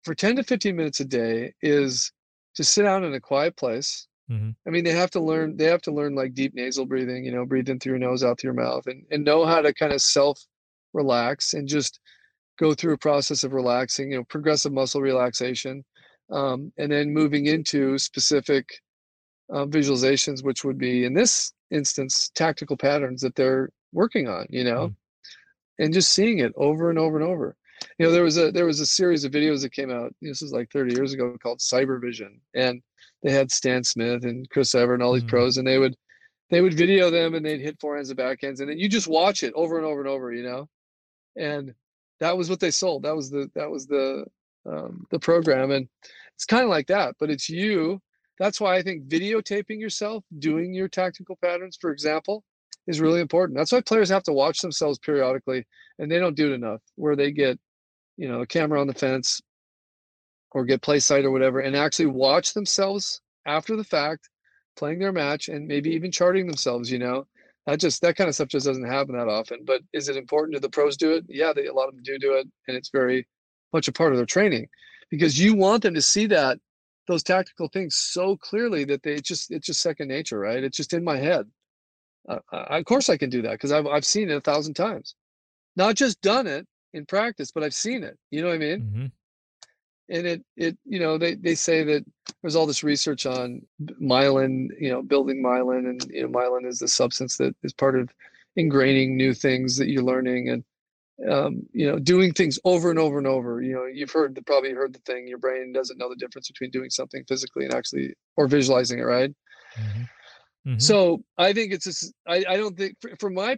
for 0.05 0.15
10 0.15 0.37
to 0.37 0.43
15 0.43 0.73
minutes 0.77 1.01
a 1.01 1.05
day 1.05 1.53
is 1.61 2.13
to 2.55 2.63
sit 2.63 2.83
down 2.83 3.03
in 3.03 3.13
a 3.13 3.19
quiet 3.19 3.57
place 3.57 4.07
Mm-hmm. 4.29 4.51
I 4.65 4.69
mean, 4.71 4.83
they 4.83 4.91
have 4.91 5.11
to 5.11 5.19
learn. 5.19 5.55
They 5.55 5.65
have 5.65 5.81
to 5.83 5.91
learn 5.91 6.15
like 6.15 6.33
deep 6.33 6.55
nasal 6.55 6.85
breathing. 6.85 7.25
You 7.25 7.31
know, 7.31 7.45
breathe 7.45 7.69
in 7.69 7.79
through 7.79 7.91
your 7.91 7.99
nose, 7.99 8.23
out 8.23 8.39
through 8.39 8.53
your 8.53 8.63
mouth, 8.63 8.87
and 8.87 9.05
and 9.11 9.23
know 9.23 9.45
how 9.45 9.61
to 9.61 9.73
kind 9.73 9.93
of 9.93 10.01
self 10.01 10.43
relax 10.93 11.53
and 11.53 11.67
just 11.67 11.99
go 12.57 12.73
through 12.73 12.93
a 12.93 12.97
process 12.97 13.43
of 13.43 13.53
relaxing. 13.53 14.11
You 14.11 14.17
know, 14.17 14.23
progressive 14.23 14.73
muscle 14.73 15.01
relaxation, 15.01 15.85
um, 16.31 16.71
and 16.77 16.91
then 16.91 17.13
moving 17.13 17.45
into 17.45 17.99
specific 17.99 18.67
uh, 19.53 19.65
visualizations, 19.65 20.43
which 20.43 20.63
would 20.63 20.79
be 20.79 21.05
in 21.05 21.13
this 21.13 21.53
instance 21.69 22.31
tactical 22.33 22.77
patterns 22.77 23.21
that 23.21 23.35
they're 23.35 23.69
working 23.91 24.27
on. 24.27 24.47
You 24.49 24.63
know, 24.63 24.87
mm-hmm. 24.87 25.83
and 25.83 25.93
just 25.93 26.13
seeing 26.13 26.39
it 26.39 26.53
over 26.55 26.89
and 26.89 26.97
over 26.97 27.17
and 27.17 27.27
over. 27.27 27.55
You 27.99 28.07
know, 28.07 28.11
there 28.11 28.23
was 28.23 28.39
a 28.39 28.51
there 28.51 28.65
was 28.65 28.79
a 28.79 28.87
series 28.87 29.23
of 29.23 29.31
videos 29.31 29.61
that 29.61 29.71
came 29.71 29.91
out. 29.91 30.15
This 30.19 30.41
is 30.41 30.51
like 30.51 30.71
30 30.71 30.95
years 30.95 31.13
ago 31.13 31.37
called 31.43 31.59
Cyber 31.59 32.01
Vision, 32.01 32.41
and 32.55 32.81
they 33.23 33.31
had 33.31 33.51
Stan 33.51 33.83
Smith 33.83 34.23
and 34.23 34.49
Chris 34.49 34.75
Evert 34.75 34.95
and 34.95 35.03
all 35.03 35.13
these 35.13 35.23
mm-hmm. 35.23 35.29
pros, 35.29 35.57
and 35.57 35.67
they 35.67 35.77
would 35.77 35.95
they 36.49 36.61
would 36.61 36.73
video 36.73 37.09
them 37.09 37.33
and 37.33 37.45
they'd 37.45 37.61
hit 37.61 37.79
forehands 37.79 38.09
and 38.09 38.19
backhands, 38.19 38.59
and 38.59 38.69
then 38.69 38.77
you 38.77 38.87
just 38.87 39.07
watch 39.07 39.43
it 39.43 39.53
over 39.55 39.77
and 39.77 39.85
over 39.85 39.99
and 39.99 40.09
over, 40.09 40.31
you 40.31 40.43
know. 40.43 40.69
And 41.35 41.73
that 42.19 42.37
was 42.37 42.49
what 42.49 42.59
they 42.59 42.71
sold. 42.71 43.03
That 43.03 43.15
was 43.15 43.29
the 43.29 43.49
that 43.55 43.69
was 43.69 43.87
the 43.87 44.25
um, 44.65 45.05
the 45.11 45.19
program, 45.19 45.71
and 45.71 45.87
it's 46.35 46.45
kind 46.45 46.63
of 46.63 46.69
like 46.69 46.87
that, 46.87 47.15
but 47.19 47.29
it's 47.29 47.49
you. 47.49 48.01
That's 48.37 48.59
why 48.59 48.75
I 48.75 48.81
think 48.81 49.07
videotaping 49.07 49.79
yourself 49.79 50.23
doing 50.39 50.73
your 50.73 50.89
tactical 50.89 51.37
patterns, 51.41 51.77
for 51.79 51.91
example, 51.91 52.43
is 52.87 52.99
really 52.99 53.21
important. 53.21 53.57
That's 53.57 53.71
why 53.71 53.81
players 53.81 54.09
have 54.09 54.23
to 54.23 54.33
watch 54.33 54.59
themselves 54.59 54.99
periodically, 54.99 55.65
and 55.99 56.11
they 56.11 56.19
don't 56.19 56.35
do 56.35 56.51
it 56.51 56.55
enough. 56.55 56.81
Where 56.95 57.15
they 57.15 57.31
get, 57.31 57.59
you 58.17 58.27
know, 58.27 58.41
a 58.41 58.47
camera 58.47 58.81
on 58.81 58.87
the 58.87 58.93
fence, 58.93 59.41
or 60.55 60.63
get 60.63 60.81
PlaySight 60.81 61.25
or 61.25 61.31
whatever 61.31 61.59
and 61.59 61.75
actually 61.75 62.05
watch 62.05 62.53
themselves 62.53 63.19
after 63.45 63.75
the 63.75 63.83
fact 63.83 64.29
playing 64.77 64.99
their 64.99 65.11
match 65.11 65.49
and 65.49 65.67
maybe 65.67 65.91
even 65.91 66.11
charting 66.11 66.47
themselves 66.47 66.89
you 66.89 66.97
know? 66.97 67.27
That 67.67 67.79
just 67.81 68.01
that 68.03 68.15
kind 68.15 68.29
of 68.29 68.35
stuff 68.35 68.47
just 68.47 68.65
doesn't 68.65 68.87
happen 68.87 69.17
that 69.17 69.27
often 69.27 69.59
but 69.65 69.81
is 69.91 70.07
it 70.07 70.15
important? 70.15 70.55
Do 70.55 70.61
the 70.61 70.69
pros 70.69 70.95
do 70.95 71.11
it? 71.11 71.25
Yeah 71.27 71.51
they, 71.53 71.65
a 71.65 71.73
lot 71.73 71.89
of 71.89 71.95
them 71.95 72.03
do 72.03 72.17
do 72.17 72.35
it 72.35 72.47
and 72.69 72.77
it's 72.77 72.89
very 72.89 73.27
much 73.73 73.89
a 73.89 73.91
part 73.91 74.13
of 74.13 74.17
their 74.17 74.25
training 74.25 74.67
because 75.11 75.37
you 75.37 75.55
want 75.55 75.83
them 75.83 75.93
to 75.93 76.01
see 76.01 76.25
that 76.27 76.57
those 77.07 77.21
tactical 77.21 77.67
things 77.67 77.97
so 77.97 78.37
clearly 78.37 78.85
that 78.85 79.03
they 79.03 79.19
just 79.19 79.51
it's 79.51 79.67
just 79.67 79.81
second 79.81 80.07
nature 80.07 80.39
right? 80.39 80.63
It's 80.63 80.77
just 80.77 80.93
in 80.93 81.03
my 81.03 81.17
head. 81.17 81.47
Uh, 82.29 82.39
I, 82.51 82.77
of 82.77 82.85
course 82.85 83.09
i 83.09 83.17
can 83.17 83.29
do 83.29 83.41
that 83.41 83.51
because 83.51 83.73
I've, 83.73 83.85
I've 83.87 84.05
seen 84.05 84.29
it 84.29 84.37
a 84.37 84.41
thousand 84.41 84.75
times. 84.75 85.15
Not 85.75 85.95
just 85.95 86.21
done 86.21 86.47
it 86.47 86.65
in 86.93 87.05
practice 87.05 87.51
but 87.51 87.61
i've 87.61 87.73
seen 87.73 88.05
it 88.05 88.17
you 88.31 88.41
know 88.41 88.47
what 88.47 88.55
i 88.55 88.57
mean? 88.57 88.79
Mm-hmm 88.79 89.05
and 90.09 90.27
it 90.27 90.43
it 90.55 90.77
you 90.85 90.99
know 90.99 91.17
they 91.17 91.35
they 91.35 91.55
say 91.55 91.83
that 91.83 92.05
there's 92.41 92.55
all 92.55 92.65
this 92.65 92.83
research 92.83 93.25
on 93.25 93.61
myelin 94.01 94.67
you 94.79 94.89
know 94.89 95.01
building 95.01 95.43
myelin 95.43 95.89
and 95.89 96.05
you 96.09 96.21
know 96.21 96.29
myelin 96.29 96.65
is 96.65 96.79
the 96.79 96.87
substance 96.87 97.37
that 97.37 97.55
is 97.63 97.73
part 97.73 97.97
of 97.97 98.09
ingraining 98.57 99.15
new 99.15 99.33
things 99.33 99.77
that 99.77 99.87
you're 99.87 100.03
learning 100.03 100.49
and 100.49 100.63
um, 101.29 101.65
you 101.71 101.89
know 101.89 101.97
doing 101.97 102.33
things 102.33 102.59
over 102.65 102.89
and 102.89 102.99
over 102.99 103.17
and 103.17 103.27
over 103.27 103.61
you 103.61 103.73
know 103.73 103.85
you've 103.85 104.11
heard 104.11 104.35
the 104.35 104.41
probably 104.41 104.73
heard 104.73 104.93
the 104.93 104.99
thing 104.99 105.27
your 105.27 105.37
brain 105.37 105.71
doesn't 105.71 105.97
know 105.97 106.09
the 106.09 106.15
difference 106.15 106.49
between 106.49 106.71
doing 106.71 106.89
something 106.89 107.23
physically 107.27 107.63
and 107.65 107.73
actually 107.73 108.13
or 108.35 108.47
visualizing 108.47 108.99
it 108.99 109.03
right 109.03 109.33
mm-hmm. 109.79 110.69
Mm-hmm. 110.69 110.79
so 110.79 111.23
i 111.37 111.53
think 111.53 111.71
it's 111.71 111.85
just 111.85 112.13
I, 112.27 112.43
I 112.49 112.57
don't 112.57 112.77
think 112.77 112.97
for, 112.99 113.11
for 113.17 113.29
my 113.29 113.55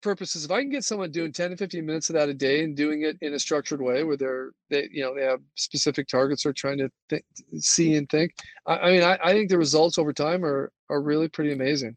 purposes, 0.00 0.44
if 0.44 0.50
I 0.50 0.60
can 0.60 0.70
get 0.70 0.84
someone 0.84 1.10
doing 1.10 1.32
10 1.32 1.50
to 1.50 1.56
15 1.56 1.84
minutes 1.84 2.10
of 2.10 2.14
that 2.14 2.28
a 2.28 2.34
day 2.34 2.64
and 2.64 2.76
doing 2.76 3.02
it 3.02 3.16
in 3.20 3.34
a 3.34 3.38
structured 3.38 3.80
way 3.80 4.04
where 4.04 4.16
they're, 4.16 4.50
they, 4.68 4.88
you 4.90 5.02
know, 5.02 5.14
they 5.14 5.24
have 5.24 5.40
specific 5.56 6.08
targets 6.08 6.42
they're 6.42 6.52
trying 6.52 6.78
to 6.78 6.90
think, 7.08 7.24
see 7.58 7.94
and 7.94 8.08
think. 8.08 8.32
I, 8.66 8.78
I 8.78 8.90
mean, 8.92 9.02
I, 9.02 9.18
I 9.22 9.32
think 9.32 9.50
the 9.50 9.58
results 9.58 9.98
over 9.98 10.12
time 10.12 10.44
are, 10.44 10.72
are 10.88 11.02
really 11.02 11.28
pretty 11.28 11.52
amazing. 11.52 11.96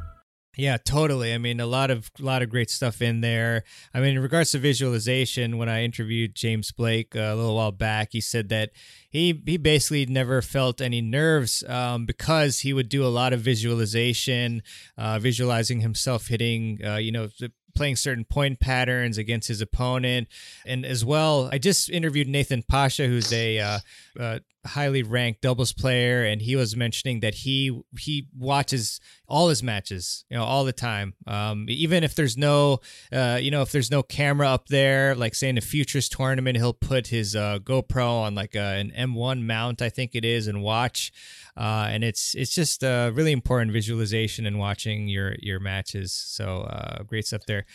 Yeah, 0.61 0.77
totally. 0.77 1.33
I 1.33 1.39
mean, 1.39 1.59
a 1.59 1.65
lot 1.65 1.89
of 1.89 2.11
a 2.19 2.23
lot 2.23 2.43
of 2.43 2.49
great 2.51 2.69
stuff 2.69 3.01
in 3.01 3.21
there. 3.21 3.63
I 3.95 3.99
mean, 3.99 4.17
in 4.17 4.19
regards 4.21 4.51
to 4.51 4.59
visualization, 4.59 5.57
when 5.57 5.69
I 5.69 5.83
interviewed 5.83 6.35
James 6.35 6.71
Blake 6.71 7.15
uh, 7.15 7.19
a 7.19 7.35
little 7.35 7.55
while 7.55 7.71
back, 7.71 8.09
he 8.11 8.21
said 8.21 8.49
that 8.49 8.69
he 9.09 9.41
he 9.43 9.57
basically 9.57 10.05
never 10.05 10.39
felt 10.43 10.79
any 10.79 11.01
nerves 11.01 11.63
um, 11.67 12.05
because 12.05 12.59
he 12.59 12.73
would 12.73 12.89
do 12.89 13.03
a 13.03 13.09
lot 13.09 13.33
of 13.33 13.39
visualization, 13.39 14.61
uh, 14.99 15.17
visualizing 15.17 15.81
himself 15.81 16.27
hitting, 16.27 16.79
uh, 16.85 16.97
you 16.97 17.11
know, 17.11 17.29
playing 17.73 17.95
certain 17.95 18.23
point 18.23 18.59
patterns 18.59 19.17
against 19.17 19.47
his 19.47 19.61
opponent. 19.61 20.27
And 20.63 20.85
as 20.85 21.03
well, 21.03 21.49
I 21.51 21.57
just 21.57 21.89
interviewed 21.89 22.27
Nathan 22.27 22.61
Pasha, 22.61 23.07
who's 23.07 23.33
a 23.33 23.57
uh, 23.57 23.79
uh, 24.19 24.39
highly 24.65 25.03
ranked 25.03 25.41
doubles 25.41 25.73
player, 25.73 26.23
and 26.23 26.41
he 26.41 26.55
was 26.55 26.75
mentioning 26.75 27.19
that 27.21 27.33
he 27.33 27.81
he 27.99 28.27
watches 28.37 28.99
all 29.27 29.49
his 29.49 29.63
matches, 29.63 30.25
you 30.29 30.37
know, 30.37 30.43
all 30.43 30.63
the 30.63 30.73
time. 30.73 31.13
Um, 31.27 31.65
even 31.69 32.03
if 32.03 32.15
there's 32.15 32.37
no, 32.37 32.79
uh, 33.11 33.39
you 33.41 33.51
know, 33.51 33.61
if 33.61 33.71
there's 33.71 33.91
no 33.91 34.03
camera 34.03 34.47
up 34.47 34.67
there, 34.67 35.15
like 35.15 35.35
say 35.35 35.49
in 35.49 35.57
a 35.57 35.61
futures 35.61 36.09
tournament, 36.09 36.57
he'll 36.57 36.73
put 36.73 37.07
his 37.07 37.35
uh, 37.35 37.59
GoPro 37.59 38.23
on 38.23 38.35
like 38.35 38.55
a, 38.55 38.59
an 38.59 38.91
M1 38.97 39.43
mount, 39.43 39.81
I 39.81 39.89
think 39.89 40.15
it 40.15 40.25
is, 40.25 40.47
and 40.47 40.61
watch. 40.61 41.11
Uh, 41.57 41.87
and 41.89 42.03
it's 42.03 42.35
it's 42.35 42.53
just 42.53 42.83
a 42.83 43.11
really 43.13 43.31
important 43.31 43.71
visualization 43.71 44.45
and 44.45 44.59
watching 44.59 45.07
your 45.07 45.35
your 45.39 45.59
matches. 45.59 46.13
So 46.13 46.61
uh, 46.61 47.03
great 47.03 47.25
stuff 47.25 47.45
there. 47.45 47.65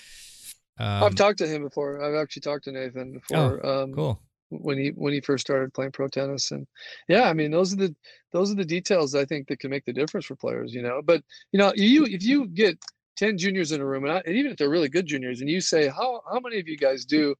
Um, 0.79 1.05
I've 1.05 1.15
talked 1.15 1.39
to 1.39 1.47
him 1.47 1.63
before. 1.63 2.03
I've 2.03 2.21
actually 2.21 2.43
talked 2.43 2.65
to 2.65 2.73
Nathan 2.73 3.15
before. 3.15 3.61
Oh, 3.65 3.83
um, 3.83 3.95
cool 3.95 4.21
when 4.51 4.79
he 4.79 4.89
when 4.91 5.13
he 5.13 5.21
first 5.21 5.47
started 5.47 5.75
playing 5.75 5.91
pro 5.91 6.07
tennis 6.07 6.53
and 6.53 6.67
yeah 7.09 7.29
i 7.29 7.33
mean 7.33 7.51
those 7.51 7.73
are 7.73 7.77
the 7.77 7.95
those 8.33 8.51
are 8.51 8.55
the 8.55 8.65
details 8.65 9.15
i 9.15 9.25
think 9.25 9.49
that 9.49 9.59
can 9.59 9.71
make 9.71 9.85
the 9.85 9.93
difference 9.93 10.25
for 10.25 10.37
players 10.37 10.73
you 10.73 10.83
know 10.83 11.01
but 11.05 11.23
you 11.53 11.59
know 11.59 11.73
you 11.75 12.05
if 12.05 12.23
you 12.23 12.47
get 12.47 12.79
10 13.17 13.39
juniors 13.39 13.73
in 13.73 13.81
a 13.81 13.85
room 13.85 14.05
and, 14.05 14.13
I, 14.13 14.23
and 14.25 14.37
even 14.37 14.53
if 14.53 14.59
they're 14.59 14.71
really 14.71 14.89
good 14.89 15.07
juniors 15.07 15.41
and 15.41 15.51
you 15.51 15.61
say 15.61 15.89
how 15.89 16.23
how 16.31 16.39
many 16.39 16.61
of 16.61 16.69
you 16.69 16.77
guys 16.77 17.05
do 17.05 17.35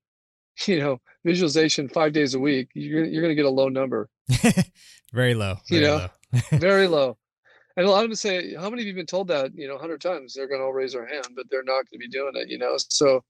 you 0.67 0.79
know 0.79 1.01
visualization 1.25 1.89
five 1.89 2.13
days 2.13 2.35
a 2.35 2.39
week? 2.39 2.69
You're, 2.75 3.05
you're 3.05 3.23
going 3.23 3.33
to 3.33 3.35
get 3.35 3.45
a 3.45 3.51
low 3.51 3.69
number. 3.69 4.09
Very 5.13 5.35
low 5.35 5.57
very 5.71 5.83
you 5.83 5.87
know? 5.87 5.97
low. 6.33 6.41
very 6.59 6.89
low. 6.89 7.17
And 7.77 7.87
a 7.87 7.91
lot 7.91 8.05
of 8.05 8.11
them 8.11 8.17
say 8.17 8.55
how 8.55 8.69
many 8.69 8.83
of 8.83 8.89
you 8.89 8.95
been 8.95 9.07
told 9.07 9.29
that 9.29 9.53
you 9.55 9.69
know 9.69 9.75
100 9.75 10.01
times? 10.01 10.35
They're 10.35 10.49
going 10.49 10.61
to 10.61 10.65
all 10.65 10.73
raise 10.73 10.93
their 10.93 11.07
hand 11.07 11.29
but 11.35 11.47
they're 11.51 11.63
not 11.63 11.89
going 11.89 11.93
to 11.93 11.99
be 11.99 12.09
doing 12.09 12.33
it 12.35 12.49
you 12.49 12.59
know? 12.59 12.77
So 12.77 13.23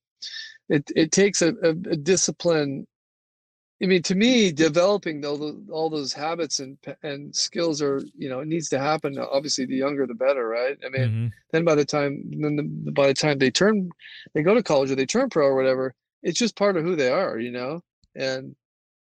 it, 0.68 0.90
it 0.96 1.12
takes 1.12 1.42
a, 1.42 1.48
a, 1.62 1.70
a 1.70 1.96
discipline 1.96 2.86
I 3.82 3.86
mean, 3.86 4.02
to 4.04 4.14
me, 4.14 4.52
developing 4.52 5.24
all, 5.26 5.36
the, 5.36 5.62
all 5.70 5.90
those 5.90 6.14
habits 6.14 6.60
and 6.60 6.78
and 7.02 7.34
skills 7.36 7.82
are, 7.82 8.00
you 8.16 8.28
know, 8.30 8.40
it 8.40 8.48
needs 8.48 8.70
to 8.70 8.78
happen. 8.78 9.18
Obviously, 9.18 9.66
the 9.66 9.76
younger 9.76 10.06
the 10.06 10.14
better, 10.14 10.48
right? 10.48 10.78
I 10.84 10.88
mean, 10.88 11.08
mm-hmm. 11.08 11.26
then 11.52 11.64
by 11.64 11.74
the 11.74 11.84
time 11.84 12.24
then 12.30 12.56
the, 12.56 12.92
by 12.92 13.08
the 13.08 13.14
time 13.14 13.38
they 13.38 13.50
turn, 13.50 13.90
they 14.32 14.42
go 14.42 14.54
to 14.54 14.62
college 14.62 14.90
or 14.90 14.94
they 14.94 15.04
turn 15.04 15.28
pro 15.28 15.46
or 15.46 15.54
whatever, 15.54 15.94
it's 16.22 16.38
just 16.38 16.56
part 16.56 16.78
of 16.78 16.84
who 16.84 16.96
they 16.96 17.10
are, 17.10 17.38
you 17.38 17.50
know. 17.50 17.82
And 18.14 18.56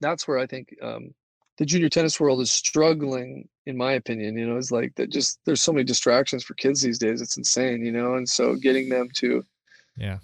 that's 0.02 0.28
where 0.28 0.38
I 0.38 0.46
think 0.46 0.76
um, 0.82 1.14
the 1.56 1.64
junior 1.64 1.88
tennis 1.88 2.20
world 2.20 2.42
is 2.42 2.50
struggling, 2.50 3.48
in 3.64 3.74
my 3.74 3.92
opinion. 3.92 4.36
You 4.36 4.46
know, 4.46 4.58
it's 4.58 4.70
like 4.70 4.94
that. 4.96 5.10
Just 5.10 5.40
there's 5.46 5.62
so 5.62 5.72
many 5.72 5.84
distractions 5.84 6.44
for 6.44 6.52
kids 6.54 6.82
these 6.82 6.98
days. 6.98 7.22
It's 7.22 7.38
insane, 7.38 7.86
you 7.86 7.92
know. 7.92 8.16
And 8.16 8.28
so 8.28 8.54
getting 8.54 8.90
them 8.90 9.08
to, 9.14 9.42
yeah, 9.96 10.18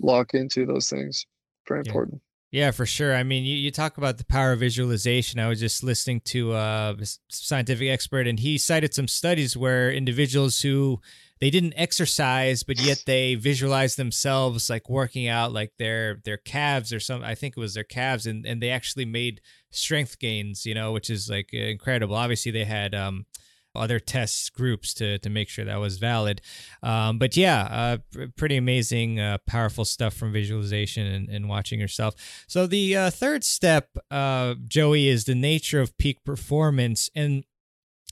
lock 0.00 0.32
into 0.32 0.64
those 0.64 0.88
things 0.88 1.26
very 1.68 1.82
yeah. 1.84 1.90
important. 1.90 2.22
Yeah, 2.50 2.72
for 2.72 2.84
sure. 2.84 3.14
I 3.14 3.22
mean, 3.22 3.44
you, 3.44 3.54
you 3.54 3.70
talk 3.70 3.96
about 3.96 4.18
the 4.18 4.24
power 4.24 4.52
of 4.52 4.58
visualization. 4.58 5.38
I 5.38 5.48
was 5.48 5.60
just 5.60 5.84
listening 5.84 6.20
to 6.26 6.52
a 6.52 6.96
scientific 7.28 7.88
expert, 7.88 8.26
and 8.26 8.40
he 8.40 8.58
cited 8.58 8.92
some 8.92 9.06
studies 9.06 9.56
where 9.56 9.92
individuals 9.92 10.60
who 10.60 11.00
they 11.40 11.50
didn't 11.50 11.74
exercise, 11.76 12.64
but 12.64 12.80
yet 12.80 13.04
they 13.06 13.36
visualized 13.36 13.96
themselves 13.96 14.68
like 14.68 14.90
working 14.90 15.28
out, 15.28 15.52
like 15.52 15.72
their 15.78 16.20
their 16.24 16.38
calves 16.38 16.92
or 16.92 16.98
some. 16.98 17.22
I 17.22 17.36
think 17.36 17.56
it 17.56 17.60
was 17.60 17.74
their 17.74 17.84
calves, 17.84 18.26
and 18.26 18.44
and 18.44 18.60
they 18.60 18.70
actually 18.70 19.04
made 19.04 19.40
strength 19.70 20.18
gains. 20.18 20.66
You 20.66 20.74
know, 20.74 20.90
which 20.90 21.08
is 21.08 21.30
like 21.30 21.52
incredible. 21.52 22.16
Obviously, 22.16 22.50
they 22.50 22.64
had 22.64 22.96
um, 22.96 23.26
other 23.74 24.00
test 24.00 24.52
groups 24.52 24.92
to 24.94 25.18
to 25.18 25.30
make 25.30 25.48
sure 25.48 25.64
that 25.64 25.76
was 25.76 25.98
valid. 25.98 26.40
Um, 26.82 27.18
but 27.18 27.36
yeah, 27.36 27.62
uh, 27.70 28.26
pretty 28.36 28.56
amazing, 28.56 29.20
uh, 29.20 29.38
powerful 29.46 29.84
stuff 29.84 30.14
from 30.14 30.32
visualization 30.32 31.06
and, 31.06 31.28
and 31.28 31.48
watching 31.48 31.80
yourself. 31.80 32.14
So 32.46 32.66
the 32.66 32.96
uh, 32.96 33.10
third 33.10 33.44
step, 33.44 33.88
uh, 34.10 34.54
Joey, 34.66 35.08
is 35.08 35.24
the 35.24 35.34
nature 35.34 35.80
of 35.80 35.96
peak 35.98 36.24
performance 36.24 37.10
and. 37.14 37.44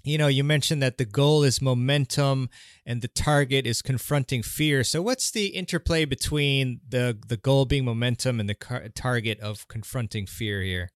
You 0.05 0.17
know, 0.17 0.29
you 0.29 0.45
mentioned 0.45 0.81
that 0.81 0.97
the 0.97 1.05
goal 1.05 1.43
is 1.43 1.61
momentum 1.61 2.49
and 2.87 3.03
the 3.03 3.09
target 3.09 3.67
is 3.67 3.83
confronting 3.83 4.43
fear. 4.43 4.83
So, 4.85 5.03
what's 5.03 5.31
the 5.31 5.49
interplay 5.49 6.05
between 6.05 6.81
the 6.89 7.19
the 7.27 7.37
goal 7.37 7.67
being 7.67 7.85
momentum 7.85 8.39
and 8.39 8.49
the 8.49 8.55
car- 8.55 8.89
target 8.95 9.41
of 9.41 9.67
confronting 9.67 10.25
fear 10.25 10.63
here? 10.63 10.89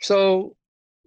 So, 0.00 0.56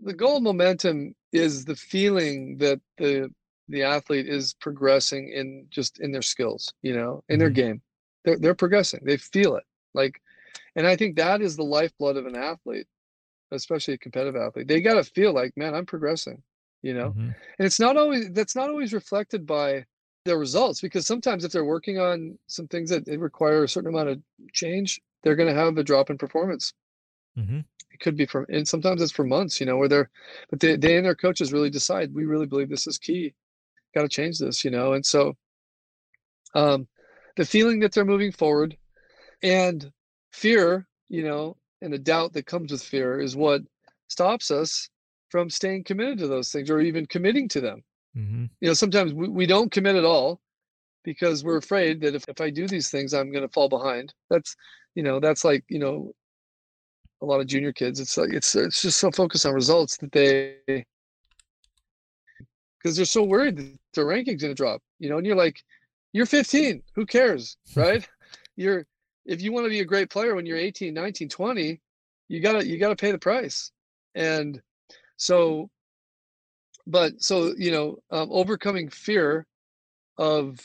the 0.04 0.14
goal 0.14 0.40
momentum 0.40 1.16
is 1.32 1.66
the 1.66 1.76
feeling 1.76 2.58
that 2.58 2.80
the 2.98 3.30
the 3.68 3.84
athlete 3.84 4.28
is 4.28 4.56
progressing 4.56 5.30
in 5.30 5.68
just 5.70 6.00
in 6.00 6.12
their 6.12 6.24
skills, 6.24 6.74
you 6.82 6.96
know, 6.96 7.24
in 7.30 7.38
their 7.38 7.50
mm-hmm. 7.50 7.56
game. 7.56 7.82
They're 8.26 8.38
they're 8.38 8.56
progressing. 8.56 9.02
They 9.04 9.18
feel 9.18 9.56
it. 9.56 9.64
Like 9.94 10.22
and 10.76 10.88
I 10.88 10.96
think 10.96 11.16
that 11.16 11.42
is 11.42 11.56
the 11.56 11.64
lifeblood 11.64 12.18
of 12.18 12.26
an 12.26 12.36
athlete, 12.36 12.88
especially 13.52 13.96
a 13.96 13.98
competitive 13.98 14.36
athlete. 14.36 14.68
They 14.68 14.82
got 14.82 14.96
to 14.96 15.04
feel 15.04 15.34
like, 15.34 15.56
man, 15.56 15.76
I'm 15.76 15.86
progressing, 15.86 16.42
you 16.82 16.94
know. 16.94 17.10
Mm-hmm. 17.10 17.30
And 17.30 17.66
it's 17.66 17.80
not 17.80 17.98
always 17.98 18.32
that's 18.32 18.56
not 18.56 18.70
always 18.70 18.94
reflected 18.94 19.46
by 19.46 19.86
their 20.26 20.38
results 20.38 20.82
because 20.82 21.08
sometimes 21.08 21.46
if 21.46 21.52
they're 21.52 21.66
working 21.66 22.00
on 22.00 22.38
some 22.48 22.68
things 22.68 22.90
that 22.90 23.08
require 23.08 23.64
a 23.64 23.70
certain 23.70 23.94
amount 23.94 24.10
of 24.10 24.22
change, 24.54 25.00
they're 25.24 25.36
going 25.36 25.50
to 25.50 25.60
have 25.60 25.78
a 25.78 25.84
drop 25.84 26.10
in 26.10 26.18
performance. 26.18 26.74
Mm-hmm. 27.40 27.60
It 27.92 28.00
could 28.00 28.18
be 28.18 28.26
for 28.26 28.44
and 28.50 28.68
sometimes 28.68 29.02
it's 29.02 29.12
for 29.12 29.24
months 29.26 29.60
you 29.60 29.66
know 29.66 29.78
where 29.78 29.88
they're 29.88 30.10
but 30.50 30.60
they, 30.60 30.76
they 30.76 30.98
and 30.98 31.06
their 31.06 31.16
coaches 31.16 31.54
really 31.54 31.70
decide 31.70 32.14
we 32.14 32.26
really 32.26 32.46
believe 32.46 32.70
this 32.70 32.88
is 32.88 32.98
key. 32.98 33.34
Got 33.96 34.04
to 34.04 34.10
change 34.10 34.40
this 34.40 34.64
you 34.64 34.72
know 34.72 34.94
and 34.94 35.06
so 35.06 35.36
um 36.56 36.88
the 37.38 37.46
feeling 37.46 37.80
that 37.80 37.94
they're 37.94 38.06
moving 38.06 38.32
forward 38.32 38.78
and 39.42 39.92
fear 40.34 40.88
you 41.08 41.24
know 41.24 41.56
and 41.82 41.94
the 41.94 42.00
doubt 42.00 42.34
that 42.34 42.46
comes 42.46 42.72
with 42.72 42.84
fear 42.84 43.20
is 43.20 43.36
what 43.36 43.62
stops 44.10 44.52
us 44.52 44.90
from 45.30 45.50
staying 45.50 45.84
committed 45.84 46.18
to 46.20 46.28
those 46.28 46.52
things 46.52 46.70
or 46.70 46.80
even 46.82 47.06
committing 47.06 47.48
to 47.50 47.62
them. 47.62 47.84
Mm-hmm. 48.18 48.46
you 48.60 48.68
know 48.68 48.74
sometimes 48.74 49.14
we, 49.14 49.30
we 49.30 49.46
don't 49.46 49.72
commit 49.72 49.96
at 49.96 50.04
all 50.04 50.42
because 51.04 51.44
we're 51.44 51.58
afraid 51.58 52.02
that 52.02 52.16
if, 52.16 52.28
if 52.28 52.42
i 52.42 52.50
do 52.50 52.68
these 52.68 52.90
things 52.90 53.14
i'm 53.14 53.32
going 53.32 53.48
to 53.48 53.54
fall 53.54 53.70
behind. 53.70 54.14
That's 54.30 54.56
you 54.96 55.04
know 55.04 55.20
that's 55.20 55.46
like 55.46 55.64
you 55.70 55.80
know 55.80 56.14
a 57.22 57.26
lot 57.26 57.40
of 57.40 57.48
junior 57.48 57.74
kids. 57.74 58.00
It's 58.00 58.18
like 58.18 58.34
it's 58.34 58.56
it's 58.56 58.82
just 58.82 59.00
so 59.00 59.12
focused 59.12 59.46
on 59.46 59.54
results 59.54 59.98
that 59.98 60.12
they 60.12 60.86
because 62.78 62.96
they're 62.96 63.06
so 63.06 63.24
worried 63.24 63.58
that 63.58 63.78
their 63.94 64.06
ranking's 64.06 64.42
gonna 64.42 64.54
drop. 64.54 64.82
You 65.00 65.10
know, 65.10 65.18
and 65.18 65.26
you're 65.26 65.36
like, 65.36 65.62
you're 66.14 66.26
15. 66.26 66.82
Who 66.96 67.06
cares, 67.06 67.58
right? 67.76 68.08
you're 68.56 68.86
if 69.26 69.42
you 69.42 69.52
want 69.52 69.66
to 69.66 69.70
be 69.70 69.80
a 69.80 69.86
great 69.86 70.10
player 70.10 70.36
when 70.36 70.46
you're 70.46 70.58
18, 70.58 70.94
19, 70.94 71.30
20, 71.30 71.80
you 72.28 72.40
gotta 72.42 72.66
you 72.66 72.78
gotta 72.78 72.96
pay 72.96 73.12
the 73.12 73.18
price. 73.18 73.72
And 74.16 74.62
so, 75.18 75.70
but 76.88 77.22
so 77.22 77.54
you 77.58 77.72
know, 77.72 77.98
um, 78.12 78.30
overcoming 78.32 78.90
fear 78.90 79.46
of 80.18 80.60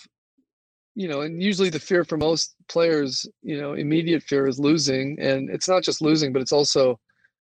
you 0.95 1.09
know, 1.09 1.23
and 1.23 1.43
usually 1.43 1.71
the 1.71 1.81
fear 1.81 2.05
for 2.05 2.17
most 2.17 2.55
players, 2.69 3.27
you 3.43 3.61
know, 3.61 3.75
immediate 3.75 4.23
fear 4.23 4.47
is 4.47 4.59
losing. 4.59 5.19
And 5.21 5.51
it's 5.51 5.69
not 5.69 5.83
just 5.83 6.01
losing, 6.01 6.33
but 6.33 6.41
it's 6.41 6.53
also 6.53 7.01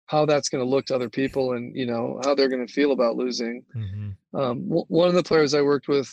how 0.08 0.26
that's 0.26 0.50
going 0.50 0.64
to 0.64 0.70
look 0.70 0.86
to 0.86 0.96
other 0.96 1.10
people 1.10 1.54
and, 1.54 1.76
you 1.76 1.86
know, 1.86 2.20
how 2.24 2.36
they're 2.36 2.50
going 2.50 2.66
to 2.66 2.74
feel 2.74 2.91
about 2.91 3.16
losing. 3.16 3.64
Mm-hmm. 3.76 4.38
Um, 4.38 4.64
w- 4.68 4.86
one 4.88 5.08
of 5.08 5.14
the 5.14 5.24
players 5.24 5.54
I 5.54 5.62
worked 5.62 5.88
with 5.88 6.12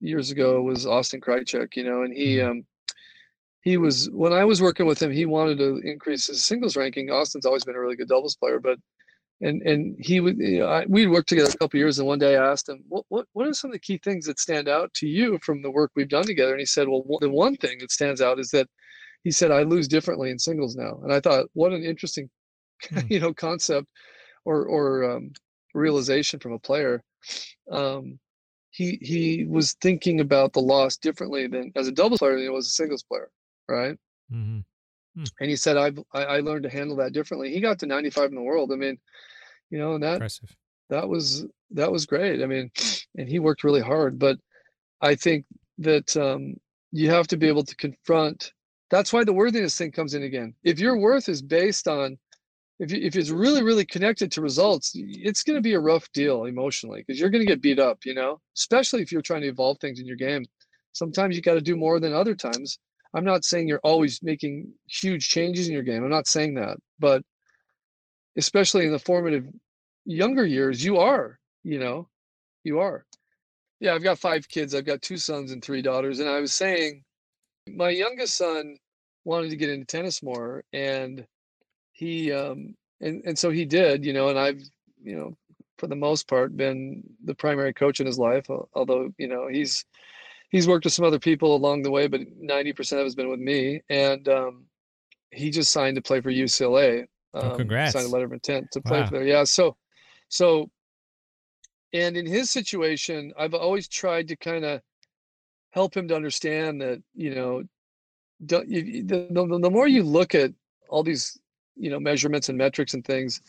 years 0.00 0.30
ago 0.30 0.62
was 0.62 0.86
Austin 0.86 1.20
Krajicek, 1.20 1.76
you 1.76 1.84
know, 1.84 2.02
and 2.02 2.14
he, 2.14 2.36
mm-hmm. 2.36 2.50
um, 2.50 2.66
he 3.62 3.78
was 3.78 4.10
when 4.10 4.34
I 4.34 4.44
was 4.44 4.60
working 4.60 4.84
with 4.84 5.00
him, 5.00 5.10
he 5.10 5.24
wanted 5.24 5.58
to 5.58 5.78
increase 5.78 6.26
his 6.26 6.44
singles 6.44 6.76
ranking. 6.76 7.10
Austin's 7.10 7.46
always 7.46 7.64
been 7.64 7.76
a 7.76 7.80
really 7.80 7.96
good 7.96 8.08
doubles 8.08 8.36
player, 8.36 8.60
but 8.60 8.78
and 9.44 9.62
and 9.62 9.96
he 9.98 10.20
would 10.20 10.38
you 10.38 10.60
know, 10.60 10.66
I, 10.66 10.86
we'd 10.86 11.08
worked 11.08 11.28
together 11.28 11.50
a 11.52 11.58
couple 11.58 11.78
years 11.78 11.98
and 11.98 12.08
one 12.08 12.18
day 12.18 12.36
i 12.36 12.50
asked 12.50 12.68
him 12.68 12.82
what, 12.88 13.04
what 13.08 13.26
what 13.34 13.46
are 13.46 13.52
some 13.52 13.70
of 13.70 13.74
the 13.74 13.78
key 13.78 13.98
things 13.98 14.26
that 14.26 14.40
stand 14.40 14.68
out 14.68 14.92
to 14.94 15.06
you 15.06 15.38
from 15.42 15.62
the 15.62 15.70
work 15.70 15.92
we've 15.94 16.08
done 16.08 16.24
together 16.24 16.52
and 16.52 16.60
he 16.60 16.66
said 16.66 16.88
well 16.88 17.04
the 17.20 17.28
one 17.28 17.56
thing 17.56 17.78
that 17.78 17.92
stands 17.92 18.20
out 18.20 18.38
is 18.38 18.50
that 18.50 18.66
he 19.22 19.30
said 19.30 19.50
i 19.50 19.62
lose 19.62 19.86
differently 19.86 20.30
in 20.30 20.38
singles 20.38 20.74
now 20.74 20.98
and 21.02 21.12
i 21.12 21.20
thought 21.20 21.46
what 21.52 21.72
an 21.72 21.84
interesting 21.84 22.28
mm. 22.84 23.10
you 23.10 23.20
know 23.20 23.32
concept 23.32 23.86
or 24.44 24.66
or 24.66 25.10
um, 25.10 25.30
realization 25.74 26.40
from 26.40 26.52
a 26.52 26.58
player 26.58 27.02
um, 27.70 28.18
he 28.70 28.98
he 29.02 29.44
was 29.44 29.74
thinking 29.80 30.20
about 30.20 30.52
the 30.52 30.60
loss 30.60 30.96
differently 30.96 31.46
than 31.46 31.70
as 31.76 31.86
a 31.88 31.92
doubles 31.92 32.18
player 32.18 32.34
than 32.34 32.42
he 32.42 32.48
was 32.48 32.66
a 32.66 32.70
singles 32.70 33.02
player 33.02 33.30
right 33.68 33.96
mm-hmm. 34.32 34.60
Hmm. 35.16 35.24
And 35.40 35.50
he 35.50 35.56
said, 35.56 35.76
I've, 35.76 35.98
I, 36.12 36.24
I 36.24 36.40
learned 36.40 36.64
to 36.64 36.70
handle 36.70 36.96
that 36.96 37.12
differently. 37.12 37.52
He 37.52 37.60
got 37.60 37.78
to 37.80 37.86
95 37.86 38.30
in 38.30 38.34
the 38.34 38.42
world. 38.42 38.72
I 38.72 38.76
mean, 38.76 38.98
you 39.74 39.80
know, 39.80 39.94
and 39.94 40.02
that, 40.04 40.14
Impressive. 40.14 40.54
that 40.88 41.08
was, 41.08 41.44
that 41.72 41.90
was 41.90 42.06
great. 42.06 42.42
I 42.42 42.46
mean, 42.46 42.70
and 43.18 43.28
he 43.28 43.40
worked 43.40 43.64
really 43.64 43.80
hard, 43.80 44.20
but 44.20 44.38
I 45.00 45.16
think 45.16 45.46
that 45.78 46.16
um, 46.16 46.54
you 46.92 47.10
have 47.10 47.26
to 47.28 47.36
be 47.36 47.48
able 47.48 47.64
to 47.64 47.74
confront. 47.74 48.52
That's 48.90 49.12
why 49.12 49.24
the 49.24 49.32
worthiness 49.32 49.76
thing 49.76 49.90
comes 49.90 50.14
in 50.14 50.22
again. 50.22 50.54
If 50.62 50.78
your 50.78 50.96
worth 50.96 51.28
is 51.28 51.42
based 51.42 51.88
on, 51.88 52.16
if, 52.78 52.92
you, 52.92 53.00
if 53.02 53.16
it's 53.16 53.30
really, 53.30 53.64
really 53.64 53.84
connected 53.84 54.30
to 54.32 54.40
results, 54.40 54.92
it's 54.94 55.42
going 55.42 55.56
to 55.56 55.62
be 55.62 55.74
a 55.74 55.80
rough 55.80 56.08
deal 56.12 56.44
emotionally 56.44 57.02
because 57.04 57.18
you're 57.18 57.30
going 57.30 57.44
to 57.44 57.52
get 57.52 57.60
beat 57.60 57.80
up, 57.80 57.98
you 58.04 58.14
know, 58.14 58.40
especially 58.56 59.02
if 59.02 59.10
you're 59.10 59.22
trying 59.22 59.42
to 59.42 59.48
evolve 59.48 59.78
things 59.80 59.98
in 59.98 60.06
your 60.06 60.16
game. 60.16 60.44
Sometimes 60.92 61.34
you 61.34 61.42
got 61.42 61.54
to 61.54 61.60
do 61.60 61.74
more 61.74 61.98
than 61.98 62.12
other 62.12 62.36
times 62.36 62.78
I'm 63.14 63.24
not 63.24 63.44
saying 63.44 63.68
you're 63.68 63.80
always 63.84 64.20
making 64.22 64.72
huge 64.86 65.28
changes 65.28 65.68
in 65.68 65.72
your 65.72 65.84
game. 65.84 66.02
I'm 66.02 66.10
not 66.10 66.26
saying 66.26 66.54
that, 66.54 66.78
but 66.98 67.22
especially 68.36 68.86
in 68.86 68.92
the 68.92 68.98
formative 68.98 69.46
younger 70.04 70.44
years, 70.46 70.84
you 70.84 70.98
are, 70.98 71.38
you 71.62 71.78
know, 71.78 72.08
you 72.62 72.80
are. 72.80 73.04
Yeah, 73.80 73.94
I've 73.94 74.02
got 74.02 74.18
five 74.18 74.48
kids. 74.48 74.74
I've 74.74 74.86
got 74.86 75.02
two 75.02 75.16
sons 75.16 75.52
and 75.52 75.62
three 75.62 75.82
daughters. 75.82 76.20
And 76.20 76.28
I 76.28 76.40
was 76.40 76.52
saying, 76.52 77.02
my 77.68 77.90
youngest 77.90 78.36
son 78.36 78.76
wanted 79.24 79.50
to 79.50 79.56
get 79.56 79.70
into 79.70 79.86
tennis 79.86 80.22
more, 80.22 80.64
and 80.72 81.26
he, 81.92 82.32
um, 82.32 82.74
and 83.00 83.22
and 83.24 83.38
so 83.38 83.50
he 83.50 83.64
did, 83.64 84.04
you 84.04 84.12
know. 84.12 84.28
And 84.28 84.38
I've, 84.38 84.62
you 85.02 85.16
know, 85.16 85.36
for 85.78 85.86
the 85.86 85.96
most 85.96 86.28
part, 86.28 86.56
been 86.56 87.02
the 87.24 87.34
primary 87.34 87.72
coach 87.72 88.00
in 88.00 88.06
his 88.06 88.18
life. 88.18 88.46
Although, 88.74 89.12
you 89.18 89.28
know, 89.28 89.48
he's 89.48 89.84
he's 90.50 90.68
worked 90.68 90.84
with 90.84 90.92
some 90.92 91.04
other 91.04 91.18
people 91.18 91.56
along 91.56 91.82
the 91.82 91.90
way, 91.90 92.06
but 92.06 92.20
ninety 92.38 92.72
percent 92.72 93.00
of 93.00 93.04
it 93.04 93.06
has 93.06 93.14
been 93.14 93.30
with 93.30 93.40
me. 93.40 93.82
And 93.88 94.28
um, 94.28 94.64
he 95.30 95.50
just 95.50 95.72
signed 95.72 95.96
to 95.96 96.02
play 96.02 96.20
for 96.20 96.30
UCLA. 96.30 97.06
Oh, 97.34 97.40
um, 97.40 97.52
oh, 97.52 97.56
congrats! 97.56 97.92
Signed 97.92 98.06
a 98.06 98.10
letter 98.10 98.26
of 98.26 98.32
intent 98.32 98.70
to 98.72 98.80
play 98.80 99.00
wow. 99.00 99.06
for 99.06 99.18
there. 99.18 99.26
Yeah. 99.26 99.44
So, 99.44 99.76
so, 100.28 100.70
and 101.92 102.16
in 102.16 102.26
his 102.26 102.50
situation, 102.50 103.32
I've 103.38 103.54
always 103.54 103.88
tried 103.88 104.28
to 104.28 104.36
kind 104.36 104.64
of 104.64 104.80
help 105.70 105.96
him 105.96 106.08
to 106.08 106.16
understand 106.16 106.80
that 106.80 107.02
you 107.14 107.34
know, 107.34 107.62
don't, 108.46 108.68
you, 108.68 109.04
the, 109.04 109.28
the 109.30 109.58
the 109.58 109.70
more 109.70 109.88
you 109.88 110.02
look 110.02 110.34
at 110.34 110.52
all 110.88 111.02
these 111.02 111.38
you 111.76 111.90
know 111.90 112.00
measurements 112.00 112.48
and 112.48 112.58
metrics 112.58 112.94
and 112.94 113.04
things, 113.04 113.40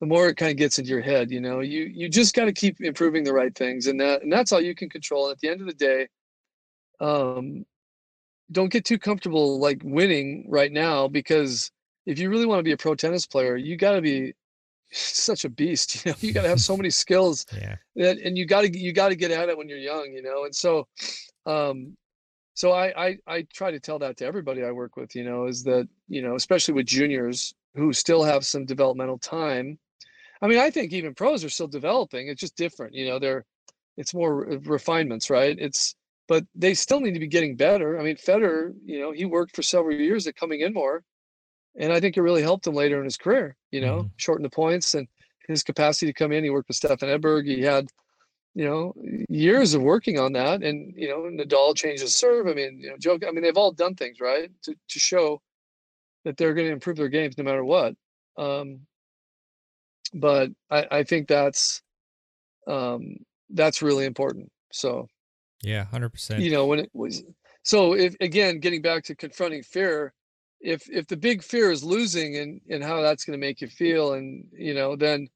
the 0.00 0.06
more 0.06 0.28
it 0.28 0.36
kind 0.36 0.50
of 0.50 0.56
gets 0.56 0.78
into 0.78 0.90
your 0.90 1.02
head. 1.02 1.30
You 1.30 1.40
know, 1.40 1.60
you 1.60 1.84
you 1.84 2.08
just 2.08 2.34
got 2.34 2.46
to 2.46 2.52
keep 2.52 2.80
improving 2.80 3.24
the 3.24 3.32
right 3.32 3.54
things, 3.54 3.86
and 3.86 4.00
that 4.00 4.22
and 4.22 4.32
that's 4.32 4.52
all 4.52 4.60
you 4.60 4.74
can 4.74 4.88
control. 4.90 5.26
And 5.26 5.32
at 5.32 5.40
the 5.40 5.48
end 5.48 5.60
of 5.60 5.66
the 5.66 5.74
day, 5.74 6.08
um, 7.00 7.64
don't 8.52 8.72
get 8.72 8.84
too 8.84 8.98
comfortable 8.98 9.58
like 9.58 9.80
winning 9.84 10.46
right 10.48 10.72
now 10.72 11.08
because 11.08 11.70
if 12.04 12.18
you 12.18 12.30
really 12.30 12.46
want 12.46 12.60
to 12.60 12.64
be 12.64 12.72
a 12.72 12.76
pro 12.76 12.94
tennis 12.94 13.26
player, 13.26 13.56
you 13.56 13.76
got 13.76 13.92
to 13.92 14.00
be 14.00 14.34
such 14.92 15.44
a 15.44 15.48
beast. 15.48 15.96
You 16.04 16.12
know, 16.12 16.16
you 16.20 16.32
got 16.32 16.42
to 16.42 16.48
have 16.48 16.60
so 16.60 16.76
many 16.80 16.90
skills. 16.90 17.46
Yeah. 17.52 17.76
That, 17.96 18.18
and 18.18 18.36
you 18.36 18.46
got 18.46 18.62
to 18.62 18.78
you 18.78 18.92
got 18.92 19.08
to 19.08 19.16
get 19.16 19.30
at 19.30 19.48
it 19.48 19.56
when 19.58 19.68
you're 19.68 19.78
young. 19.78 20.12
You 20.12 20.22
know, 20.22 20.44
and 20.44 20.54
so, 20.54 20.86
um, 21.46 21.96
so 22.54 22.72
I, 22.72 23.06
I 23.06 23.18
I 23.26 23.46
try 23.52 23.70
to 23.70 23.80
tell 23.80 23.98
that 24.00 24.16
to 24.18 24.26
everybody 24.26 24.64
I 24.64 24.70
work 24.70 24.96
with. 24.96 25.14
You 25.14 25.24
know, 25.24 25.46
is 25.46 25.62
that 25.64 25.88
you 26.08 26.22
know, 26.22 26.34
especially 26.34 26.74
with 26.74 26.86
juniors 26.86 27.54
who 27.74 27.92
still 27.92 28.22
have 28.22 28.44
some 28.44 28.64
developmental 28.64 29.18
time. 29.18 29.78
I 30.42 30.48
mean, 30.48 30.58
I 30.58 30.70
think 30.70 30.92
even 30.92 31.14
pros 31.14 31.44
are 31.44 31.48
still 31.48 31.68
developing. 31.68 32.28
It's 32.28 32.40
just 32.40 32.56
different. 32.56 32.94
You 32.94 33.08
know, 33.08 33.18
they're 33.18 33.44
it's 33.96 34.14
more 34.14 34.44
refinements, 34.64 35.30
right? 35.30 35.56
It's 35.58 35.94
but 36.28 36.44
they 36.54 36.74
still 36.74 37.00
need 37.00 37.14
to 37.14 37.20
be 37.20 37.28
getting 37.28 37.56
better. 37.56 37.98
I 37.98 38.02
mean, 38.02 38.16
Federer, 38.16 38.74
you 38.84 39.00
know, 39.00 39.12
he 39.12 39.24
worked 39.24 39.54
for 39.54 39.62
several 39.62 39.96
years 39.96 40.26
at 40.26 40.36
coming 40.36 40.60
in 40.60 40.72
more, 40.72 41.04
and 41.78 41.92
I 41.92 42.00
think 42.00 42.16
it 42.16 42.22
really 42.22 42.42
helped 42.42 42.66
him 42.66 42.74
later 42.74 42.98
in 42.98 43.04
his 43.04 43.16
career. 43.16 43.56
You 43.70 43.80
know, 43.80 43.98
mm-hmm. 43.98 44.08
shorten 44.16 44.42
the 44.42 44.50
points 44.50 44.94
and 44.94 45.06
his 45.48 45.62
capacity 45.62 46.06
to 46.06 46.12
come 46.12 46.32
in. 46.32 46.44
He 46.44 46.50
worked 46.50 46.68
with 46.68 46.76
Stefan 46.76 47.08
Edberg. 47.08 47.46
He 47.46 47.62
had, 47.62 47.88
you 48.54 48.64
know, 48.64 48.94
years 49.28 49.74
of 49.74 49.82
working 49.82 50.18
on 50.18 50.32
that, 50.32 50.62
and 50.62 50.92
you 50.96 51.08
know, 51.08 51.22
Nadal 51.22 51.76
changed 51.76 52.02
his 52.02 52.16
serve. 52.16 52.46
I 52.46 52.54
mean, 52.54 52.80
you 52.80 52.90
know, 52.90 52.96
Joe. 52.98 53.18
I 53.26 53.30
mean, 53.30 53.42
they've 53.42 53.56
all 53.56 53.72
done 53.72 53.94
things 53.94 54.20
right 54.20 54.50
to 54.62 54.74
to 54.74 54.98
show 54.98 55.40
that 56.24 56.36
they're 56.36 56.54
going 56.54 56.66
to 56.66 56.72
improve 56.72 56.96
their 56.96 57.08
games 57.08 57.38
no 57.38 57.44
matter 57.44 57.64
what. 57.64 57.94
Um, 58.36 58.80
but 60.12 60.50
I, 60.70 60.86
I 60.90 61.02
think 61.04 61.28
that's 61.28 61.82
um, 62.66 63.16
that's 63.50 63.82
really 63.82 64.06
important. 64.06 64.50
So 64.72 65.08
yeah, 65.62 65.84
hundred 65.84 66.10
percent. 66.10 66.42
You 66.42 66.50
know, 66.50 66.66
when 66.66 66.80
it 66.80 66.90
was 66.92 67.22
so 67.62 67.94
if 67.94 68.16
again 68.20 68.60
getting 68.60 68.82
back 68.82 69.04
to 69.04 69.14
confronting 69.14 69.62
fear, 69.62 70.12
if 70.66 70.90
if 70.90 71.06
the 71.06 71.16
big 71.16 71.44
fear 71.44 71.70
is 71.70 71.84
losing 71.84 72.36
and 72.36 72.60
and 72.68 72.82
how 72.82 73.00
that's 73.00 73.24
going 73.24 73.38
to 73.38 73.46
make 73.46 73.60
you 73.60 73.68
feel, 73.68 74.14
and 74.14 74.44
you 74.52 74.74
know, 74.74 74.96
then 74.96 75.28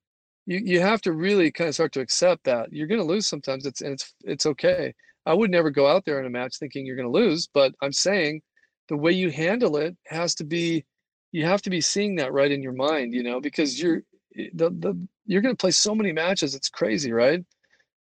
you 0.45 0.59
you 0.59 0.81
have 0.81 1.01
to 1.03 1.13
really 1.13 1.53
kind 1.53 1.69
of 1.69 1.75
start 1.75 1.93
to 1.93 2.01
accept 2.01 2.45
that 2.45 2.73
you're 2.73 2.89
going 2.89 3.01
to 3.01 3.07
lose 3.07 3.29
sometimes. 3.29 3.65
It's 3.65 3.81
and 3.81 3.93
it's 3.93 4.13
it's 4.25 4.47
okay. 4.47 4.93
I 5.27 5.35
would 5.35 5.51
never 5.51 5.71
go 5.71 5.87
out 5.87 6.05
there 6.05 6.19
in 6.19 6.27
a 6.27 6.31
match 6.31 6.57
thinking 6.59 6.85
you're 6.85 6.97
going 6.97 7.13
to 7.13 7.19
lose, 7.19 7.49
but 7.55 7.73
I'm 7.81 7.93
saying 7.93 8.43
the 8.89 8.97
way 8.97 9.13
you 9.13 9.31
handle 9.31 9.77
it 9.77 9.97
has 10.07 10.35
to 10.37 10.45
be 10.45 10.85
you 11.31 11.45
have 11.47 11.63
to 11.63 11.71
be 11.71 11.81
seeing 11.81 12.17
that 12.17 12.33
right 12.33 12.51
in 12.51 12.63
your 12.63 12.73
mind, 12.73 13.15
you 13.15 13.23
know, 13.23 13.41
because 13.41 13.81
you're 13.81 14.03
eh, 14.37 14.49
the 14.55 14.71
the 14.71 15.09
you're 15.27 15.43
going 15.43 15.55
to 15.55 15.61
play 15.61 15.71
so 15.71 15.95
many 15.95 16.13
matches, 16.13 16.57
it's 16.57 16.69
crazy, 16.69 17.13
right? 17.13 17.45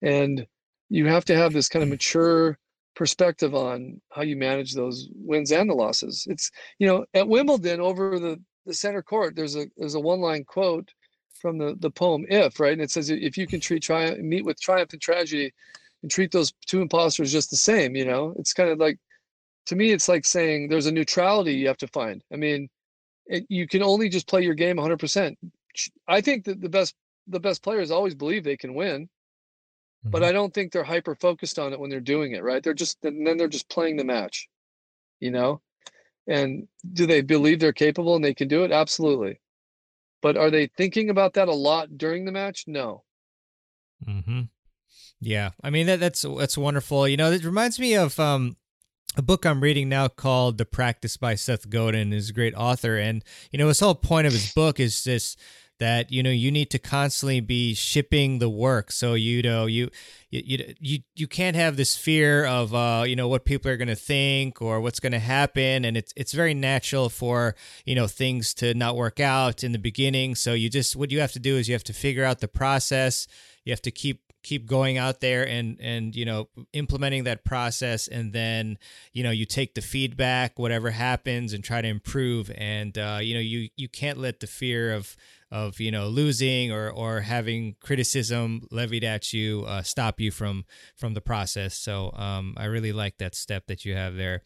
And 0.01 0.47
you 0.89 1.05
have 1.07 1.25
to 1.25 1.35
have 1.35 1.53
this 1.53 1.69
kind 1.69 1.83
of 1.83 1.89
mature 1.89 2.57
perspective 2.99 3.55
on 3.55 4.01
how 4.11 4.21
you 4.23 4.35
manage 4.35 4.73
those 4.73 5.07
wins 5.15 5.53
and 5.53 5.69
the 5.69 5.73
losses. 5.73 6.27
It's 6.29 6.51
you 6.79 6.85
know 6.85 7.05
at 7.13 7.29
Wimbledon 7.29 7.79
over 7.79 8.19
the 8.19 8.37
the 8.65 8.73
center 8.73 9.01
court 9.01 9.37
there's 9.37 9.55
a 9.55 9.67
there's 9.77 9.95
a 9.95 9.99
one 10.01 10.19
line 10.19 10.43
quote 10.43 10.91
from 11.41 11.57
the 11.57 11.77
the 11.79 11.89
poem 11.89 12.25
if 12.27 12.59
right 12.59 12.73
and 12.73 12.81
it 12.81 12.91
says 12.91 13.09
if 13.09 13.37
you 13.37 13.47
can 13.47 13.61
treat 13.61 13.81
triumph 13.81 14.19
meet 14.19 14.43
with 14.43 14.59
triumph 14.59 14.91
and 14.91 15.01
tragedy 15.01 15.49
and 16.03 16.11
treat 16.11 16.29
those 16.33 16.51
two 16.67 16.81
imposters 16.81 17.31
just 17.31 17.49
the 17.49 17.55
same 17.55 17.95
you 17.95 18.03
know 18.03 18.33
it's 18.37 18.51
kind 18.51 18.69
of 18.69 18.77
like 18.79 18.99
to 19.65 19.77
me 19.77 19.91
it's 19.91 20.09
like 20.09 20.25
saying 20.25 20.67
there's 20.67 20.85
a 20.85 20.91
neutrality 20.91 21.53
you 21.53 21.67
have 21.67 21.77
to 21.77 21.87
find 21.87 22.21
i 22.33 22.35
mean 22.35 22.69
it, 23.27 23.45
you 23.47 23.65
can 23.65 23.81
only 23.81 24.09
just 24.09 24.27
play 24.27 24.41
your 24.41 24.53
game 24.53 24.75
100% 24.75 25.35
i 26.09 26.19
think 26.19 26.43
that 26.43 26.59
the 26.59 26.69
best 26.69 26.93
the 27.29 27.39
best 27.39 27.63
players 27.63 27.91
always 27.91 28.15
believe 28.15 28.43
they 28.43 28.57
can 28.57 28.73
win. 28.73 29.07
But 30.03 30.23
I 30.23 30.31
don't 30.31 30.53
think 30.53 30.71
they're 30.71 30.83
hyper 30.83 31.13
focused 31.15 31.59
on 31.59 31.73
it 31.73 31.79
when 31.79 31.89
they're 31.89 31.99
doing 31.99 32.31
it, 32.31 32.43
right? 32.43 32.63
They're 32.63 32.73
just 32.73 33.03
and 33.03 33.27
then 33.27 33.37
they're 33.37 33.47
just 33.47 33.69
playing 33.69 33.97
the 33.97 34.05
match, 34.05 34.47
you 35.19 35.29
know? 35.31 35.61
And 36.27 36.67
do 36.93 37.05
they 37.05 37.21
believe 37.21 37.59
they're 37.59 37.73
capable 37.73 38.15
and 38.15 38.23
they 38.23 38.33
can 38.33 38.47
do 38.47 38.63
it? 38.63 38.71
Absolutely. 38.71 39.41
But 40.21 40.37
are 40.37 40.49
they 40.49 40.67
thinking 40.67 41.09
about 41.09 41.33
that 41.33 41.47
a 41.47 41.53
lot 41.53 41.97
during 41.97 42.25
the 42.25 42.31
match? 42.31 42.65
No. 42.67 43.03
Mhm. 44.07 44.49
Yeah. 45.19 45.51
I 45.61 45.69
mean 45.69 45.87
that 45.87 45.99
that's 45.99 46.21
that's 46.21 46.57
wonderful. 46.57 47.07
You 47.07 47.17
know, 47.17 47.31
it 47.31 47.43
reminds 47.43 47.79
me 47.79 47.95
of 47.95 48.19
um 48.19 48.55
a 49.17 49.21
book 49.21 49.45
I'm 49.45 49.61
reading 49.61 49.89
now 49.89 50.07
called 50.07 50.57
The 50.57 50.65
Practice 50.65 51.17
by 51.17 51.35
Seth 51.35 51.69
Godin 51.69 52.13
is 52.13 52.29
a 52.29 52.33
great 52.33 52.53
author 52.55 52.95
and 52.97 53.23
you 53.51 53.59
know 53.59 53.67
his 53.67 53.79
whole 53.79 53.95
point 53.95 54.27
of 54.27 54.33
his 54.33 54.53
book 54.53 54.79
is 54.79 55.03
this 55.03 55.35
that 55.79 56.11
you 56.11 56.21
know 56.21 56.29
you 56.29 56.51
need 56.51 56.69
to 56.71 56.79
constantly 56.79 57.39
be 57.39 57.73
shipping 57.73 58.39
the 58.39 58.49
work. 58.49 58.91
So 58.91 59.13
you 59.13 59.41
know 59.41 59.65
you 59.65 59.89
you 60.29 60.75
you, 60.79 60.99
you 61.15 61.27
can't 61.27 61.55
have 61.55 61.77
this 61.77 61.97
fear 61.97 62.45
of 62.45 62.73
uh, 62.73 63.03
you 63.05 63.15
know 63.15 63.27
what 63.27 63.45
people 63.45 63.71
are 63.71 63.77
going 63.77 63.87
to 63.87 63.95
think 63.95 64.61
or 64.61 64.79
what's 64.81 64.99
going 64.99 65.13
to 65.13 65.19
happen. 65.19 65.85
And 65.85 65.97
it's 65.97 66.13
it's 66.15 66.33
very 66.33 66.53
natural 66.53 67.09
for 67.09 67.55
you 67.85 67.95
know 67.95 68.07
things 68.07 68.53
to 68.55 68.73
not 68.73 68.95
work 68.95 69.19
out 69.19 69.63
in 69.63 69.71
the 69.71 69.79
beginning. 69.79 70.35
So 70.35 70.53
you 70.53 70.69
just 70.69 70.95
what 70.95 71.11
you 71.11 71.19
have 71.19 71.31
to 71.33 71.39
do 71.39 71.57
is 71.57 71.67
you 71.67 71.73
have 71.73 71.83
to 71.85 71.93
figure 71.93 72.23
out 72.23 72.39
the 72.39 72.47
process. 72.47 73.27
You 73.65 73.71
have 73.71 73.81
to 73.83 73.91
keep 73.91 74.21
keep 74.41 74.65
going 74.65 74.97
out 74.97 75.19
there 75.19 75.45
and 75.45 75.77
and 75.81 76.15
you 76.15 76.25
know 76.25 76.47
implementing 76.73 77.25
that 77.25 77.43
process. 77.43 78.07
And 78.07 78.33
then 78.33 78.77
you 79.13 79.23
know 79.23 79.31
you 79.31 79.45
take 79.45 79.75
the 79.75 79.81
feedback 79.81 80.57
whatever 80.57 80.91
happens 80.91 81.53
and 81.53 81.63
try 81.63 81.81
to 81.81 81.87
improve. 81.87 82.51
And 82.55 82.97
uh, 82.97 83.19
you 83.21 83.33
know 83.33 83.41
you 83.41 83.69
you 83.75 83.89
can't 83.89 84.17
let 84.17 84.39
the 84.39 84.47
fear 84.47 84.93
of 84.93 85.15
of 85.51 85.79
you 85.79 85.91
know 85.91 86.07
losing 86.07 86.71
or 86.71 86.89
or 86.89 87.21
having 87.21 87.75
criticism 87.81 88.61
levied 88.71 89.03
at 89.03 89.33
you 89.33 89.63
uh, 89.67 89.81
stop 89.81 90.19
you 90.19 90.31
from 90.31 90.65
from 90.95 91.13
the 91.13 91.21
process. 91.21 91.75
So 91.75 92.11
um, 92.15 92.53
I 92.57 92.65
really 92.65 92.93
like 92.93 93.17
that 93.17 93.35
step 93.35 93.67
that 93.67 93.85
you 93.85 93.95
have 93.95 94.15
there. 94.15 94.41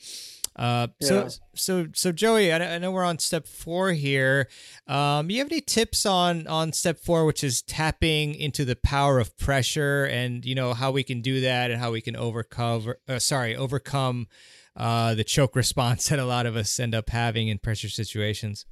Uh, 0.55 0.87
yeah. 0.99 1.07
so 1.07 1.29
so 1.55 1.87
so 1.93 2.11
Joey, 2.11 2.51
I, 2.51 2.75
I, 2.75 2.77
know 2.77 2.91
we're 2.91 3.03
on 3.03 3.17
step 3.17 3.47
four 3.47 3.91
here. 3.91 4.47
Um, 4.87 5.31
you 5.31 5.39
have 5.39 5.51
any 5.51 5.61
tips 5.61 6.05
on 6.05 6.45
on 6.45 6.71
step 6.73 6.99
four, 6.99 7.25
which 7.25 7.43
is 7.43 7.63
tapping 7.63 8.35
into 8.35 8.63
the 8.63 8.75
power 8.75 9.19
of 9.19 9.35
pressure, 9.37 10.05
and 10.05 10.45
you 10.45 10.53
know 10.53 10.73
how 10.73 10.91
we 10.91 11.03
can 11.03 11.21
do 11.21 11.41
that, 11.41 11.71
and 11.71 11.79
how 11.79 11.91
we 11.91 12.01
can 12.01 12.15
overcome, 12.15 12.93
uh, 13.09 13.17
sorry, 13.17 13.55
overcome 13.55 14.27
uh, 14.75 15.15
the 15.15 15.23
choke 15.23 15.55
response 15.55 16.07
that 16.09 16.19
a 16.19 16.25
lot 16.25 16.45
of 16.45 16.55
us 16.55 16.79
end 16.79 16.93
up 16.93 17.09
having 17.09 17.47
in 17.47 17.57
pressure 17.57 17.89
situations. 17.89 18.65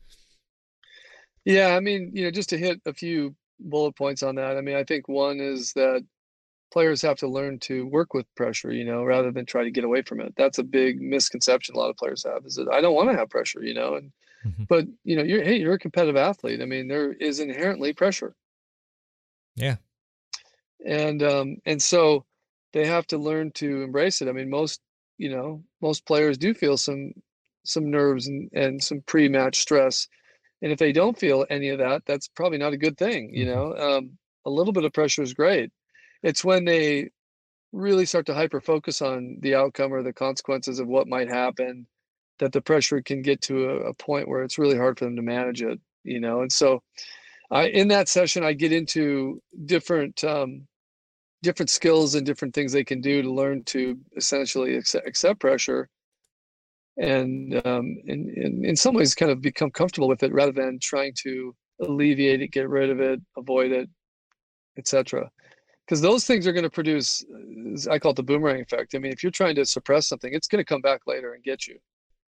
Yeah, 1.46 1.76
I 1.76 1.80
mean, 1.80 2.12
you 2.14 2.24
know, 2.24 2.32
just 2.32 2.50
to 2.50 2.58
hit 2.58 2.82
a 2.86 2.94
few 2.94 3.36
bullet 3.60 3.96
points 3.96 4.24
on 4.24 4.36
that. 4.36 4.58
I 4.58 4.62
mean, 4.62 4.76
I 4.76 4.84
think 4.84 5.08
one 5.08 5.40
is 5.40 5.74
that 5.74 6.06
players 6.72 7.02
have 7.02 7.18
to 7.18 7.28
learn 7.28 7.60
to 7.60 7.86
work 7.88 8.14
with 8.14 8.34
pressure, 8.36 8.72
you 8.72 8.86
know, 8.86 9.04
rather 9.04 9.32
than 9.32 9.46
try 9.46 9.64
to 9.64 9.72
get 9.72 9.84
away 9.84 10.02
from 10.02 10.22
it. 10.22 10.34
That's 10.38 10.58
a 10.58 10.64
big 10.64 11.02
misconception 11.02 11.76
a 11.76 11.78
lot 11.78 11.90
of 11.90 11.98
players 11.98 12.24
have 12.24 12.46
is 12.46 12.56
that 12.56 12.70
I 12.72 12.82
don't 12.82 12.96
want 12.96 13.10
to 13.12 13.18
have 13.18 13.30
pressure, 13.30 13.64
you 13.64 13.74
know, 13.74 13.96
and 13.96 14.12
mm-hmm. 14.46 14.64
but 14.70 14.86
you 15.04 15.16
know, 15.16 15.24
you're 15.24 15.44
hey, 15.44 15.58
you're 15.58 15.74
a 15.74 15.80
competitive 15.80 16.16
athlete. 16.16 16.62
I 16.62 16.66
mean, 16.66 16.88
there 16.88 17.12
is 17.14 17.40
inherently 17.40 17.94
pressure. 17.94 18.36
Yeah. 19.56 19.76
And 20.86 21.22
um 21.22 21.58
and 21.66 21.82
so 21.82 22.26
they 22.74 22.88
have 22.88 23.06
to 23.08 23.18
learn 23.18 23.52
to 23.52 23.84
embrace 23.84 24.22
it. 24.22 24.30
I 24.30 24.32
mean, 24.32 24.50
most, 24.50 24.80
you 25.18 25.30
know, 25.30 25.64
most 25.82 26.06
players 26.06 26.38
do 26.38 26.54
feel 26.54 26.78
some 26.78 27.14
some 27.64 27.92
nerves 27.92 28.28
and, 28.28 28.50
and 28.54 28.82
some 28.82 29.02
pre-match 29.06 29.60
stress 29.60 30.08
and 30.62 30.72
if 30.72 30.80
they 30.80 30.92
don't 30.92 31.18
feel 31.18 31.46
any 31.50 31.70
of 31.70 31.80
that 31.80 32.04
that's 32.06 32.28
probably 32.30 32.58
not 32.58 32.74
a 32.74 32.78
good 32.78 32.98
thing 32.98 33.34
you 33.34 33.46
mm-hmm. 33.46 33.56
know 33.56 33.98
um, 33.98 34.18
a 34.46 34.50
little 34.50 34.74
bit 34.74 34.86
of 34.86 34.94
pressure 34.94 35.22
is 35.22 35.34
great. 35.34 35.72
It's 36.24 36.44
when 36.44 36.66
they 36.66 37.10
really 37.72 38.06
start 38.06 38.26
to 38.28 38.34
hyper 38.34 38.62
focus 38.62 39.02
on 39.02 39.38
the 39.40 39.56
outcome 39.56 39.94
or 39.94 40.04
the 40.04 40.14
consequences 40.14 40.80
of 40.80 40.88
what 40.88 41.08
might 41.08 41.30
happen 41.30 41.88
that 42.40 42.52
the 42.52 42.62
pressure 42.62 43.02
can 43.02 43.22
get 43.22 43.40
to 43.42 43.70
a, 43.70 43.76
a, 43.90 43.94
point 43.94 44.28
where 44.28 44.42
it's 44.42 44.58
really 44.58 44.78
hard 44.78 44.98
for 44.98 45.06
them 45.06 45.16
to 45.16 45.22
manage 45.22 45.62
it 45.62 45.80
you 46.04 46.20
know? 46.20 46.42
And 46.42 46.52
so 46.52 46.82
I 47.52 47.68
in 47.68 47.88
that 47.90 48.10
session 48.10 48.44
I 48.44 48.54
get 48.54 48.72
into 48.72 49.42
different 49.66 50.24
um, 50.24 50.68
different 51.44 51.70
skills 51.70 52.16
and 52.16 52.26
different 52.26 52.54
things 52.54 52.72
they 52.72 52.84
can 52.84 53.02
do 53.02 53.22
to 53.22 53.32
learn 53.32 53.64
to 53.66 53.98
essentially 54.18 54.76
accept, 54.76 55.08
accept 55.08 55.40
pressure 55.40 55.90
and 57.02 57.66
um, 57.66 57.98
in, 58.06 58.32
in, 58.36 58.64
in 58.64 58.76
some 58.76 58.94
ways 58.94 59.16
kind 59.16 59.32
of 59.32 59.42
become 59.42 59.72
comfortable 59.72 60.08
with 60.08 60.24
it 60.24 60.32
rather 60.32 60.52
than 60.52 60.80
trying 60.80 61.14
to 61.24 61.56
alleviate 61.82 62.42
it 62.42 62.50
get 62.50 62.70
rid 62.70 62.90
of 62.90 63.00
it 63.00 63.20
avoid 63.38 63.72
it 63.72 63.90
etc 64.78 65.30
because 65.86 66.00
those 66.00 66.26
things 66.26 66.46
are 66.46 66.54
going 66.54 66.64
to 66.64 66.70
produce 66.70 67.26
i 67.90 67.98
call 67.98 68.12
it 68.12 68.16
the 68.16 68.24
boomerang 68.24 68.62
effect. 68.62 68.94
I 68.96 69.00
mean 69.00 69.12
if 69.12 69.24
you're 69.24 69.32
trying 69.32 69.56
to 69.56 69.66
suppress 69.66 70.08
something 70.08 70.34
it's 70.34 70.48
going 70.48 70.64
to 70.64 70.66
come 70.66 70.82
back 70.82 71.02
later 71.08 71.34
and 71.34 71.44
get 71.44 71.68
you 71.68 71.80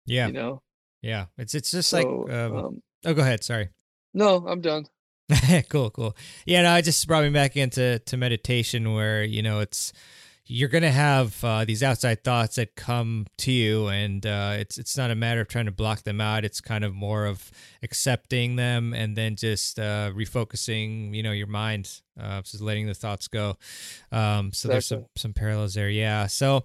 yeah. 0.06 0.26
you 0.26 0.32
know? 0.32 0.62
Yeah. 1.02 1.26
It's 1.36 1.54
it's 1.54 1.70
just 1.70 1.90
so, 1.90 1.98
like 1.98 2.34
um, 2.34 2.56
um, 2.56 2.82
oh 3.04 3.14
go 3.14 3.22
ahead. 3.22 3.44
Sorry. 3.44 3.68
No 4.14 4.44
i'm 4.48 4.60
done. 4.60 4.86
Cool, 5.68 5.90
cool. 5.90 6.16
Yeah, 6.46 6.62
no, 6.62 6.76
it 6.76 6.82
just 6.82 7.06
brought 7.06 7.24
me 7.24 7.30
back 7.30 7.56
into 7.56 7.98
to 8.00 8.16
meditation 8.16 8.92
where, 8.92 9.24
you 9.24 9.42
know, 9.42 9.60
it's 9.60 9.92
you're 10.46 10.68
gonna 10.68 10.90
have 10.90 11.42
uh, 11.44 11.64
these 11.64 11.82
outside 11.82 12.24
thoughts 12.24 12.56
that 12.56 12.74
come 12.74 13.26
to 13.38 13.52
you, 13.52 13.86
and 13.88 14.24
uh, 14.26 14.56
it's 14.58 14.76
it's 14.76 14.96
not 14.96 15.10
a 15.10 15.14
matter 15.14 15.40
of 15.40 15.48
trying 15.48 15.66
to 15.66 15.72
block 15.72 16.02
them 16.02 16.20
out. 16.20 16.44
It's 16.44 16.60
kind 16.60 16.84
of 16.84 16.94
more 16.94 17.26
of 17.26 17.50
accepting 17.82 18.56
them 18.56 18.92
and 18.92 19.16
then 19.16 19.36
just 19.36 19.78
uh, 19.78 20.10
refocusing, 20.14 21.14
you 21.14 21.22
know, 21.22 21.32
your 21.32 21.46
mind, 21.46 22.00
uh, 22.20 22.42
just 22.42 22.60
letting 22.60 22.86
the 22.86 22.94
thoughts 22.94 23.28
go. 23.28 23.56
Um, 24.10 24.52
so 24.52 24.68
there's 24.68 24.86
some 24.86 25.06
some 25.16 25.32
parallels 25.32 25.74
there, 25.74 25.90
yeah. 25.90 26.26
So 26.26 26.64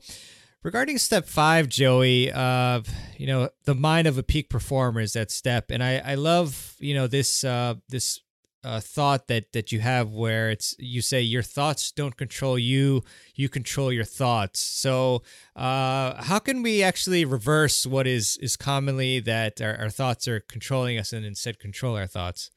regarding 0.63 0.97
step 0.97 1.27
five, 1.27 1.69
Joey, 1.69 2.31
uh, 2.31 2.81
you 3.17 3.27
know, 3.27 3.49
the 3.65 3.75
mind 3.75 4.07
of 4.07 4.17
a 4.17 4.23
peak 4.23 4.49
performer 4.49 5.01
is 5.01 5.13
that 5.13 5.29
step, 5.29 5.69
and 5.69 5.83
I 5.83 5.99
I 5.99 6.15
love 6.15 6.75
you 6.79 6.95
know 6.95 7.07
this 7.07 7.43
uh, 7.43 7.75
this 7.89 8.21
uh, 8.63 8.79
thought 8.79 9.27
that 9.27 9.53
that 9.53 9.71
you 9.71 9.79
have 9.79 10.09
where 10.09 10.49
it's 10.49 10.75
you 10.79 11.01
say 11.01 11.21
your 11.21 11.43
thoughts 11.43 11.91
don't 11.91 12.17
control 12.17 12.57
you 12.57 13.03
you 13.35 13.49
control 13.49 13.91
your 13.91 14.03
thoughts. 14.03 14.59
So 14.59 15.23
uh, 15.55 16.21
how 16.23 16.39
can 16.39 16.63
we 16.63 16.83
actually 16.83 17.25
reverse 17.25 17.85
what 17.85 18.07
is 18.07 18.37
is 18.41 18.57
commonly 18.57 19.19
that 19.21 19.61
our, 19.61 19.75
our 19.77 19.89
thoughts 19.89 20.27
are 20.27 20.39
controlling 20.39 20.97
us 20.97 21.13
and 21.13 21.25
instead 21.25 21.59
control 21.59 21.95
our 21.95 22.07
thoughts? 22.07 22.51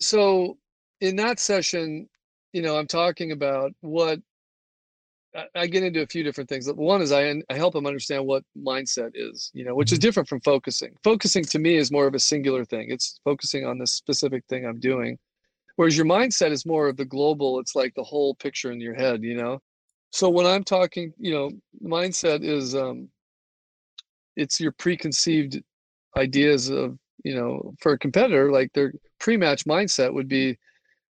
So 0.00 0.58
in 1.00 1.16
that 1.16 1.40
session 1.40 2.08
you 2.52 2.62
know 2.62 2.76
i'm 2.76 2.86
talking 2.86 3.32
about 3.32 3.72
what 3.80 4.20
I 5.54 5.66
get 5.66 5.82
into 5.82 6.02
a 6.02 6.06
few 6.06 6.22
different 6.22 6.50
things. 6.50 6.70
One 6.70 7.00
is 7.00 7.10
I, 7.10 7.42
I 7.48 7.54
help 7.54 7.72
them 7.72 7.86
understand 7.86 8.26
what 8.26 8.44
mindset 8.56 9.12
is, 9.14 9.50
you 9.54 9.64
know, 9.64 9.74
which 9.74 9.90
is 9.90 9.98
mm-hmm. 9.98 10.02
different 10.02 10.28
from 10.28 10.40
focusing. 10.40 10.94
Focusing 11.02 11.44
to 11.44 11.58
me 11.58 11.76
is 11.76 11.90
more 11.90 12.06
of 12.06 12.14
a 12.14 12.18
singular 12.18 12.64
thing. 12.64 12.90
It's 12.90 13.18
focusing 13.24 13.64
on 13.64 13.78
the 13.78 13.86
specific 13.86 14.44
thing 14.48 14.66
I'm 14.66 14.80
doing. 14.80 15.18
Whereas 15.76 15.96
your 15.96 16.06
mindset 16.06 16.50
is 16.50 16.66
more 16.66 16.86
of 16.88 16.96
the 16.98 17.06
global, 17.06 17.58
it's 17.60 17.74
like 17.74 17.94
the 17.94 18.02
whole 18.02 18.34
picture 18.34 18.72
in 18.72 18.80
your 18.80 18.94
head, 18.94 19.22
you 19.22 19.34
know. 19.34 19.60
So 20.10 20.28
when 20.28 20.44
I'm 20.44 20.64
talking, 20.64 21.14
you 21.18 21.32
know, 21.32 21.50
mindset 21.82 22.44
is 22.44 22.74
um 22.74 23.08
it's 24.36 24.60
your 24.60 24.72
preconceived 24.72 25.62
ideas 26.16 26.68
of, 26.68 26.98
you 27.24 27.34
know, 27.34 27.74
for 27.80 27.92
a 27.92 27.98
competitor, 27.98 28.50
like 28.50 28.72
their 28.74 28.92
pre-match 29.18 29.64
mindset 29.64 30.12
would 30.12 30.28
be 30.28 30.58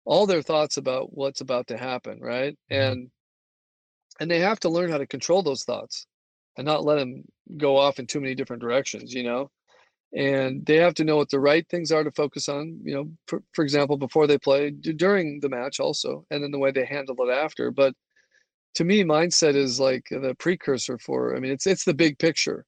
all 0.06 0.28
their 0.28 0.42
thoughts 0.42 0.78
about 0.78 1.16
what's 1.16 1.42
about 1.42 1.68
to 1.68 1.78
happen, 1.78 2.20
right? 2.22 2.54
Mm-hmm. 2.72 2.92
And 2.92 3.12
and 4.20 4.30
they 4.30 4.40
have 4.40 4.60
to 4.62 4.70
learn 4.70 4.92
how 4.92 4.98
to 4.98 5.08
control 5.08 5.44
those 5.44 5.64
thoughts 5.64 6.08
and 6.58 6.66
not 6.66 6.84
let 6.84 6.98
them 6.98 7.24
go 7.58 7.78
off 7.78 8.00
in 8.00 8.08
too 8.08 8.22
many 8.22 8.36
different 8.36 8.62
directions 8.62 9.14
you 9.14 9.24
know? 9.24 9.50
And 10.16 10.64
they 10.66 10.76
have 10.78 10.94
to 10.96 11.04
know 11.04 11.18
what 11.18 11.32
the 11.32 11.40
right 11.40 11.68
things 11.70 11.92
are 11.92 12.04
to 12.04 12.12
focus 12.12 12.48
on 12.50 12.80
you 12.84 12.94
know 12.94 13.10
for, 13.28 13.42
for 13.54 13.64
example 13.64 13.98
before 13.98 14.28
they 14.28 14.38
play 14.38 14.70
during 14.72 15.40
the 15.40 15.50
match 15.50 15.80
also 15.80 16.26
and 16.30 16.44
then 16.44 16.52
the 16.52 16.60
way 16.60 16.72
they 16.72 16.86
handle 16.86 17.16
it 17.20 17.32
after 17.32 17.72
but 17.72 17.94
to 18.76 18.84
me 18.84 19.04
mindset 19.04 19.56
is 19.56 19.80
like 19.80 20.06
the 20.10 20.36
precursor 20.40 20.98
for 21.00 21.36
i 21.36 21.40
mean 21.40 21.52
it's 21.52 21.68
it's 21.68 21.86
the 21.86 21.94
big 21.94 22.18
picture. 22.20 22.66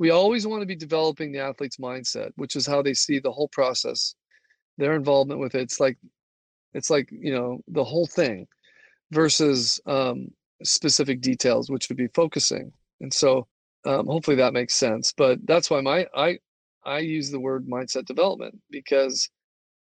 We 0.00 0.10
always 0.10 0.46
want 0.46 0.62
to 0.62 0.66
be 0.66 0.76
developing 0.76 1.32
the 1.32 1.40
athlete's 1.40 1.78
mindset 1.78 2.30
which 2.36 2.56
is 2.56 2.66
how 2.66 2.82
they 2.82 2.94
see 2.94 3.18
the 3.18 3.32
whole 3.32 3.48
process 3.48 4.14
their 4.78 4.94
involvement 4.94 5.40
with 5.40 5.54
it. 5.54 5.60
It's 5.60 5.80
like 5.80 5.98
it's 6.72 6.88
like 6.88 7.10
you 7.10 7.32
know 7.32 7.60
the 7.68 7.84
whole 7.84 8.06
thing 8.06 8.46
versus 9.10 9.80
um, 9.86 10.28
specific 10.62 11.20
details, 11.20 11.70
which 11.70 11.88
would 11.88 11.98
be 11.98 12.08
focusing. 12.08 12.72
And 13.00 13.12
so 13.12 13.46
um, 13.84 14.06
hopefully 14.06 14.36
that 14.36 14.52
makes 14.52 14.74
sense. 14.74 15.12
But 15.16 15.38
that's 15.46 15.70
why 15.70 15.80
my 15.80 16.06
I 16.14 16.38
I 16.84 16.98
use 17.00 17.30
the 17.30 17.40
word 17.40 17.66
mindset 17.66 18.06
development 18.06 18.58
because 18.70 19.28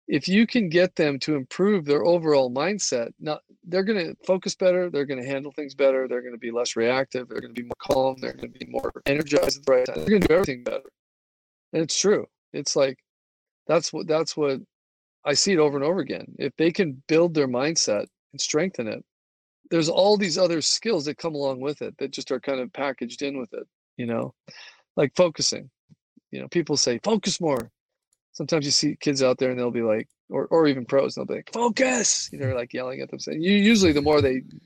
if 0.07 0.27
you 0.27 0.45
can 0.45 0.69
get 0.69 0.95
them 0.95 1.17
to 1.19 1.35
improve 1.35 1.85
their 1.85 2.05
overall 2.05 2.51
mindset, 2.51 3.09
now 3.19 3.39
they're 3.63 3.83
going 3.83 4.05
to 4.05 4.15
focus 4.25 4.53
better, 4.53 4.89
they're 4.89 5.05
going 5.05 5.21
to 5.21 5.27
handle 5.27 5.51
things 5.51 5.73
better, 5.73 6.07
they're 6.07 6.21
going 6.21 6.33
to 6.33 6.39
be 6.39 6.51
less 6.51 6.75
reactive, 6.75 7.27
they're 7.27 7.41
going 7.41 7.53
to 7.53 7.61
be 7.61 7.67
more 7.67 7.75
calm, 7.79 8.15
they're 8.19 8.33
going 8.33 8.53
to 8.53 8.59
be 8.59 8.67
more 8.69 8.91
energized 9.07 9.57
at 9.57 9.65
the 9.65 9.71
right 9.71 9.85
time. 9.85 9.95
They're 9.95 10.09
going 10.09 10.21
to 10.21 10.27
do 10.27 10.33
everything 10.33 10.63
better. 10.63 10.89
And 11.73 11.81
it's 11.81 11.99
true. 11.99 12.27
It's 12.53 12.75
like 12.75 12.97
that's 13.67 13.91
what 13.91 14.07
that's 14.07 14.37
what 14.37 14.59
I 15.25 15.33
see 15.33 15.53
it 15.53 15.59
over 15.59 15.75
and 15.75 15.85
over 15.85 15.99
again. 15.99 16.35
If 16.37 16.55
they 16.57 16.71
can 16.71 17.01
build 17.07 17.33
their 17.33 17.47
mindset 17.47 18.05
and 18.31 18.39
strengthen 18.39 18.87
it, 18.87 19.03
there's 19.71 19.89
all 19.89 20.17
these 20.17 20.37
other 20.37 20.61
skills 20.61 21.05
that 21.05 21.17
come 21.17 21.35
along 21.35 21.59
with 21.59 21.81
it 21.81 21.97
that 21.97 22.11
just 22.11 22.31
are 22.31 22.39
kind 22.39 22.59
of 22.59 22.71
packaged 22.73 23.21
in 23.21 23.37
with 23.37 23.53
it 23.53 23.67
you 23.97 24.05
know? 24.05 24.33
Like 24.95 25.13
focusing 25.15 25.69
you 26.31 26.41
know 26.41 26.47
people 26.47 26.77
say 26.77 26.99
focus 27.03 27.39
more. 27.39 27.71
Sometimes 28.33 28.65
you 28.65 28.71
see 28.71 28.97
kids 28.99 29.23
out 29.23 29.37
there 29.37 29.51
and 29.51 29.59
they'll 29.59 29.71
be 29.71 29.81
like 29.81 30.07
or, 30.29 30.47
or 30.47 30.67
even 30.67 30.85
pros 30.85 31.15
they'll 31.15 31.25
be 31.25 31.35
like 31.35 31.51
focus! 31.53 32.29
You 32.31 32.39
know 32.39 32.55
like 32.55 32.73
yelling 32.73 33.01
at 33.01 33.09
them 33.09 33.19
saying 33.19 33.41
you 33.41 33.51
usually 33.51 33.91
the 33.91 34.01
more 34.01 34.21
they 34.21 34.39
the 34.39 34.59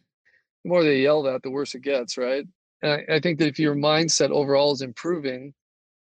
more 0.66 0.84
they 0.84 1.02
yell 1.02 1.24
that 1.24 1.44
the 1.44 1.50
worse 1.50 1.76
it 1.76 1.82
gets 1.82 2.18
right? 2.18 2.46
And 2.82 2.92
I, 2.92 3.16
I 3.16 3.20
think 3.20 3.40
that 3.40 3.48
if 3.48 3.60
your 3.60 3.76
mindset 3.76 4.30
overall 4.30 4.72
is 4.72 4.82
improving 4.82 5.54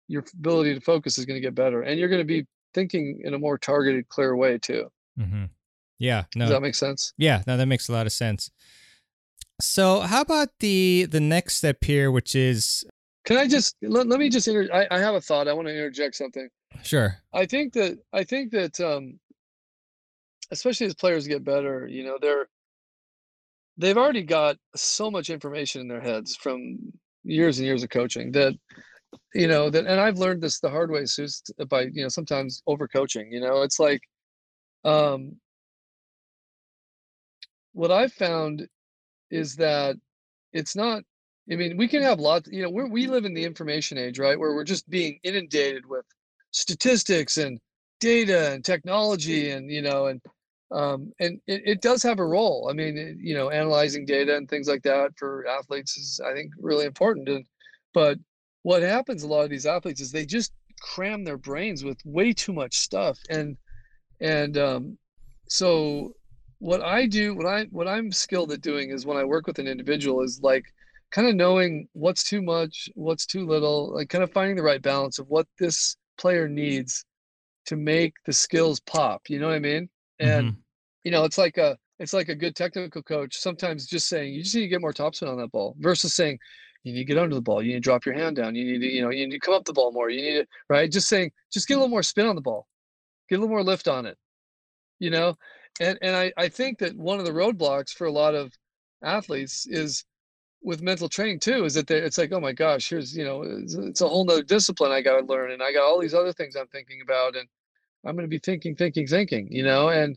your 0.09 0.25
ability 0.35 0.75
to 0.75 0.81
focus 0.81 1.19
is 1.19 1.27
going 1.27 1.37
to 1.37 1.47
get 1.47 1.55
better 1.55 1.83
and 1.83 1.99
you're 1.99 2.09
going 2.09 2.21
to 2.21 2.25
be 2.25 2.47
thinking 2.75 3.21
in 3.25 3.35
a 3.35 3.39
more 3.39 3.59
targeted 3.59 4.09
clear 4.09 4.37
way 4.37 4.59
too. 4.59 4.91
Mm-hmm. 5.19 5.45
Yeah, 5.99 6.25
no. 6.35 6.45
Does 6.45 6.51
that 6.51 6.63
make 6.63 6.75
sense? 6.75 7.13
Yeah, 7.17 7.43
no, 7.47 7.57
that 7.57 7.67
makes 7.67 7.89
a 7.89 7.93
lot 7.93 8.07
of 8.07 8.13
sense. 8.13 8.51
So, 9.61 10.01
how 10.01 10.21
about 10.21 10.49
the 10.61 11.07
the 11.11 11.21
next 11.21 11.57
step 11.57 11.83
here, 11.83 12.11
which 12.11 12.35
is? 12.35 12.85
Can 13.25 13.39
I 13.39 13.49
just 13.49 13.77
let, 13.83 14.07
let 14.07 14.21
me 14.21 14.29
just 14.29 14.47
inter- 14.47 14.69
I, 14.73 14.87
I 14.95 14.99
have 14.99 15.15
a 15.15 15.21
thought. 15.21 15.49
I 15.49 15.53
want 15.53 15.69
to 15.69 15.75
interject 15.75 16.15
something. 16.15 16.49
Sure. 16.83 17.17
I 17.33 17.47
think 17.47 17.73
that 17.73 17.99
I 18.13 18.23
think 18.25 18.53
that 18.53 18.79
um, 18.81 19.19
especially 20.51 20.87
as 20.87 20.95
players 20.95 21.27
get 21.27 21.45
better, 21.45 21.87
you 21.87 22.05
know, 22.05 22.19
they're 22.21 22.49
they've 23.79 23.97
already 23.97 24.23
got 24.23 24.57
so 24.75 25.11
much 25.11 25.31
information 25.31 25.81
in 25.81 25.89
their 25.89 26.01
heads 26.01 26.37
from 26.37 26.79
years 27.25 27.59
and 27.59 27.67
years 27.67 27.83
of 27.83 27.91
coaching 27.91 28.33
that 28.33 28.55
you 29.35 29.49
know 29.49 29.71
that 29.71 29.87
and 29.87 30.01
I've 30.01 30.19
learned 30.19 30.43
this 30.43 30.61
the 30.61 30.71
hard 30.71 30.91
way, 30.91 31.07
Sus, 31.07 31.43
by 31.69 31.83
you 31.93 32.03
know 32.03 32.09
sometimes 32.09 32.63
over 32.67 32.87
coaching. 32.87 33.33
You 33.33 33.41
know, 33.41 33.63
it's 33.63 33.81
like 33.81 34.03
um 34.85 35.37
what 37.77 37.91
I've 37.91 38.13
found 38.13 38.67
is 39.31 39.57
that 39.57 39.97
it's 40.53 40.75
not 40.75 41.03
I 41.51 41.55
mean, 41.55 41.77
we 41.77 41.87
can 41.87 42.03
have 42.03 42.19
lots, 42.19 42.49
you 42.51 42.63
know, 42.63 42.71
we 42.71 42.85
we 42.85 43.07
live 43.07 43.25
in 43.25 43.35
the 43.35 43.45
information 43.45 43.99
age, 43.99 44.19
right? 44.19 44.39
Where 44.39 44.55
we're 44.55 44.65
just 44.65 44.89
being 44.91 45.21
inundated 45.23 45.87
with 45.87 46.05
statistics 46.51 47.37
and 47.37 47.61
data 48.01 48.53
and 48.53 48.65
technology 48.65 49.51
and, 49.51 49.71
you 49.71 49.83
know, 49.83 50.07
and, 50.07 50.21
um, 50.73 51.13
and 51.21 51.41
it, 51.47 51.63
it 51.65 51.81
does 51.83 52.03
have 52.03 52.19
a 52.19 52.27
role. 52.27 52.67
I 52.69 52.73
mean, 52.73 52.99
it, 52.99 53.17
you 53.21 53.35
know, 53.35 53.51
analyzing 53.51 54.05
data 54.05 54.37
and 54.37 54.49
things 54.49 54.67
like 54.67 54.83
that 54.83 55.13
for 55.17 55.47
athletes 55.47 55.97
is, 55.97 56.21
I 56.25 56.33
think, 56.35 56.51
really 56.59 56.85
important. 56.85 57.29
And, 57.29 57.47
but 57.95 58.19
what 58.63 58.83
happens 58.83 59.23
a 59.23 59.29
lot 59.29 59.45
of 59.45 59.51
these 59.51 59.67
athletes 59.67 60.01
is 60.01 60.11
they 60.11 60.27
just 60.27 60.53
cram 60.81 61.23
their 61.23 61.39
brains 61.39 61.85
with 61.85 61.99
way 62.05 62.33
too 62.33 62.53
much 62.53 62.77
stuff. 62.77 63.19
And, 63.31 63.57
and, 64.21 64.59
um, 64.59 64.99
so 65.49 66.16
what 66.59 66.83
I 66.83 67.07
do, 67.07 67.35
what 67.35 67.47
I 67.47 67.65
what 67.71 67.89
I'm 67.89 68.11
skilled 68.11 68.53
at 68.53 68.61
doing 68.61 68.91
is 68.91 69.07
when 69.07 69.17
I 69.17 69.25
work 69.25 69.47
with 69.47 69.59
an 69.59 69.69
individual 69.69 70.23
is 70.23 70.41
like 70.43 70.65
kind 71.11 71.29
of 71.29 71.35
knowing 71.35 71.89
what's 71.93 72.25
too 72.25 72.43
much, 72.43 72.89
what's 72.95 73.27
too 73.27 73.47
little, 73.47 73.95
like 73.95 74.09
kind 74.09 74.25
of 74.25 74.33
finding 74.33 74.57
the 74.57 74.63
right 74.63 74.83
balance 74.83 75.19
of 75.19 75.29
what 75.29 75.47
this 75.59 75.97
player 76.19 76.49
needs 76.49 77.05
to 77.67 77.77
make 77.77 78.15
the 78.25 78.33
skills 78.33 78.81
pop. 78.81 79.23
You 79.29 79.39
know 79.39 79.49
what 79.49 79.57
I 79.57 79.61
mean? 79.61 79.89
And 80.19 80.47
mm-hmm. 80.47 80.59
you 81.05 81.11
know, 81.11 81.25
it's 81.25 81.39
like 81.39 81.59
a 81.59 81.77
it's 81.99 82.13
like 82.13 82.29
a 82.29 82.35
good 82.35 82.55
technical 82.55 83.03
coach 83.03 83.37
sometimes 83.37 83.87
just 83.87 84.09
saying 84.09 84.35
you 84.35 84.43
just 84.43 84.55
need 84.55 84.63
to 84.63 84.69
get 84.69 84.81
more 84.81 84.93
topspin 84.93 85.29
on 85.29 85.39
that 85.39 85.53
ball 85.53 85.75
versus 85.79 86.15
saying 86.15 86.39
you 86.85 86.93
need 86.93 87.01
to 87.01 87.05
get 87.05 87.19
under 87.19 87.35
the 87.35 87.43
ball, 87.43 87.63
you 87.63 87.69
need 87.69 87.75
to 87.75 87.81
drop 87.81 88.07
your 88.07 88.15
hand 88.15 88.37
down, 88.37 88.55
you 88.55 88.65
need 88.65 88.79
to, 88.79 88.87
you 88.87 89.03
know, 89.03 89.11
you 89.11 89.27
need 89.27 89.33
to 89.33 89.41
come 89.41 89.55
up 89.55 89.65
the 89.65 89.73
ball 89.73 89.93
more, 89.93 90.09
you 90.09 90.23
need 90.23 90.41
to 90.41 90.47
right, 90.69 90.91
just 90.91 91.09
saying 91.09 91.31
just 91.53 91.69
get 91.69 91.75
a 91.75 91.79
little 91.79 91.89
more 91.91 92.03
spin 92.03 92.27
on 92.27 92.37
the 92.37 92.41
ball, 92.41 92.67
get 93.29 93.37
a 93.37 93.39
little 93.39 93.53
more 93.53 93.65
lift 93.65 93.89
on 93.89 94.07
it. 94.07 94.17
You 94.99 95.11
know, 95.11 95.37
and 95.81 95.99
and 96.03 96.17
I, 96.17 96.33
I 96.37 96.49
think 96.49 96.79
that 96.79 96.97
one 96.97 97.19
of 97.19 97.25
the 97.25 97.33
roadblocks 97.33 97.91
for 97.91 98.07
a 98.07 98.13
lot 98.13 98.35
of 98.35 98.53
athletes 99.03 99.67
is 99.67 100.05
with 100.63 100.83
mental 100.83 101.09
training 101.09 101.39
too 101.39 101.65
is 101.65 101.75
that 101.75 101.91
it's 101.91 102.19
like 102.19 102.33
oh 102.33 102.41
my 102.41 102.53
gosh 102.53 102.89
here's 102.89 103.17
you 103.17 103.25
know 103.25 103.43
it's, 103.43 103.75
it's 103.75 104.01
a 104.01 104.09
whole 104.09 104.25
nother 104.25 104.43
discipline 104.43 104.91
i 104.91 105.01
got 105.01 105.21
to 105.21 105.27
learn 105.27 105.53
and 105.53 105.63
i 105.63 105.71
got 105.73 105.85
all 105.85 106.01
these 106.01 106.15
other 106.15 106.33
things 106.33 106.57
i'm 106.57 106.67
thinking 106.69 107.01
about 107.03 107.37
and 107.37 107.47
I'm 108.07 108.15
going 108.15 108.25
to 108.25 108.29
be 108.29 108.39
thinking, 108.39 108.77
thinking, 108.77 109.07
thinking, 109.07 109.49
you 109.51 109.65
know, 109.65 109.89
and 109.89 110.17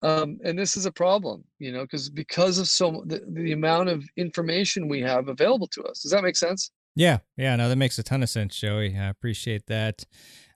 um, 0.00 0.38
and 0.44 0.56
this 0.56 0.76
is 0.76 0.86
a 0.86 0.92
problem, 0.92 1.44
you 1.58 1.72
know, 1.72 1.82
because 1.82 2.08
because 2.08 2.58
of 2.58 2.68
so 2.68 3.02
the, 3.06 3.24
the 3.28 3.52
amount 3.52 3.88
of 3.88 4.04
information 4.16 4.88
we 4.88 5.00
have 5.00 5.28
available 5.28 5.66
to 5.68 5.82
us. 5.82 6.02
Does 6.02 6.12
that 6.12 6.22
make 6.22 6.36
sense? 6.36 6.70
Yeah, 6.94 7.18
yeah, 7.36 7.56
no, 7.56 7.68
that 7.68 7.76
makes 7.76 7.98
a 7.98 8.02
ton 8.02 8.22
of 8.22 8.28
sense, 8.28 8.56
Joey. 8.56 8.96
I 8.96 9.08
appreciate 9.08 9.66
that. 9.66 10.04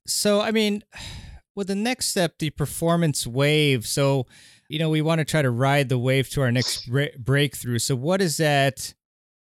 So, 0.07 0.40
I 0.40 0.53
mean, 0.53 0.84
with 1.55 1.68
the 1.68 1.74
next 1.74 2.07
step, 2.07 2.38
the 2.38 2.50
performance 2.50 3.26
wave. 3.26 3.86
So, 3.86 4.26
you 4.68 4.78
know, 4.78 4.90
we 4.90 5.03
want 5.03 5.18
to 5.18 5.24
try 5.24 5.42
to 5.42 5.50
ride 5.50 5.88
the 5.88 5.98
wave 5.98 6.28
to 6.30 6.42
our 6.42 6.53
next 6.53 6.88
breakthrough. 7.18 7.78
So, 7.78 7.94
what 7.94 8.20
is 8.20 8.36
that? 8.38 8.94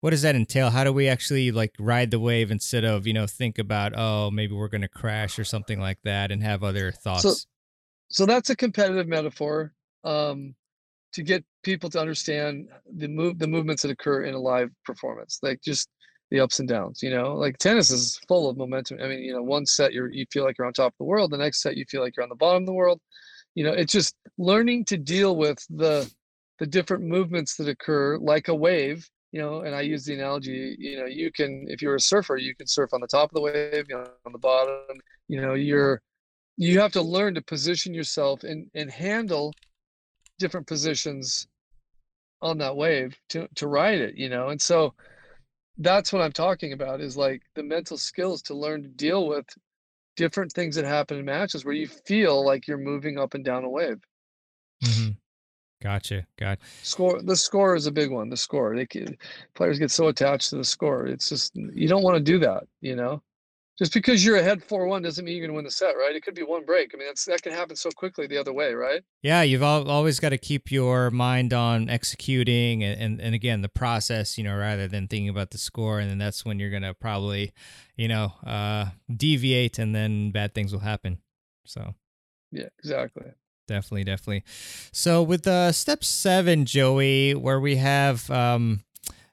What 0.01 0.09
does 0.09 0.23
that 0.23 0.35
entail? 0.35 0.69
How 0.69 0.83
do 0.83 0.91
we 0.91 1.07
actually 1.07 1.51
like 1.51 1.73
ride 1.79 2.11
the 2.11 2.19
wave 2.19 2.51
instead 2.51 2.83
of 2.83 3.07
you 3.07 3.13
know 3.13 3.25
think 3.25 3.57
about 3.57 3.93
oh 3.95 4.31
maybe 4.31 4.53
we're 4.53 4.67
going 4.67 4.81
to 4.81 4.89
crash 4.89 5.39
or 5.39 5.45
something 5.45 5.79
like 5.79 5.99
that 6.03 6.31
and 6.31 6.43
have 6.43 6.63
other 6.63 6.91
thoughts? 6.91 7.21
So, 7.21 7.33
so 8.09 8.25
that's 8.25 8.49
a 8.49 8.55
competitive 8.55 9.07
metaphor 9.07 9.73
um, 10.03 10.55
to 11.13 11.23
get 11.23 11.45
people 11.63 11.89
to 11.91 12.01
understand 12.01 12.67
the 12.97 13.07
move 13.07 13.39
the 13.39 13.47
movements 13.47 13.83
that 13.83 13.91
occur 13.91 14.23
in 14.23 14.33
a 14.33 14.39
live 14.39 14.69
performance, 14.83 15.39
like 15.41 15.61
just 15.61 15.87
the 16.32 16.39
ups 16.39 16.59
and 16.59 16.67
downs. 16.67 17.01
You 17.03 17.11
know, 17.11 17.34
like 17.36 17.57
tennis 17.57 17.91
is 17.91 18.19
full 18.28 18.49
of 18.49 18.57
momentum. 18.57 18.99
I 19.01 19.07
mean, 19.07 19.19
you 19.19 19.34
know, 19.34 19.43
one 19.43 19.65
set 19.65 19.93
you 19.93 20.07
you 20.11 20.26
feel 20.32 20.43
like 20.43 20.57
you're 20.57 20.67
on 20.67 20.74
top 20.74 20.93
of 20.93 20.97
the 20.97 21.05
world, 21.05 21.32
the 21.32 21.38
next 21.38 21.61
set 21.61 21.78
you 21.78 21.86
feel 21.89 22.01
like 22.01 22.15
you're 22.15 22.24
on 22.24 22.30
the 22.30 22.36
bottom 22.36 22.63
of 22.63 22.67
the 22.67 22.74
world. 22.74 22.99
You 23.55 23.63
know, 23.63 23.74
it's 23.74 23.93
just 23.93 24.15
learning 24.38 24.86
to 24.86 24.97
deal 24.97 25.36
with 25.36 25.59
the 25.69 26.11
the 26.59 26.67
different 26.67 27.03
movements 27.03 27.55
that 27.57 27.67
occur 27.67 28.17
like 28.17 28.47
a 28.47 28.55
wave 28.55 29.09
you 29.34 29.41
know, 29.41 29.61
and 29.61 29.76
I 29.76 29.82
use 29.82 30.05
the 30.05 30.13
analogy, 30.13 30.76
you 30.78 30.99
know, 30.99 31.05
you 31.05 31.32
can, 31.32 31.65
if 31.67 31.82
you're 31.82 31.95
a 31.95 31.99
surfer, 31.99 32.38
you 32.38 32.55
can 32.55 32.67
surf 32.67 32.91
on 32.93 33.01
the 33.01 33.07
top 33.07 33.32
of 33.32 33.34
the 33.34 33.41
wave, 33.41 33.86
you 33.89 33.95
know, 33.95 34.05
on 34.28 34.32
the 34.32 34.38
bottom, 34.38 34.99
you 35.28 35.41
know, 35.41 35.55
you're, 35.55 36.03
you 36.55 36.80
have 36.80 36.91
to 36.91 37.01
learn 37.01 37.34
to 37.34 37.41
position 37.41 37.95
yourself 37.95 38.43
and, 38.43 38.69
and 38.76 38.91
handle 38.91 39.51
different 40.38 40.67
positions 40.67 41.47
on 42.43 42.59
that 42.59 42.76
wave 42.76 43.17
to, 43.30 43.47
to 43.55 43.65
ride 43.65 44.01
it, 44.01 44.15
you 44.15 44.30
know? 44.30 44.49
And 44.49 44.61
so 44.61 44.93
that's 45.78 46.13
what 46.13 46.21
I'm 46.21 46.32
talking 46.32 46.74
about 46.74 47.01
is 47.01 47.17
like 47.17 47.41
the 47.55 47.63
mental 47.63 47.97
skills 47.97 48.41
to 48.43 48.53
learn 48.53 48.84
to 48.84 48.89
deal 48.89 49.28
with 49.28 49.45
different 50.15 50.51
things 50.51 50.76
that 50.76 50.86
happen 50.86 51.17
in 51.17 51.26
matches 51.26 51.65
where 51.65 51.74
you 51.74 51.88
feel 51.88 52.45
like 52.45 52.67
you're 52.67 52.78
moving 52.78 53.17
up 53.17 53.34
and 53.34 53.43
down 53.43 53.63
a 53.63 53.69
wave. 53.69 53.99
Mm-hmm. 54.84 55.11
Gotcha. 55.82 56.26
Got 56.39 56.59
score. 56.82 57.21
The 57.21 57.36
score 57.36 57.76
is 57.76 57.88
a 57.88 57.91
big 57.91 58.09
one. 58.09 58.30
The 58.30 58.38
score. 58.38 58.76
They 58.76 58.88
players 59.53 59.80
get 59.80 59.91
so 59.91 60.07
attached 60.07 60.49
to 60.51 60.55
the 60.55 60.63
score. 60.63 61.07
It's 61.07 61.28
just 61.28 61.55
you 61.55 61.89
don't 61.89 62.03
want 62.03 62.15
to 62.15 62.24
do 62.24 62.39
that. 62.39 62.63
You 62.80 62.95
know, 62.95 63.21
just 63.78 63.93
because 63.93 64.24
you're 64.24 64.38
ahead 64.38 64.63
four 64.63 64.88
one 64.88 65.01
doesn't 65.01 65.26
mean 65.26 65.36
you're 65.36 65.45
going 65.47 65.53
to 65.53 65.55
win 65.55 65.65
the 65.65 65.71
set, 65.71 65.95
right? 65.95 66.15
It 66.15 66.24
could 66.24 66.36
be 66.36 66.43
one 66.43 66.65
break. 66.65 66.91
I 66.93 66.97
mean, 66.97 67.07
that's 67.07 67.26
that 67.26 67.41
can 67.41 67.53
happen 67.53 67.76
so 67.76 67.89
quickly 67.91 68.28
the 68.28 68.38
other 68.38 68.53
way, 68.53 68.74
right? 68.74 69.01
Yeah, 69.21 69.41
you've 69.41 69.63
always 69.63 70.19
got 70.19 70.30
to 70.30 70.38
keep 70.38 70.71
your 70.71 71.09
mind 71.11 71.53
on 71.53 71.89
executing 71.89 72.84
and, 72.84 72.99
and 72.99 73.21
and 73.21 73.36
again 73.36 73.61
the 73.61 73.69
process, 73.69 74.38
you 74.38 74.43
know, 74.43 74.55
rather 74.55 74.88
than 74.88 75.07
thinking 75.07 75.30
about 75.30 75.51
the 75.51 75.57
score. 75.57 75.99
And 75.99 76.09
then 76.09 76.17
that's 76.17 76.45
when 76.45 76.59
you're 76.59 76.69
going 76.69 76.84
to 76.84 76.93
probably, 76.93 77.53
you 77.95 78.07
know, 78.07 78.34
uh, 78.45 78.88
deviate, 79.15 79.80
and 79.80 79.95
then 79.95 80.32
bad 80.32 80.53
things 80.53 80.71
will 80.71 80.82
happen. 80.82 81.19
So. 81.65 81.95
Yeah, 82.51 82.67
exactly. 82.78 83.26
Definitely, 83.67 84.03
definitely. 84.03 84.43
So 84.91 85.24
with 85.24 85.47
uh, 85.47 85.71
step 85.71 86.03
seven, 86.03 86.65
Joey, 86.65 87.34
where 87.34 87.59
we 87.59 87.78
have, 87.78 88.30
um, 88.30 88.84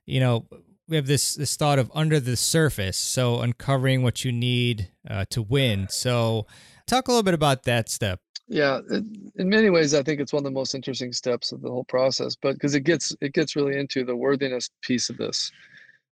you 0.06 0.20
know, 0.20 0.46
we 0.90 0.96
have 0.96 1.06
this 1.06 1.36
this 1.36 1.56
thought 1.56 1.78
of 1.78 1.90
under 1.94 2.18
the 2.18 2.36
surface, 2.36 2.96
so 2.96 3.40
uncovering 3.40 4.02
what 4.02 4.24
you 4.24 4.32
need 4.32 4.90
uh, 5.08 5.24
to 5.30 5.40
win. 5.40 5.86
So, 5.88 6.46
talk 6.86 7.06
a 7.06 7.12
little 7.12 7.22
bit 7.22 7.32
about 7.32 7.62
that 7.62 7.88
step. 7.88 8.20
Yeah, 8.48 8.80
in 8.90 9.48
many 9.48 9.70
ways, 9.70 9.94
I 9.94 10.02
think 10.02 10.20
it's 10.20 10.32
one 10.32 10.40
of 10.40 10.44
the 10.44 10.50
most 10.50 10.74
interesting 10.74 11.12
steps 11.12 11.52
of 11.52 11.62
the 11.62 11.70
whole 11.70 11.84
process, 11.84 12.34
but 12.34 12.54
because 12.54 12.74
it 12.74 12.80
gets 12.80 13.14
it 13.20 13.32
gets 13.32 13.54
really 13.54 13.78
into 13.78 14.04
the 14.04 14.16
worthiness 14.16 14.68
piece 14.82 15.08
of 15.08 15.16
this, 15.16 15.52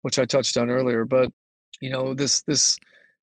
which 0.02 0.18
I 0.18 0.24
touched 0.24 0.56
on 0.56 0.68
earlier. 0.68 1.04
But 1.04 1.32
you 1.80 1.90
know, 1.90 2.12
this 2.12 2.42
this 2.42 2.76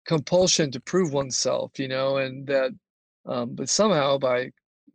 compulsion 0.05 0.71
to 0.71 0.79
prove 0.79 1.11
oneself, 1.11 1.77
you 1.77 1.89
know, 1.89 2.17
and 2.17 2.47
that, 2.47 2.71
um, 3.25 3.55
but 3.55 3.67
somehow 3.67 4.17
by 4.17 4.51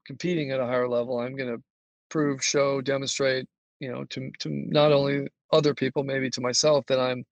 competing 0.06 0.50
at 0.50 0.60
a 0.60 0.66
higher 0.66 0.88
level, 0.88 1.18
I'm 1.18 1.36
going 1.36 1.54
to 1.54 1.62
prove, 2.08 2.42
show, 2.42 2.80
demonstrate, 2.80 3.46
you 3.80 3.92
know, 3.92 4.04
to 4.04 4.30
to 4.40 4.48
not 4.48 4.92
only 4.92 5.28
other 5.52 5.74
people, 5.74 6.04
maybe 6.04 6.30
to 6.30 6.40
myself 6.40 6.86
that 6.86 7.00
I'm 7.00 7.24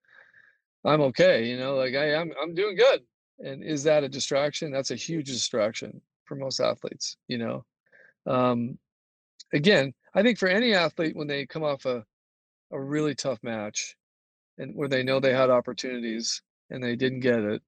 I'm 0.85 1.01
okay. 1.03 1.47
You 1.47 1.57
know, 1.59 1.77
like 1.77 1.95
I 1.95 2.13
am 2.13 2.33
I'm 2.41 2.55
doing 2.55 2.77
good. 2.77 3.03
And 3.41 3.63
is 3.65 3.83
that 3.85 4.05
a 4.05 4.09
distraction? 4.09 4.71
That's 4.71 4.91
a 4.91 4.97
huge 4.97 5.27
distraction 5.27 6.01
for 6.25 6.37
most 6.37 6.61
athletes. 6.61 7.17
You 7.29 7.39
know, 7.39 7.65
um, 8.27 8.79
again, 9.53 9.93
I 10.15 10.23
think 10.23 10.39
for 10.39 10.49
any 10.49 10.75
athlete 10.75 11.17
when 11.17 11.27
they 11.29 11.47
come 11.47 11.65
off 11.65 11.85
a 11.87 12.05
a 12.73 12.81
really 12.81 13.15
tough 13.15 13.39
match 13.43 13.97
and 14.59 14.75
where 14.75 14.89
they 14.89 15.03
know 15.03 15.21
they 15.21 15.33
had 15.33 15.51
opportunities 15.51 16.43
and 16.71 16.83
they 16.83 16.97
didn't 16.97 17.21
get 17.21 17.41
it 17.41 17.63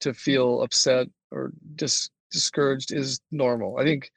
to 0.00 0.12
feel 0.12 0.62
upset 0.62 1.06
or 1.30 1.52
dis- 1.76 2.10
discouraged 2.30 2.92
is 2.92 3.20
normal. 3.30 3.78
I 3.78 3.84
think 3.84 4.10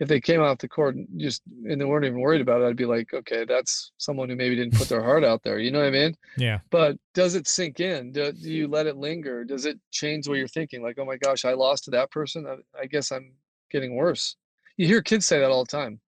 if 0.00 0.08
they 0.08 0.20
came 0.20 0.40
off 0.40 0.58
the 0.58 0.68
court 0.68 0.96
and 0.96 1.06
just 1.18 1.42
and 1.64 1.78
they 1.78 1.84
weren't 1.84 2.06
even 2.06 2.20
worried 2.20 2.40
about 2.40 2.62
it, 2.62 2.64
I'd 2.64 2.76
be 2.76 2.86
like, 2.86 3.12
okay, 3.12 3.44
that's 3.44 3.92
someone 3.98 4.30
who 4.30 4.34
maybe 4.34 4.56
didn't 4.56 4.74
put 4.74 4.88
their 4.88 5.02
heart 5.02 5.24
out 5.24 5.42
there. 5.42 5.58
You 5.58 5.70
know 5.70 5.78
what 5.78 5.88
I 5.88 5.90
mean? 5.90 6.16
Yeah. 6.38 6.60
But 6.70 6.96
does 7.12 7.34
it 7.34 7.46
sink 7.46 7.80
in? 7.80 8.10
Do, 8.10 8.32
do 8.32 8.50
you 8.50 8.66
let 8.66 8.86
it 8.86 8.96
linger? 8.96 9.44
Does 9.44 9.66
it 9.66 9.78
change 9.90 10.26
what 10.26 10.38
you're 10.38 10.48
thinking? 10.48 10.82
Like, 10.82 10.98
oh 10.98 11.04
my 11.04 11.18
gosh, 11.18 11.44
I 11.44 11.52
lost 11.52 11.84
to 11.84 11.90
that 11.90 12.10
person. 12.10 12.46
I, 12.46 12.80
I 12.80 12.86
guess 12.86 13.12
I'm 13.12 13.34
getting 13.70 13.94
worse. 13.94 14.36
You 14.78 14.86
hear 14.86 15.02
kids 15.02 15.26
say 15.26 15.38
that 15.38 15.50
all 15.50 15.64
the 15.64 15.70
time. 15.70 16.00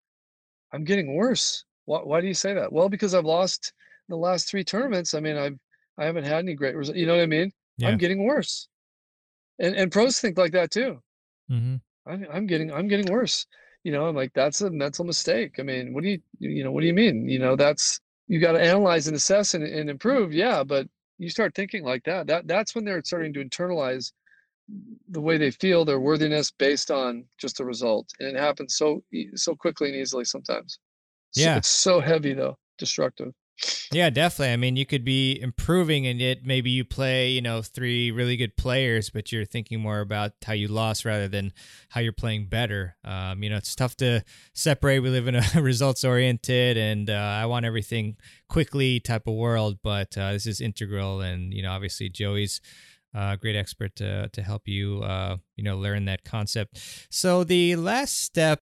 I'm 0.73 0.85
getting 0.85 1.13
worse. 1.15 1.65
Why, 1.83 1.99
why 1.99 2.21
do 2.21 2.27
you 2.27 2.33
say 2.33 2.53
that? 2.53 2.71
Well, 2.71 2.87
because 2.87 3.13
I've 3.13 3.25
lost 3.25 3.73
the 4.07 4.15
last 4.15 4.49
three 4.49 4.63
tournaments. 4.63 5.13
I 5.13 5.19
mean, 5.19 5.35
I've 5.35 5.59
I 5.97 6.05
haven't 6.05 6.23
had 6.23 6.39
any 6.39 6.53
great 6.53 6.77
results. 6.77 6.97
You 6.97 7.07
know 7.07 7.17
what 7.17 7.23
I 7.23 7.27
mean? 7.27 7.51
Yeah. 7.77 7.89
I'm 7.89 7.97
getting 7.97 8.23
worse. 8.23 8.69
And 9.59 9.75
and 9.75 9.91
pros 9.91 10.21
think 10.21 10.37
like 10.37 10.53
that 10.53 10.71
too. 10.71 11.01
Mm-hmm. 11.51 11.75
I'm, 12.09 12.27
I'm 12.31 12.47
getting 12.47 12.71
I'm 12.71 12.87
getting 12.87 13.11
worse 13.11 13.45
you 13.83 13.91
know 13.91 14.07
i'm 14.07 14.15
like 14.15 14.31
that's 14.33 14.61
a 14.61 14.69
mental 14.69 15.05
mistake. 15.05 15.55
I 15.59 15.63
mean 15.63 15.93
what 15.93 16.03
do 16.03 16.09
you 16.09 16.19
you 16.39 16.63
know 16.63 16.71
what 16.71 16.81
do 16.81 16.87
you 16.87 16.93
mean? 16.93 17.27
You 17.27 17.39
know 17.39 17.55
that's 17.55 17.99
you 18.27 18.39
got 18.39 18.53
to 18.53 18.61
analyze 18.61 19.07
and 19.07 19.15
assess 19.15 19.53
and, 19.53 19.63
and 19.63 19.89
improve 19.89 20.33
yeah 20.33 20.63
but 20.63 20.87
you 21.17 21.29
start 21.29 21.53
thinking 21.53 21.83
like 21.83 22.03
that. 22.05 22.27
That 22.27 22.47
that's 22.47 22.73
when 22.73 22.83
they're 22.83 23.03
starting 23.03 23.33
to 23.33 23.45
internalize 23.45 24.11
the 25.09 25.21
way 25.21 25.37
they 25.37 25.51
feel 25.51 25.85
their 25.85 25.99
worthiness 25.99 26.49
based 26.51 26.89
on 26.89 27.25
just 27.37 27.57
the 27.57 27.65
result 27.65 28.09
and 28.19 28.35
it 28.37 28.39
happens 28.39 28.77
so 28.77 29.03
so 29.35 29.55
quickly 29.55 29.89
and 29.89 29.97
easily 29.97 30.25
sometimes. 30.25 30.79
Yeah. 31.35 31.53
so 31.53 31.57
it's 31.57 31.67
so 31.67 31.99
heavy 31.99 32.33
though 32.33 32.57
destructive 32.77 33.33
yeah, 33.91 34.09
definitely. 34.09 34.53
I 34.53 34.57
mean, 34.57 34.77
you 34.77 34.85
could 34.85 35.03
be 35.03 35.39
improving 35.39 36.07
and 36.07 36.19
yet 36.19 36.45
maybe 36.45 36.69
you 36.69 36.85
play, 36.85 37.31
you 37.31 37.41
know, 37.41 37.61
three 37.61 38.09
really 38.09 38.37
good 38.37 38.55
players, 38.55 39.09
but 39.09 39.31
you're 39.31 39.45
thinking 39.45 39.81
more 39.81 39.99
about 39.99 40.31
how 40.45 40.53
you 40.53 40.67
lost 40.69 41.03
rather 41.03 41.27
than 41.27 41.51
how 41.89 41.99
you're 41.99 42.13
playing 42.13 42.47
better. 42.47 42.95
Um, 43.03 43.43
you 43.43 43.49
know, 43.49 43.57
it's 43.57 43.75
tough 43.75 43.97
to 43.97 44.23
separate. 44.53 44.99
We 44.99 45.09
live 45.09 45.27
in 45.27 45.35
a 45.35 45.43
results 45.61 46.03
oriented 46.03 46.77
and 46.77 47.09
uh, 47.09 47.13
I 47.13 47.45
want 47.47 47.65
everything 47.65 48.15
quickly 48.47 48.99
type 48.99 49.27
of 49.27 49.33
world, 49.33 49.79
but 49.83 50.17
uh, 50.17 50.31
this 50.31 50.45
is 50.45 50.61
integral. 50.61 51.19
And, 51.19 51.53
you 51.53 51.61
know, 51.61 51.71
obviously 51.71 52.09
Joey's 52.09 52.61
a 53.13 53.19
uh, 53.19 53.35
great 53.35 53.57
expert 53.57 53.95
to, 53.97 54.29
to 54.29 54.41
help 54.41 54.69
you, 54.69 55.01
uh, 55.03 55.35
you 55.57 55.65
know, 55.65 55.77
learn 55.77 56.05
that 56.05 56.23
concept. 56.23 56.79
So 57.09 57.43
the 57.43 57.75
last 57.75 58.23
step 58.23 58.61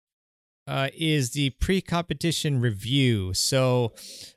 uh, 0.69 0.89
is 0.93 1.31
the 1.31 1.49
pre-competition 1.49 2.61
review. 2.61 3.33
So, 3.33 3.93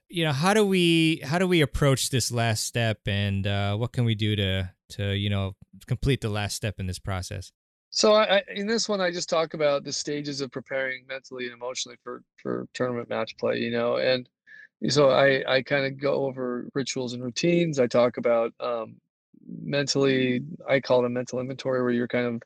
you 0.09 0.25
know, 0.25 0.33
how 0.33 0.55
do 0.55 0.65
we 0.65 1.21
how 1.23 1.39
do 1.39 1.47
we 1.47 1.61
approach 1.61 2.09
this 2.09 2.33
last 2.33 2.65
step, 2.65 3.01
and 3.07 3.47
uh, 3.47 3.77
what 3.77 3.93
can 3.93 4.07
we 4.07 4.15
do 4.15 4.35
to 4.37 4.71
to 4.93 5.15
you 5.15 5.29
know 5.29 5.57
complete 5.87 6.23
the 6.23 6.31
last 6.31 6.57
step 6.57 6.81
in 6.81 6.87
this 6.87 6.99
process? 6.99 7.53
So, 7.91 8.15
I, 8.15 8.39
I, 8.39 8.43
in 8.55 8.67
this 8.67 8.89
one, 8.89 9.03
I 9.03 9.11
just 9.11 9.29
talk 9.29 9.53
about 9.53 9.85
the 9.85 9.93
stages 9.93 10.41
of 10.41 10.51
preparing 10.51 11.05
mentally 11.07 11.45
and 11.45 11.53
emotionally 11.53 11.99
for 12.03 12.23
for 12.43 12.67
tournament 12.73 13.11
match 13.11 13.37
play. 13.37 13.59
You 13.59 13.71
know, 13.71 13.99
and 13.99 14.27
so 14.89 15.11
I 15.11 15.45
I 15.47 15.61
kind 15.61 15.85
of 15.85 16.01
go 16.01 16.25
over 16.25 16.67
rituals 16.75 17.13
and 17.13 17.23
routines. 17.23 17.79
I 17.79 17.87
talk 17.87 18.17
about 18.17 18.55
um, 18.59 18.97
mentally. 19.47 20.41
I 20.67 20.81
call 20.81 21.03
it 21.03 21.07
a 21.07 21.11
mental 21.11 21.41
inventory, 21.41 21.83
where 21.83 21.93
you're 21.93 22.09
kind 22.09 22.27
of 22.27 22.43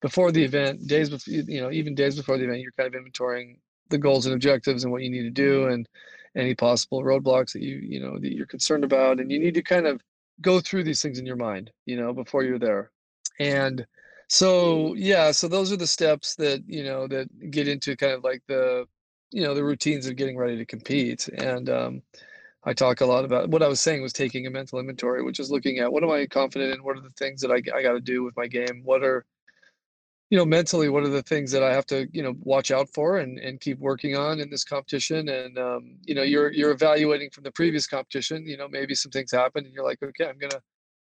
before 0.00 0.32
the 0.32 0.42
event, 0.42 0.86
days 0.86 1.10
before, 1.10 1.34
you 1.34 1.60
know, 1.60 1.70
even 1.70 1.94
days 1.94 2.16
before 2.16 2.38
the 2.38 2.44
event, 2.44 2.60
you're 2.60 2.72
kind 2.72 2.94
of 2.94 3.00
inventorying 3.00 3.58
the 3.88 3.98
goals 3.98 4.26
and 4.26 4.34
objectives 4.34 4.84
and 4.84 4.92
what 4.92 5.02
you 5.02 5.10
need 5.10 5.22
to 5.22 5.30
do 5.30 5.66
and 5.66 5.88
any 6.36 6.54
possible 6.54 7.02
roadblocks 7.02 7.52
that 7.52 7.62
you, 7.62 7.76
you 7.76 8.00
know, 8.00 8.18
that 8.18 8.34
you're 8.34 8.46
concerned 8.46 8.84
about. 8.84 9.20
And 9.20 9.30
you 9.30 9.38
need 9.38 9.54
to 9.54 9.62
kind 9.62 9.86
of 9.86 10.00
go 10.40 10.60
through 10.60 10.84
these 10.84 11.00
things 11.00 11.18
in 11.18 11.26
your 11.26 11.36
mind, 11.36 11.70
you 11.86 11.96
know, 11.96 12.12
before 12.12 12.42
you're 12.42 12.58
there. 12.58 12.90
And 13.38 13.86
so, 14.28 14.94
yeah, 14.94 15.30
so 15.30 15.48
those 15.48 15.72
are 15.72 15.76
the 15.76 15.86
steps 15.86 16.34
that, 16.36 16.62
you 16.66 16.84
know, 16.84 17.06
that 17.08 17.50
get 17.50 17.68
into 17.68 17.96
kind 17.96 18.12
of 18.12 18.24
like 18.24 18.42
the, 18.48 18.86
you 19.30 19.42
know, 19.42 19.54
the 19.54 19.64
routines 19.64 20.06
of 20.06 20.16
getting 20.16 20.36
ready 20.36 20.56
to 20.56 20.66
compete. 20.66 21.28
And, 21.28 21.70
um, 21.70 22.02
I 22.68 22.72
talk 22.72 23.00
a 23.00 23.06
lot 23.06 23.24
about 23.24 23.48
what 23.48 23.62
I 23.62 23.68
was 23.68 23.80
saying 23.80 24.02
was 24.02 24.12
taking 24.12 24.48
a 24.48 24.50
mental 24.50 24.80
inventory, 24.80 25.22
which 25.22 25.38
is 25.38 25.52
looking 25.52 25.78
at 25.78 25.92
what 25.92 26.02
am 26.02 26.10
I 26.10 26.26
confident 26.26 26.74
in? 26.74 26.82
What 26.82 26.96
are 26.96 27.00
the 27.00 27.10
things 27.10 27.40
that 27.42 27.52
I, 27.52 27.62
I 27.72 27.80
got 27.80 27.92
to 27.92 28.00
do 28.00 28.24
with 28.24 28.36
my 28.36 28.48
game? 28.48 28.82
What 28.82 29.04
are 29.04 29.24
you 30.30 30.36
know 30.36 30.44
mentally 30.44 30.88
what 30.88 31.04
are 31.04 31.08
the 31.08 31.22
things 31.22 31.52
that 31.52 31.62
i 31.62 31.72
have 31.72 31.86
to 31.86 32.08
you 32.12 32.22
know 32.22 32.34
watch 32.40 32.70
out 32.70 32.88
for 32.92 33.18
and 33.18 33.38
and 33.38 33.60
keep 33.60 33.78
working 33.78 34.16
on 34.16 34.40
in 34.40 34.50
this 34.50 34.64
competition 34.64 35.28
and 35.28 35.58
um, 35.58 35.96
you 36.04 36.14
know 36.14 36.22
you're 36.22 36.52
you're 36.52 36.72
evaluating 36.72 37.30
from 37.30 37.44
the 37.44 37.52
previous 37.52 37.86
competition 37.86 38.46
you 38.46 38.56
know 38.56 38.68
maybe 38.68 38.94
some 38.94 39.10
things 39.10 39.30
happen 39.30 39.64
and 39.64 39.72
you're 39.72 39.84
like 39.84 40.02
okay 40.02 40.28
i'm 40.28 40.38
gonna 40.38 40.60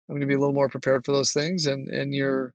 i'm 0.09 0.15
gonna 0.15 0.25
be 0.25 0.35
a 0.35 0.39
little 0.39 0.53
more 0.53 0.69
prepared 0.69 1.05
for 1.05 1.11
those 1.11 1.33
things 1.33 1.67
and 1.67 1.89
and 1.89 2.13
you're 2.13 2.53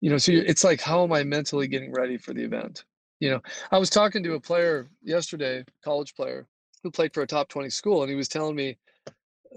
you 0.00 0.10
know 0.10 0.18
so 0.18 0.32
it's 0.32 0.64
like 0.64 0.80
how 0.80 1.02
am 1.02 1.12
i 1.12 1.22
mentally 1.22 1.66
getting 1.66 1.92
ready 1.92 2.18
for 2.18 2.34
the 2.34 2.42
event 2.42 2.84
you 3.20 3.30
know 3.30 3.40
i 3.72 3.78
was 3.78 3.88
talking 3.88 4.22
to 4.22 4.34
a 4.34 4.40
player 4.40 4.88
yesterday 5.02 5.64
college 5.82 6.14
player 6.14 6.46
who 6.82 6.90
played 6.90 7.14
for 7.14 7.22
a 7.22 7.26
top 7.26 7.48
20 7.48 7.70
school 7.70 8.02
and 8.02 8.10
he 8.10 8.16
was 8.16 8.28
telling 8.28 8.54
me 8.54 8.76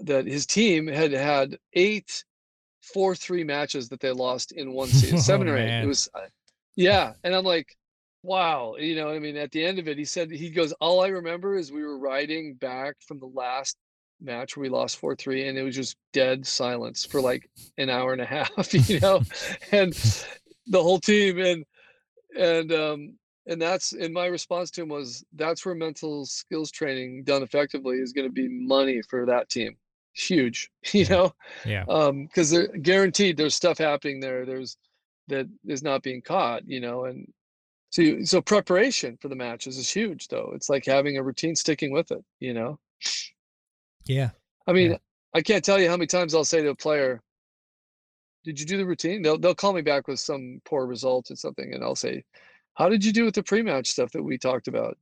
that 0.00 0.26
his 0.26 0.46
team 0.46 0.86
had 0.86 1.12
had 1.12 1.58
eight 1.74 2.24
four 2.92 3.14
three 3.14 3.44
matches 3.44 3.88
that 3.88 4.00
they 4.00 4.10
lost 4.10 4.52
in 4.52 4.72
one 4.72 4.88
season, 5.00 5.18
seven 5.18 5.48
oh, 5.48 5.52
or 5.52 5.56
eight. 5.56 5.66
Man. 5.66 5.84
It 5.84 5.86
was, 5.86 6.08
uh, 6.14 6.20
yeah, 6.78 7.14
and 7.24 7.34
I'm 7.34 7.44
like, 7.44 7.76
wow, 8.22 8.76
you 8.78 8.94
know, 8.94 9.10
I 9.10 9.18
mean, 9.18 9.36
at 9.36 9.50
the 9.50 9.64
end 9.64 9.80
of 9.80 9.88
it, 9.88 9.98
he 9.98 10.04
said 10.04 10.30
he 10.30 10.48
goes, 10.48 10.72
all 10.74 11.02
I 11.02 11.08
remember 11.08 11.56
is 11.56 11.72
we 11.72 11.82
were 11.82 11.98
riding 11.98 12.54
back 12.54 12.94
from 13.00 13.18
the 13.18 13.26
last 13.26 13.76
match 14.20 14.56
where 14.56 14.62
we 14.62 14.68
lost 14.68 14.98
four 14.98 15.16
three, 15.16 15.48
and 15.48 15.58
it 15.58 15.64
was 15.64 15.74
just 15.74 15.96
dead 16.12 16.46
silence 16.46 17.04
for 17.04 17.20
like 17.20 17.50
an 17.78 17.90
hour 17.90 18.12
and 18.12 18.22
a 18.22 18.24
half, 18.24 18.72
you 18.88 19.00
know, 19.00 19.22
and 19.72 19.92
the 20.68 20.80
whole 20.80 21.00
team 21.00 21.40
and 21.40 21.64
and 22.38 22.72
um 22.72 23.18
and 23.48 23.60
that's 23.60 23.92
and 23.92 24.14
my 24.14 24.26
response 24.26 24.70
to 24.70 24.82
him 24.82 24.88
was 24.88 25.24
that's 25.34 25.66
where 25.66 25.74
mental 25.74 26.26
skills 26.26 26.70
training 26.70 27.24
done 27.24 27.42
effectively 27.42 27.96
is 27.96 28.12
going 28.12 28.28
to 28.28 28.32
be 28.32 28.48
money 28.48 29.02
for 29.02 29.26
that 29.26 29.48
team. 29.48 29.76
Huge 30.14 30.70
you 30.92 31.06
know 31.06 31.32
yeah. 31.64 31.84
um 31.88 32.26
because 32.26 32.50
they're 32.50 32.68
guaranteed 32.68 33.36
there's 33.36 33.54
stuff 33.54 33.78
happening 33.78 34.20
there 34.20 34.44
there's 34.44 34.76
that 35.28 35.48
is 35.66 35.82
not 35.82 36.02
being 36.02 36.22
caught 36.22 36.66
you 36.66 36.80
know 36.80 37.04
and 37.04 37.30
so 37.90 38.02
you, 38.02 38.24
so 38.24 38.40
preparation 38.40 39.16
for 39.20 39.28
the 39.28 39.36
matches 39.36 39.78
is 39.78 39.88
huge 39.88 40.28
though 40.28 40.50
it's 40.54 40.68
like 40.68 40.84
having 40.84 41.16
a 41.16 41.22
routine 41.22 41.56
sticking 41.56 41.92
with 41.92 42.10
it 42.10 42.24
you 42.40 42.52
know 42.52 42.78
yeah 44.06 44.30
i 44.66 44.72
mean 44.72 44.92
yeah. 44.92 44.98
i 45.34 45.40
can't 45.40 45.64
tell 45.64 45.78
you 45.78 45.88
how 45.88 45.96
many 45.96 46.06
times 46.06 46.34
i'll 46.34 46.44
say 46.44 46.62
to 46.62 46.70
a 46.70 46.74
player 46.74 47.20
did 48.44 48.58
you 48.58 48.66
do 48.66 48.76
the 48.76 48.86
routine 48.86 49.22
they'll, 49.22 49.38
they'll 49.38 49.54
call 49.54 49.72
me 49.72 49.82
back 49.82 50.08
with 50.08 50.20
some 50.20 50.60
poor 50.64 50.86
result 50.86 51.30
or 51.30 51.36
something 51.36 51.72
and 51.74 51.82
i'll 51.82 51.94
say 51.94 52.22
how 52.74 52.88
did 52.88 53.04
you 53.04 53.12
do 53.12 53.24
with 53.24 53.34
the 53.34 53.42
pre-match 53.42 53.88
stuff 53.88 54.10
that 54.12 54.22
we 54.22 54.38
talked 54.38 54.68
about 54.68 54.96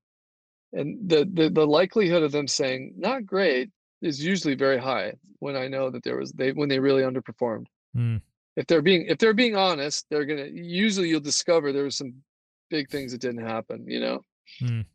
and 0.72 1.08
the, 1.08 1.28
the 1.32 1.48
the 1.48 1.66
likelihood 1.66 2.22
of 2.22 2.32
them 2.32 2.48
saying 2.48 2.94
not 2.96 3.24
great 3.24 3.70
is 4.02 4.22
usually 4.22 4.54
very 4.54 4.78
high 4.78 5.14
when 5.38 5.56
I 5.56 5.68
know 5.68 5.90
that 5.90 6.02
there 6.02 6.16
was 6.16 6.32
they 6.32 6.52
when 6.52 6.68
they 6.68 6.78
really 6.78 7.02
underperformed. 7.02 7.66
Mm. 7.96 8.20
If 8.56 8.66
they're 8.66 8.82
being 8.82 9.06
if 9.06 9.18
they're 9.18 9.34
being 9.34 9.56
honest, 9.56 10.06
they're 10.10 10.24
gonna 10.24 10.46
usually 10.46 11.08
you'll 11.08 11.20
discover 11.20 11.72
there 11.72 11.84
was 11.84 11.96
some 11.96 12.14
big 12.70 12.88
things 12.90 13.12
that 13.12 13.20
didn't 13.20 13.44
happen. 13.46 13.84
You 13.86 14.00
know. 14.00 14.20
Mm. 14.62 14.86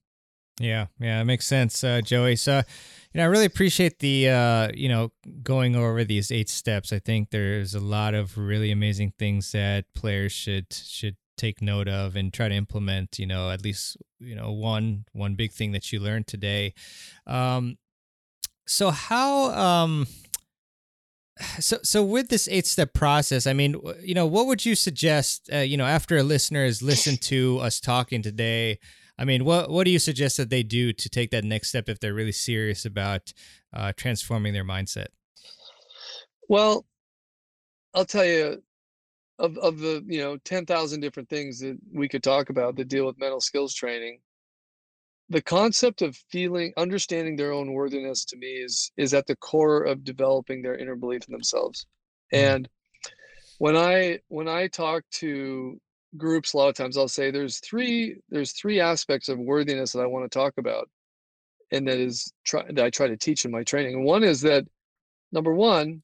Yeah, 0.59 0.87
yeah, 0.99 1.21
it 1.21 1.25
makes 1.25 1.47
sense, 1.47 1.83
uh, 1.83 2.01
Joey. 2.01 2.35
So, 2.35 2.57
you 2.57 3.17
know, 3.17 3.23
I 3.23 3.27
really 3.27 3.45
appreciate 3.45 3.97
the, 3.99 4.29
uh, 4.29 4.69
you 4.75 4.89
know, 4.89 5.11
going 5.41 5.75
over 5.75 6.03
these 6.03 6.31
eight 6.31 6.49
steps. 6.49 6.93
I 6.93 6.99
think 6.99 7.31
there's 7.31 7.73
a 7.73 7.79
lot 7.79 8.13
of 8.13 8.37
really 8.37 8.69
amazing 8.69 9.13
things 9.17 9.51
that 9.53 9.85
players 9.95 10.31
should 10.31 10.71
should 10.71 11.15
take 11.37 11.61
note 11.61 11.87
of 11.87 12.15
and 12.15 12.31
try 12.31 12.47
to 12.47 12.53
implement. 12.53 13.17
You 13.17 13.25
know, 13.25 13.49
at 13.49 13.63
least 13.63 13.97
you 14.19 14.35
know 14.35 14.51
one 14.51 15.05
one 15.13 15.35
big 15.35 15.51
thing 15.51 15.71
that 15.71 15.91
you 15.91 15.99
learned 15.99 16.27
today. 16.27 16.73
Um, 17.25 17.77
so 18.67 18.91
how 18.91 19.51
um 19.51 20.05
so 21.59 21.77
so 21.83 22.03
with 22.03 22.29
this 22.29 22.47
eight 22.49 22.65
step 22.65 22.93
process 22.93 23.47
i 23.47 23.53
mean 23.53 23.75
you 24.01 24.13
know 24.13 24.25
what 24.25 24.47
would 24.47 24.65
you 24.65 24.75
suggest 24.75 25.49
uh, 25.53 25.57
you 25.57 25.77
know 25.77 25.85
after 25.85 26.17
a 26.17 26.23
listener 26.23 26.65
has 26.65 26.81
listened 26.81 27.21
to 27.21 27.57
us 27.59 27.79
talking 27.79 28.21
today 28.21 28.77
i 29.17 29.25
mean 29.25 29.45
what 29.45 29.69
what 29.69 29.85
do 29.85 29.91
you 29.91 29.99
suggest 29.99 30.37
that 30.37 30.49
they 30.49 30.63
do 30.63 30.93
to 30.93 31.09
take 31.09 31.31
that 31.31 31.43
next 31.43 31.69
step 31.69 31.89
if 31.89 31.99
they're 31.99 32.13
really 32.13 32.31
serious 32.31 32.85
about 32.85 33.33
uh, 33.73 33.93
transforming 33.95 34.51
their 34.51 34.65
mindset? 34.65 35.07
Well 36.47 36.85
i'll 37.93 38.05
tell 38.05 38.25
you 38.25 38.61
of 39.39 39.57
of 39.57 39.79
the 39.79 40.03
you 40.07 40.21
know 40.21 40.37
10,000 40.37 40.99
different 40.99 41.29
things 41.29 41.59
that 41.59 41.77
we 41.93 42.07
could 42.07 42.23
talk 42.23 42.49
about 42.49 42.75
that 42.75 42.87
deal 42.87 43.05
with 43.05 43.19
mental 43.19 43.41
skills 43.41 43.73
training 43.73 44.19
the 45.31 45.41
concept 45.41 46.01
of 46.01 46.17
feeling 46.29 46.73
understanding 46.75 47.37
their 47.37 47.53
own 47.53 47.71
worthiness 47.71 48.25
to 48.25 48.35
me 48.37 48.47
is 48.47 48.91
is 48.97 49.13
at 49.13 49.25
the 49.27 49.35
core 49.37 49.83
of 49.83 50.03
developing 50.03 50.61
their 50.61 50.75
inner 50.75 50.95
belief 50.95 51.21
in 51.27 51.31
themselves 51.31 51.85
mm-hmm. 52.33 52.45
and 52.45 52.69
when 53.57 53.77
i 53.77 54.19
when 54.27 54.47
i 54.49 54.67
talk 54.67 55.03
to 55.09 55.79
groups 56.17 56.53
a 56.53 56.57
lot 56.57 56.67
of 56.67 56.75
times 56.75 56.97
i'll 56.97 57.07
say 57.07 57.31
there's 57.31 57.59
three 57.59 58.17
there's 58.29 58.51
three 58.51 58.81
aspects 58.81 59.29
of 59.29 59.39
worthiness 59.39 59.93
that 59.93 60.01
i 60.01 60.05
want 60.05 60.29
to 60.29 60.37
talk 60.37 60.53
about 60.57 60.89
and 61.71 61.87
that 61.87 61.97
is 61.97 62.33
try 62.43 62.63
that 62.69 62.83
i 62.83 62.89
try 62.89 63.07
to 63.07 63.17
teach 63.17 63.45
in 63.45 63.51
my 63.51 63.63
training 63.63 63.95
and 63.95 64.03
one 64.03 64.23
is 64.23 64.41
that 64.41 64.65
number 65.31 65.53
one 65.53 66.03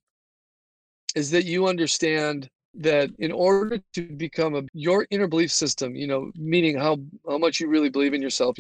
is 1.16 1.32
that 1.32 1.44
you 1.44 1.68
understand 1.68 2.50
that 2.74 3.10
in 3.20 3.32
order 3.32 3.80
to 3.94 4.02
become 4.18 4.56
a 4.56 4.62
your 4.74 5.08
inner 5.10 5.28
belief 5.28 5.52
system 5.52 5.96
you 5.96 6.06
know 6.06 6.32
meaning 6.36 6.78
how 6.78 6.98
how 7.28 7.38
much 7.38 7.60
you 7.60 7.68
really 7.68 7.90
believe 7.90 8.14
in 8.14 8.22
yourself 8.22 8.56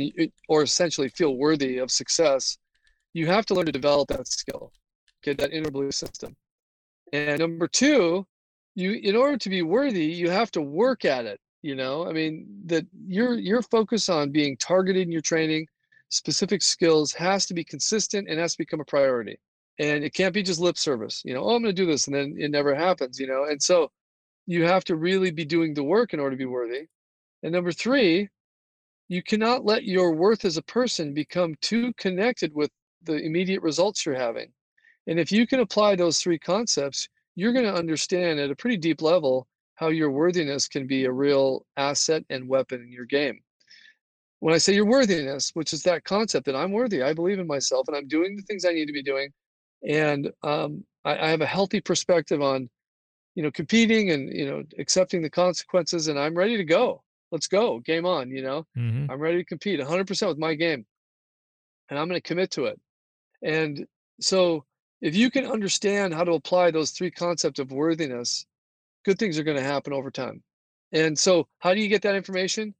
or 0.50 0.64
essentially 0.64 1.10
feel 1.10 1.38
worthy 1.38 1.78
of 1.78 1.92
success 1.92 2.58
you 3.14 3.28
have 3.28 3.46
to 3.46 3.54
learn 3.54 3.66
to 3.66 3.72
develop 3.72 4.08
that 4.10 4.28
skill 4.28 4.72
okay 5.24 5.34
that 5.34 5.52
inner 5.52 5.72
belief 5.72 5.94
system. 5.94 6.36
And 7.14 7.40
number 7.40 7.68
two 7.68 8.26
you 8.76 8.94
in 8.94 9.16
order 9.16 9.38
to 9.38 9.50
be 9.50 9.62
worthy 9.62 10.06
you 10.06 10.30
have 10.30 10.52
to 10.52 10.62
work 10.62 11.06
at 11.06 11.26
it 11.26 11.40
you 11.64 11.76
know? 11.76 12.08
I 12.08 12.14
mean 12.14 12.48
that 12.66 12.86
your 13.08 13.36
your 13.36 13.62
focus 13.62 14.10
on 14.10 14.32
being 14.32 14.58
targeted 14.58 15.04
in 15.04 15.12
your 15.12 15.22
training 15.22 15.68
specific 16.10 16.62
skills 16.62 17.12
has 17.14 17.46
to 17.48 17.54
be 17.54 17.64
consistent 17.64 18.30
and 18.30 18.40
has 18.40 18.54
to 18.54 18.60
become 18.60 18.80
a 18.80 18.86
priority. 18.86 19.38
And 19.80 20.04
it 20.04 20.14
can't 20.14 20.34
be 20.34 20.44
just 20.44 20.60
lip 20.60 20.78
service 20.78 21.22
you 21.26 21.34
know 21.34 21.44
oh 21.44 21.56
i'm 21.56 21.62
going 21.64 21.76
to 21.76 21.82
do 21.82 21.86
this 21.86 22.08
and 22.08 22.16
then 22.16 22.36
it 22.38 22.52
never 22.52 22.74
happens 22.76 23.20
you 23.20 23.28
know? 23.28 23.46
And 23.46 23.62
so 23.62 23.92
you 24.48 24.64
have 24.66 24.84
to 24.86 24.96
really 24.96 25.30
be 25.30 25.46
doing 25.46 25.74
the 25.74 25.84
work 25.84 26.14
in 26.14 26.20
order 26.20 26.36
to 26.36 26.38
be 26.38 26.46
worthy. 26.46 26.88
And 27.44 27.52
number 27.52 27.72
three, 27.72 28.30
you 29.10 29.22
cannot 29.22 29.66
let 29.66 29.84
your 29.84 30.14
worth 30.14 30.46
as 30.46 30.58
a 30.58 30.64
person 30.64 31.14
become 31.14 31.56
too 31.62 31.94
connected 31.98 32.54
with 32.56 32.72
the 33.04 33.18
immediate 33.18 33.62
results 33.62 34.06
you're 34.06 34.16
having. 34.16 34.52
And 35.06 35.20
if 35.20 35.32
you 35.32 35.46
can 35.46 35.60
apply 35.60 35.96
those 35.96 36.20
three 36.20 36.40
concepts, 36.40 37.08
you're 37.36 37.54
going 37.54 37.66
to 37.66 37.74
understand 37.74 38.40
at 38.40 38.50
a 38.50 38.56
pretty 38.56 38.78
deep 38.78 39.02
level 39.02 39.48
how 39.76 39.90
your 39.90 40.10
worthiness 40.10 40.68
can 40.68 40.88
be 40.88 41.06
a 41.06 41.12
real 41.12 41.66
asset 41.78 42.24
and 42.30 42.50
weapon 42.50 42.82
in 42.82 42.92
your 42.92 43.06
game. 43.06 43.40
When 44.40 44.54
I 44.54 44.58
say 44.58 44.74
your 44.74 44.86
worthiness, 44.86 45.52
which 45.54 45.74
is 45.74 45.84
that 45.84 46.04
concept 46.04 46.46
that 46.46 46.56
I'm 46.56 46.72
worthy, 46.72 47.04
I 47.04 47.14
believe 47.14 47.40
in 47.40 47.48
myself, 47.48 47.88
and 47.88 47.96
I'm 47.96 48.08
doing 48.08 48.36
the 48.36 48.44
things 48.44 48.66
I 48.66 48.72
need 48.72 48.86
to 48.88 48.94
be 48.94 49.04
doing, 49.04 49.30
and 49.88 50.32
um, 50.44 50.84
I, 51.06 51.18
I 51.18 51.30
have 51.30 51.42
a 51.42 51.46
healthy 51.46 51.80
perspective 51.80 52.42
on 52.42 52.70
you 53.38 53.44
know, 53.44 53.52
competing 53.52 54.10
and, 54.10 54.36
you 54.36 54.50
know, 54.50 54.64
accepting 54.80 55.22
the 55.22 55.30
consequences 55.30 56.08
and 56.08 56.18
I'm 56.18 56.34
ready 56.34 56.58
to 56.58 56.64
go. 56.64 57.04
Let's 57.32 57.46
go. 57.46 57.78
Game 57.82 58.04
on, 58.04 58.32
you 58.32 58.42
know. 58.42 58.66
Mm-hmm. 58.76 59.12
I'm 59.12 59.20
ready 59.20 59.38
to 59.38 59.44
compete 59.44 59.80
100% 59.80 60.28
with 60.28 60.40
my 60.40 60.56
game. 60.56 60.88
And 61.88 62.00
I'm 62.00 62.08
going 62.08 62.20
to 62.20 62.28
commit 62.28 62.50
to 62.52 62.66
it. 62.66 62.82
And 63.44 63.86
so 64.20 64.66
if 65.02 65.16
you 65.16 65.30
can 65.30 65.46
understand 65.46 66.16
how 66.16 66.24
to 66.24 66.32
apply 66.32 66.72
those 66.72 66.90
three 66.90 67.12
concepts 67.12 67.60
of 67.60 67.72
worthiness, 67.72 68.48
good 69.06 69.20
things 69.20 69.38
are 69.38 69.44
going 69.44 69.58
to 69.58 69.64
happen 69.64 69.94
over 69.94 70.10
time. 70.10 70.42
And 70.92 71.18
so 71.18 71.48
how 71.60 71.76
do 71.76 71.80
you 71.80 71.90
get 71.90 72.02
that 72.02 72.16
information? 72.16 72.74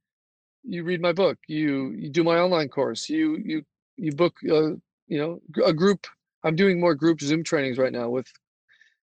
You 0.64 0.82
read 0.82 1.00
my 1.00 1.12
book, 1.12 1.38
you 1.46 1.94
you 1.96 2.10
do 2.10 2.24
my 2.24 2.38
online 2.38 2.68
course, 2.68 3.08
you 3.08 3.38
you 3.44 3.62
you 3.96 4.10
book 4.10 4.34
uh, 4.50 4.70
you 5.06 5.18
know 5.18 5.40
a 5.64 5.72
group 5.72 6.08
I'm 6.42 6.56
doing 6.56 6.80
more 6.80 6.96
group 6.96 7.20
Zoom 7.20 7.44
trainings 7.44 7.78
right 7.78 7.92
now 7.92 8.08
with 8.08 8.26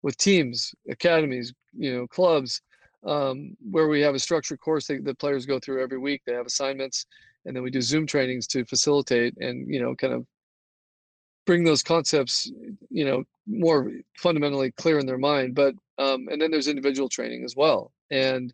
with 0.02 0.18
teams, 0.18 0.74
academies, 0.90 1.54
you 1.74 1.96
know, 1.96 2.08
clubs, 2.08 2.62
um, 3.06 3.56
where 3.72 3.88
we 3.88 4.02
have 4.02 4.16
a 4.16 4.20
structured 4.20 4.60
course 4.60 4.88
that 4.88 5.04
the 5.04 5.16
players 5.16 5.46
go 5.46 5.60
through 5.60 5.82
every 5.82 5.98
week. 5.98 6.22
They 6.26 6.34
have 6.34 6.46
assignments, 6.46 7.06
and 7.46 7.56
then 7.56 7.64
we 7.64 7.72
do 7.72 7.82
Zoom 7.82 8.06
trainings 8.06 8.48
to 8.48 8.66
facilitate 8.66 9.36
and 9.38 9.68
you 9.74 9.82
know, 9.82 9.96
kind 9.96 10.14
of 10.14 10.26
bring 11.46 11.64
those 11.64 11.82
concepts, 11.82 12.52
you 12.90 13.06
know, 13.06 13.24
more 13.48 13.92
fundamentally 14.18 14.72
clear 14.72 15.00
in 15.00 15.06
their 15.06 15.18
mind. 15.18 15.56
But 15.56 15.76
um, 15.98 16.28
and 16.30 16.42
then 16.42 16.52
there's 16.52 16.68
individual 16.68 17.10
training 17.10 17.44
as 17.44 17.56
well. 17.56 17.92
And 18.12 18.54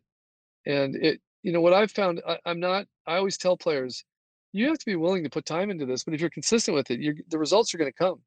and 0.66 0.96
it, 0.96 1.22
you 1.43 1.52
know, 1.52 1.62
what 1.62 1.74
I've 1.74 1.91
found, 1.91 2.22
I, 2.28 2.38
I'm 2.46 2.60
not. 2.60 2.86
I 3.08 3.18
always 3.18 3.38
tell 3.38 3.58
players, 3.58 4.04
you 4.52 4.68
have 4.68 4.80
to 4.80 4.86
be 4.86 4.96
willing 4.96 5.24
to 5.24 5.30
put 5.30 5.46
time 5.46 5.70
into 5.70 5.86
this. 5.86 6.04
But 6.04 6.14
if 6.14 6.22
you're 6.22 6.30
consistent 6.30 6.76
with 6.76 6.89
it, 6.89 7.30
the 7.30 7.38
results 7.38 7.74
are 7.74 7.78
going 7.78 7.91
to 7.91 7.98
come 7.98 8.20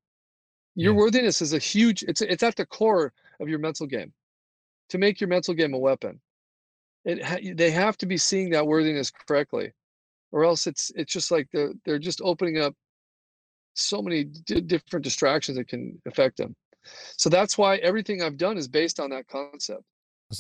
your 0.75 0.93
yeah. 0.93 0.99
worthiness 0.99 1.43
is 1.43 1.53
a 1.53 1.59
huge 1.59 2.03
it's 2.05 2.21
it's 2.21 2.43
at 2.43 2.57
the 2.57 2.67
core 2.67 3.13
of 3.41 3.49
your 3.49 3.59
mental 3.59 3.87
game. 3.87 4.13
To 4.91 4.99
make 4.99 5.21
your 5.21 5.29
mental 5.29 5.53
game 5.53 5.75
a 5.75 5.79
weapon 5.79 6.21
it 7.05 7.57
they 7.57 7.71
have 7.71 7.97
to 7.99 8.07
be 8.07 8.17
seeing 8.17 8.51
that 8.51 8.67
worthiness 8.67 9.11
correctly 9.11 9.73
or 10.33 10.45
else 10.45 10.67
it's 10.67 10.91
it's 10.95 11.13
just 11.13 11.31
like 11.31 11.49
they're 11.53 11.73
they're 11.85 11.99
just 11.99 12.21
opening 12.23 12.59
up 12.59 12.75
so 13.75 14.03
many 14.03 14.25
d- 14.25 14.61
different 14.61 15.05
distractions 15.05 15.57
that 15.57 15.69
can 15.69 16.01
affect 16.07 16.37
them. 16.37 16.55
So 17.17 17.29
that's 17.31 17.57
why 17.57 17.77
everything 17.77 18.23
i've 18.23 18.37
done 18.37 18.59
is 18.59 18.69
based 18.69 19.01
on 19.01 19.11
that 19.11 19.27
concept 19.29 19.85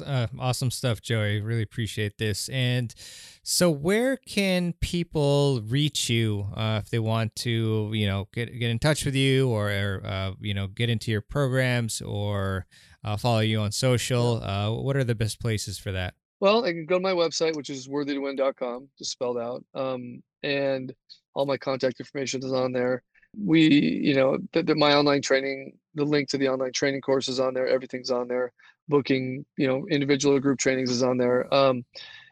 Uh, 0.05 0.27
awesome 0.39 0.71
stuff, 0.71 1.01
Joey. 1.01 1.41
Really 1.41 1.63
appreciate 1.63 2.19
this. 2.19 2.51
And 2.51 2.95
so, 3.43 3.71
where 3.71 4.19
can 4.19 4.75
people 4.81 5.63
reach 5.63 6.11
you 6.11 6.47
uh, 6.55 6.81
if 6.83 6.91
they 6.91 6.99
want 6.99 7.35
to, 7.37 7.91
you 7.95 8.07
know, 8.07 8.29
get 8.35 8.47
get 8.59 8.71
in 8.71 8.79
touch 8.79 9.07
with 9.07 9.15
you, 9.15 9.49
or 9.49 10.03
uh, 10.05 10.33
you 10.41 10.53
know, 10.53 10.67
get 10.67 10.91
into 10.91 11.11
your 11.11 11.23
programs, 11.23 12.03
or 12.03 12.67
uh, 13.03 13.17
follow 13.17 13.41
you 13.41 13.61
on 13.61 13.73
social? 13.73 14.43
Uh, 14.43 14.71
what 14.71 14.95
are 14.95 15.05
the 15.05 15.15
best 15.15 15.41
places 15.41 15.79
for 15.79 15.91
that? 15.93 16.15
Well, 16.41 16.65
I 16.67 16.73
can 16.73 16.85
go 16.85 16.97
to 16.97 17.03
my 17.03 17.13
website, 17.13 17.57
which 17.57 17.71
is 17.71 17.89
worthytowin.com, 17.89 18.89
just 18.99 19.11
spelled 19.11 19.39
out, 19.39 19.65
um, 19.75 20.23
and 20.43 20.95
all 21.35 21.47
my 21.47 21.57
contact 21.57 21.99
information 21.99 22.45
is 22.45 22.53
on 22.53 22.73
there. 22.73 23.03
We, 23.37 23.69
you 23.69 24.15
know, 24.15 24.39
the, 24.53 24.63
the, 24.63 24.75
my 24.75 24.95
online 24.95 25.23
training, 25.23 25.79
the 25.95 26.05
link 26.05 26.29
to 26.31 26.39
the 26.39 26.49
online 26.49 26.73
training 26.73 27.01
course 27.01 27.29
is 27.29 27.41
on 27.41 27.55
there. 27.55 27.67
Everything's 27.67 28.11
on 28.11 28.29
there 28.29 28.53
booking, 28.89 29.45
you 29.57 29.67
know, 29.67 29.87
individual 29.91 30.37
or 30.37 30.41
group 30.41 30.59
trainings 30.59 30.91
is 30.91 31.03
on 31.03 31.19
there. 31.19 31.53
Um, 31.55 31.85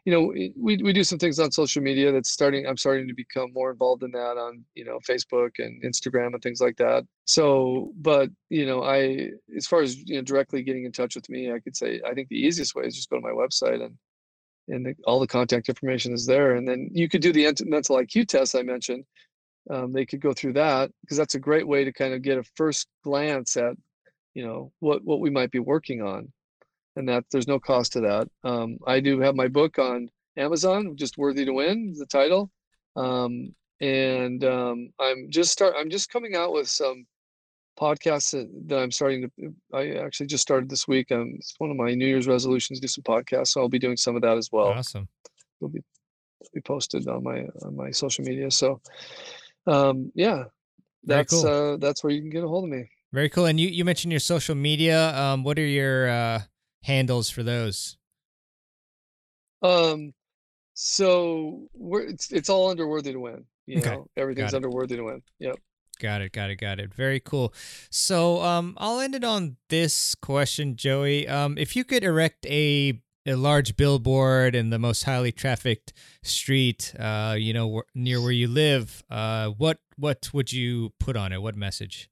you 0.07 0.13
know, 0.13 0.33
we, 0.57 0.77
we 0.77 0.93
do 0.93 1.03
some 1.03 1.19
things 1.19 1.41
on 1.41 1.51
social 1.51 1.83
media 1.83 2.13
that's 2.13 2.31
starting, 2.31 2.65
I'm 2.65 2.77
starting 2.77 3.09
to 3.09 3.15
become 3.15 3.53
more 3.53 3.73
involved 3.73 4.05
in 4.05 4.13
that 4.13 4.39
on, 4.39 4.65
you 4.77 4.85
know, 4.85 5.01
Facebook 5.01 5.59
and 5.59 5.83
Instagram 5.83 6.33
and 6.33 6.41
things 6.41 6.61
like 6.61 6.77
that. 6.77 7.05
So, 7.25 7.93
but, 7.97 8.31
you 8.49 8.67
know, 8.67 8.85
I, 8.85 9.31
as 9.57 9.67
far 9.67 9.83
as, 9.83 9.97
you 10.09 10.15
know, 10.15 10.23
directly 10.23 10.63
getting 10.63 10.85
in 10.85 10.93
touch 10.93 11.17
with 11.17 11.29
me, 11.29 11.51
I 11.51 11.59
could 11.59 11.77
say, 11.77 12.01
I 12.07 12.15
think 12.15 12.29
the 12.29 12.39
easiest 12.39 12.77
way 12.77 12.85
is 12.85 12.95
just 12.95 13.11
go 13.11 13.17
to 13.17 13.21
my 13.21 13.31
website 13.31 13.85
and, 13.85 13.99
and 14.69 14.87
the, 14.87 14.95
all 15.05 15.19
the 15.19 15.27
contact 15.27 15.69
information 15.69 16.15
is 16.15 16.25
there. 16.25 16.55
And 16.55 16.69
then 16.69 16.89
you 16.93 17.09
could 17.09 17.21
do 17.21 17.33
the 17.33 17.53
mental 17.67 17.97
IQ 17.97 18.29
test 18.29 18.55
I 18.55 18.63
mentioned. 18.63 19.05
Um, 19.69 19.93
they 19.93 20.07
could 20.07 20.21
go 20.21 20.33
through 20.33 20.53
that 20.53 20.93
because 21.01 21.17
that's 21.17 21.35
a 21.35 21.41
great 21.41 21.67
way 21.67 21.83
to 21.83 21.93
kind 21.93 22.15
of 22.15 22.23
get 22.23 22.39
a 22.39 22.45
first 22.55 22.87
glance 23.03 23.57
at, 23.57 23.75
you 24.35 24.47
know, 24.47 24.71
what, 24.79 25.03
what 25.03 25.19
we 25.19 25.31
might 25.31 25.51
be 25.51 25.59
working 25.59 26.01
on 26.01 26.33
and 26.97 27.09
that 27.09 27.25
there's 27.31 27.49
no 27.49 27.61
cost 27.61 27.93
to 27.93 28.01
that. 28.01 28.29
Um, 28.45 28.79
I 28.87 29.01
do 29.01 29.21
have 29.21 29.37
my 29.37 29.49
book 29.49 29.79
on 29.79 30.09
Amazon, 30.37 30.97
just 30.97 31.19
worthy 31.19 31.45
to 31.45 31.53
win 31.53 31.91
is 31.93 31.99
the 31.99 32.07
title. 32.07 32.51
Um, 32.97 33.55
and 33.81 34.43
um, 34.45 34.91
I'm 34.99 35.31
just 35.31 35.53
start. 35.53 35.75
I'm 35.77 35.91
just 35.91 36.11
coming 36.11 36.35
out 36.35 36.53
with 36.53 36.69
some 36.69 37.07
podcasts 37.79 38.31
that, 38.33 38.49
that, 38.69 38.79
I'm 38.79 38.91
starting 38.91 39.31
to. 39.39 39.55
I 39.75 39.91
actually 40.03 40.27
just 40.29 40.43
started 40.43 40.71
this 40.71 40.89
week. 40.89 41.13
Um, 41.13 41.35
it's 41.37 41.55
one 41.59 41.71
of 41.71 41.77
my 41.77 41.95
New 41.95 42.07
Year's 42.07 42.27
resolutions 42.27 42.79
to 42.79 42.83
do 42.83 42.89
some 42.89 43.05
podcasts, 43.05 43.49
so 43.49 43.61
I'll 43.61 43.69
be 43.69 43.79
doing 43.79 43.99
some 43.99 44.17
of 44.17 44.23
that 44.23 44.39
as 44.39 44.49
well. 44.51 44.69
Awesome. 44.69 45.09
Will 45.61 45.69
be 45.69 45.81
be 46.55 46.61
posted 46.63 47.07
on 47.07 47.23
my 47.23 47.47
on 47.63 47.77
my 47.77 47.91
social 47.91 48.25
media. 48.25 48.51
So, 48.51 48.81
um, 49.67 50.11
yeah, 50.15 50.45
that's 51.05 51.33
cool. 51.33 51.47
uh, 51.47 51.77
that's 51.77 52.03
where 52.03 52.13
you 52.13 52.21
can 52.23 52.31
get 52.31 52.45
a 52.45 52.49
hold 52.49 52.65
of 52.65 52.71
me. 52.71 52.89
Very 53.13 53.29
cool. 53.29 53.45
And 53.45 53.61
you 53.61 53.69
you 53.69 53.85
mentioned 53.85 54.13
your 54.13 54.21
social 54.21 54.55
media. 54.55 55.15
Um, 55.17 55.45
what 55.45 55.59
are 55.59 55.67
your 55.67 56.09
uh, 56.09 56.41
handles 56.87 57.29
for 57.29 57.43
those? 57.43 57.97
Um, 59.63 60.15
so 60.75 61.69
we're 61.75 62.03
it's 62.03 62.31
it's 62.31 62.49
all 62.49 62.71
under 62.71 62.87
worthy 62.87 63.13
to 63.13 63.21
win. 63.21 63.45
You 63.67 63.79
okay. 63.79 63.91
know, 63.91 64.07
everything's 64.17 64.55
under 64.55 64.71
worthy 64.71 64.97
to 64.97 65.03
win. 65.03 65.23
Yep. 65.41 65.57
Got 65.99 66.21
it, 66.21 66.33
got 66.33 66.51
it, 66.51 66.57
got 66.57 66.79
it. 66.79 66.95
Very 66.95 67.21
cool. 67.21 67.55
So, 67.91 68.43
um, 68.43 68.75
I'll 68.77 69.01
end 69.01 69.15
it 69.15 69.25
on 69.25 69.57
this 69.71 70.15
question, 70.15 70.77
Joey. 70.77 71.27
Um, 71.27 71.57
if 71.57 71.75
you 71.75 71.85
could 71.85 72.05
erect 72.05 72.45
a 72.47 73.01
a 73.25 73.35
large 73.35 73.77
billboard 73.77 74.55
in 74.55 74.71
the 74.71 74.79
most 74.79 75.03
highly 75.03 75.33
trafficked 75.33 75.93
street, 76.23 76.95
uh, 76.99 77.35
you 77.37 77.53
know, 77.53 77.83
near 77.95 78.21
where 78.21 78.31
you 78.31 78.47
live, 78.47 79.03
uh, 79.11 79.49
what 79.49 79.79
what 79.97 80.31
would 80.33 80.53
you 80.53 80.93
put 81.01 81.17
on 81.17 81.33
it? 81.33 81.43
What 81.43 81.57
message? 81.57 82.11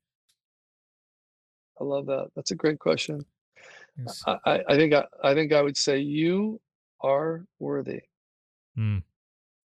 I 1.80 1.84
love 1.84 2.06
that. 2.06 2.28
That's 2.34 2.50
a 2.50 2.56
great 2.56 2.78
question. 2.78 3.24
Yes. 3.96 4.22
I, 4.26 4.60
I 4.68 4.76
think 4.76 4.94
I, 4.94 5.04
I 5.22 5.34
think 5.34 5.52
I 5.52 5.62
would 5.62 5.76
say 5.76 5.98
you 5.98 6.60
are 7.00 7.44
worthy. 7.58 8.02
Mm. 8.78 9.02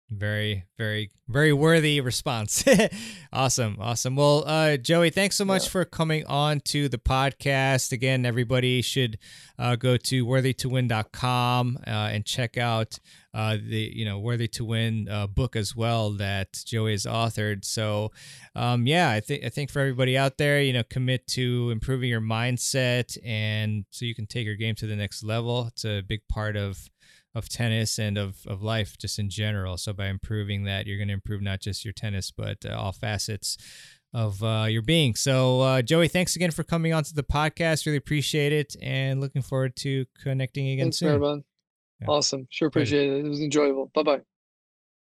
Very, 0.09 0.63
very, 0.77 1.11
very 1.27 1.51
worthy 1.51 1.99
response. 1.99 2.63
awesome, 3.33 3.75
awesome. 3.77 4.15
Well, 4.15 4.45
uh, 4.47 4.77
Joey, 4.77 5.09
thanks 5.09 5.35
so 5.35 5.43
much 5.43 5.65
yeah. 5.65 5.71
for 5.71 5.85
coming 5.85 6.25
on 6.27 6.61
to 6.61 6.87
the 6.87 6.97
podcast. 6.97 7.91
Again, 7.91 8.25
everybody 8.25 8.81
should 8.81 9.17
uh, 9.59 9.75
go 9.75 9.97
to 9.97 10.25
worthytowin.com 10.25 11.79
uh, 11.85 11.89
and 11.89 12.25
check 12.25 12.57
out 12.57 12.99
uh, 13.37 13.55
the 13.55 13.91
you 13.93 14.03
know 14.03 14.17
worthy 14.17 14.47
to 14.47 14.65
win 14.65 15.07
uh, 15.07 15.27
book 15.27 15.55
as 15.55 15.75
well 15.75 16.09
that 16.13 16.59
Joey 16.65 16.93
has 16.93 17.05
authored. 17.05 17.63
So, 17.63 18.11
um, 18.55 18.87
yeah, 18.87 19.11
I 19.11 19.19
think 19.19 19.43
I 19.45 19.49
think 19.49 19.69
for 19.69 19.79
everybody 19.79 20.17
out 20.17 20.39
there, 20.39 20.59
you 20.59 20.73
know, 20.73 20.81
commit 20.81 21.27
to 21.27 21.69
improving 21.69 22.09
your 22.09 22.19
mindset 22.19 23.15
and 23.23 23.85
so 23.91 24.05
you 24.05 24.15
can 24.15 24.25
take 24.25 24.47
your 24.47 24.55
game 24.55 24.73
to 24.75 24.87
the 24.87 24.95
next 24.95 25.23
level. 25.23 25.67
It's 25.67 25.85
a 25.85 26.01
big 26.01 26.21
part 26.27 26.55
of 26.55 26.89
of 27.35 27.47
tennis 27.47 27.99
and 27.99 28.17
of, 28.17 28.37
of 28.47 28.63
life 28.63 28.97
just 28.97 29.19
in 29.19 29.29
general. 29.29 29.77
So 29.77 29.93
by 29.93 30.07
improving 30.07 30.63
that, 30.63 30.87
you're 30.87 30.97
going 30.97 31.09
to 31.09 31.13
improve 31.13 31.43
not 31.43 31.61
just 31.61 31.85
your 31.85 31.93
tennis, 31.93 32.31
but 32.31 32.65
uh, 32.65 32.75
all 32.75 32.91
facets 32.91 33.55
of 34.15 34.41
uh, 34.41 34.65
your 34.67 34.81
being. 34.81 35.13
So 35.13 35.61
uh, 35.61 35.81
Joey, 35.83 36.07
thanks 36.07 36.35
again 36.35 36.49
for 36.49 36.63
coming 36.63 36.91
on 36.91 37.03
to 37.03 37.13
the 37.13 37.21
podcast. 37.21 37.85
Really 37.85 37.97
appreciate 37.97 38.51
it, 38.51 38.75
and 38.81 39.21
looking 39.21 39.43
forward 39.43 39.75
to 39.77 40.07
connecting 40.23 40.69
again 40.69 40.85
thanks, 40.85 40.97
soon. 40.97 41.43
Yeah. 42.01 42.07
Awesome, 42.07 42.47
sure 42.49 42.67
appreciate 42.67 43.09
it. 43.09 43.25
It 43.25 43.29
was 43.29 43.41
enjoyable. 43.41 43.91
Bye 43.93 44.03
bye. 44.03 44.21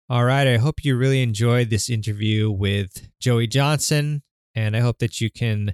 All 0.10 0.26
right, 0.26 0.46
I 0.46 0.58
hope 0.58 0.84
you 0.84 0.98
really 0.98 1.22
enjoyed 1.22 1.70
this 1.70 1.90
interview 1.90 2.52
with 2.52 3.08
Joey 3.20 3.48
Johnson, 3.48 4.24
and 4.54 4.76
I 4.76 4.82
hope 4.82 5.00
that 5.00 5.22
you 5.22 5.32
can 5.32 5.74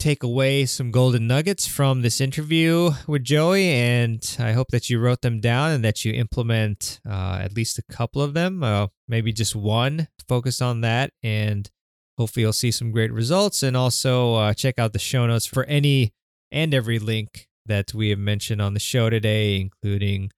take 0.00 0.22
away 0.22 0.64
some 0.64 0.90
golden 0.90 1.26
nuggets 1.26 1.66
from 1.66 2.00
this 2.00 2.20
interview 2.20 2.90
with 3.06 3.22
Joey, 3.22 3.68
and 3.68 4.36
I 4.40 4.52
hope 4.52 4.68
that 4.70 4.90
you 4.90 4.98
wrote 4.98 5.20
them 5.20 5.40
down 5.40 5.70
and 5.70 5.84
that 5.84 6.04
you 6.04 6.12
implement 6.12 7.00
uh, 7.08 7.38
at 7.40 7.54
least 7.54 7.78
a 7.78 7.82
couple 7.82 8.22
of 8.22 8.34
them, 8.34 8.64
uh, 8.64 8.88
maybe 9.06 9.32
just 9.32 9.54
one. 9.54 10.08
Focus 10.26 10.60
on 10.60 10.80
that, 10.80 11.12
and 11.22 11.70
hopefully 12.18 12.42
you'll 12.42 12.52
see 12.52 12.70
some 12.70 12.90
great 12.90 13.12
results. 13.12 13.62
And 13.62 13.76
also 13.76 14.34
uh, 14.34 14.54
check 14.54 14.78
out 14.78 14.92
the 14.92 14.98
show 14.98 15.26
notes 15.26 15.46
for 15.46 15.64
any 15.64 16.12
and 16.50 16.74
every 16.74 16.98
link 16.98 17.48
that 17.66 17.94
we 17.94 18.08
have 18.10 18.18
mentioned 18.18 18.60
on 18.60 18.74
the 18.74 18.80
show 18.80 19.10
today, 19.10 19.60
including 19.60 20.30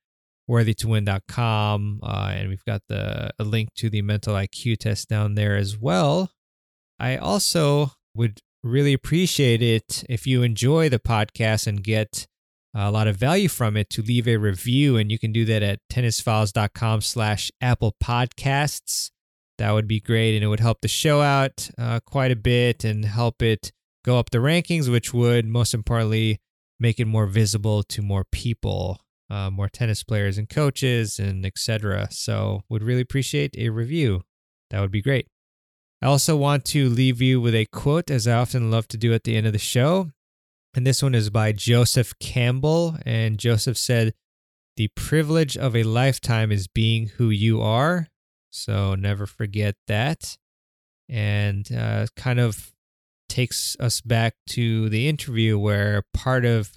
worthytowin.com, 0.50 2.00
uh, 2.02 2.32
and 2.34 2.48
we've 2.48 2.64
got 2.64 2.82
the 2.88 3.30
a 3.38 3.44
link 3.44 3.70
to 3.76 3.88
the 3.88 4.02
mental 4.02 4.34
IQ 4.34 4.78
test 4.78 5.08
down 5.08 5.34
there 5.34 5.56
as 5.56 5.78
well. 5.78 6.30
I 6.98 7.16
also 7.16 7.92
would 8.14 8.40
really 8.62 8.92
appreciate 8.92 9.62
it 9.62 10.04
if 10.08 10.26
you 10.26 10.42
enjoy 10.42 10.88
the 10.88 10.98
podcast 10.98 11.66
and 11.66 11.82
get 11.82 12.26
a 12.74 12.90
lot 12.90 13.06
of 13.06 13.16
value 13.16 13.48
from 13.48 13.76
it 13.76 13.90
to 13.90 14.02
leave 14.02 14.26
a 14.26 14.36
review 14.36 14.96
and 14.96 15.10
you 15.10 15.18
can 15.18 15.32
do 15.32 15.44
that 15.44 15.62
at 15.62 15.80
tennisfiles.com 15.92 17.00
slash 17.00 17.50
apple 17.60 17.94
podcasts 18.02 19.10
that 19.58 19.72
would 19.72 19.86
be 19.86 20.00
great 20.00 20.34
and 20.34 20.42
it 20.42 20.46
would 20.46 20.60
help 20.60 20.80
the 20.80 20.88
show 20.88 21.20
out 21.20 21.70
uh, 21.76 22.00
quite 22.06 22.30
a 22.30 22.36
bit 22.36 22.84
and 22.84 23.04
help 23.04 23.42
it 23.42 23.72
go 24.04 24.18
up 24.18 24.30
the 24.30 24.38
rankings 24.38 24.90
which 24.90 25.12
would 25.12 25.46
most 25.46 25.74
importantly 25.74 26.40
make 26.80 26.98
it 26.98 27.06
more 27.06 27.26
visible 27.26 27.82
to 27.82 28.00
more 28.00 28.24
people 28.32 29.01
uh, 29.32 29.50
more 29.50 29.68
tennis 29.68 30.02
players 30.02 30.36
and 30.38 30.48
coaches 30.48 31.18
and 31.18 31.46
etc 31.46 32.06
so 32.10 32.62
would 32.68 32.82
really 32.82 33.00
appreciate 33.00 33.54
a 33.56 33.70
review 33.70 34.22
that 34.70 34.80
would 34.80 34.92
be 34.92 35.02
great 35.02 35.26
I 36.02 36.06
also 36.06 36.36
want 36.36 36.64
to 36.66 36.88
leave 36.88 37.22
you 37.22 37.40
with 37.40 37.54
a 37.54 37.66
quote, 37.66 38.10
as 38.10 38.26
I 38.26 38.32
often 38.32 38.72
love 38.72 38.88
to 38.88 38.96
do 38.96 39.14
at 39.14 39.22
the 39.22 39.36
end 39.36 39.46
of 39.46 39.52
the 39.52 39.58
show. 39.60 40.10
And 40.74 40.84
this 40.84 41.00
one 41.00 41.14
is 41.14 41.30
by 41.30 41.52
Joseph 41.52 42.18
Campbell. 42.18 42.96
And 43.06 43.38
Joseph 43.38 43.78
said, 43.78 44.12
The 44.76 44.88
privilege 44.96 45.56
of 45.56 45.76
a 45.76 45.84
lifetime 45.84 46.50
is 46.50 46.66
being 46.66 47.06
who 47.06 47.30
you 47.30 47.62
are. 47.62 48.08
So 48.50 48.96
never 48.96 49.26
forget 49.26 49.76
that. 49.86 50.36
And 51.08 51.70
uh, 51.70 52.08
kind 52.16 52.40
of 52.40 52.72
takes 53.28 53.76
us 53.78 54.00
back 54.00 54.34
to 54.48 54.88
the 54.88 55.08
interview 55.08 55.56
where 55.56 56.02
part 56.12 56.44
of 56.44 56.72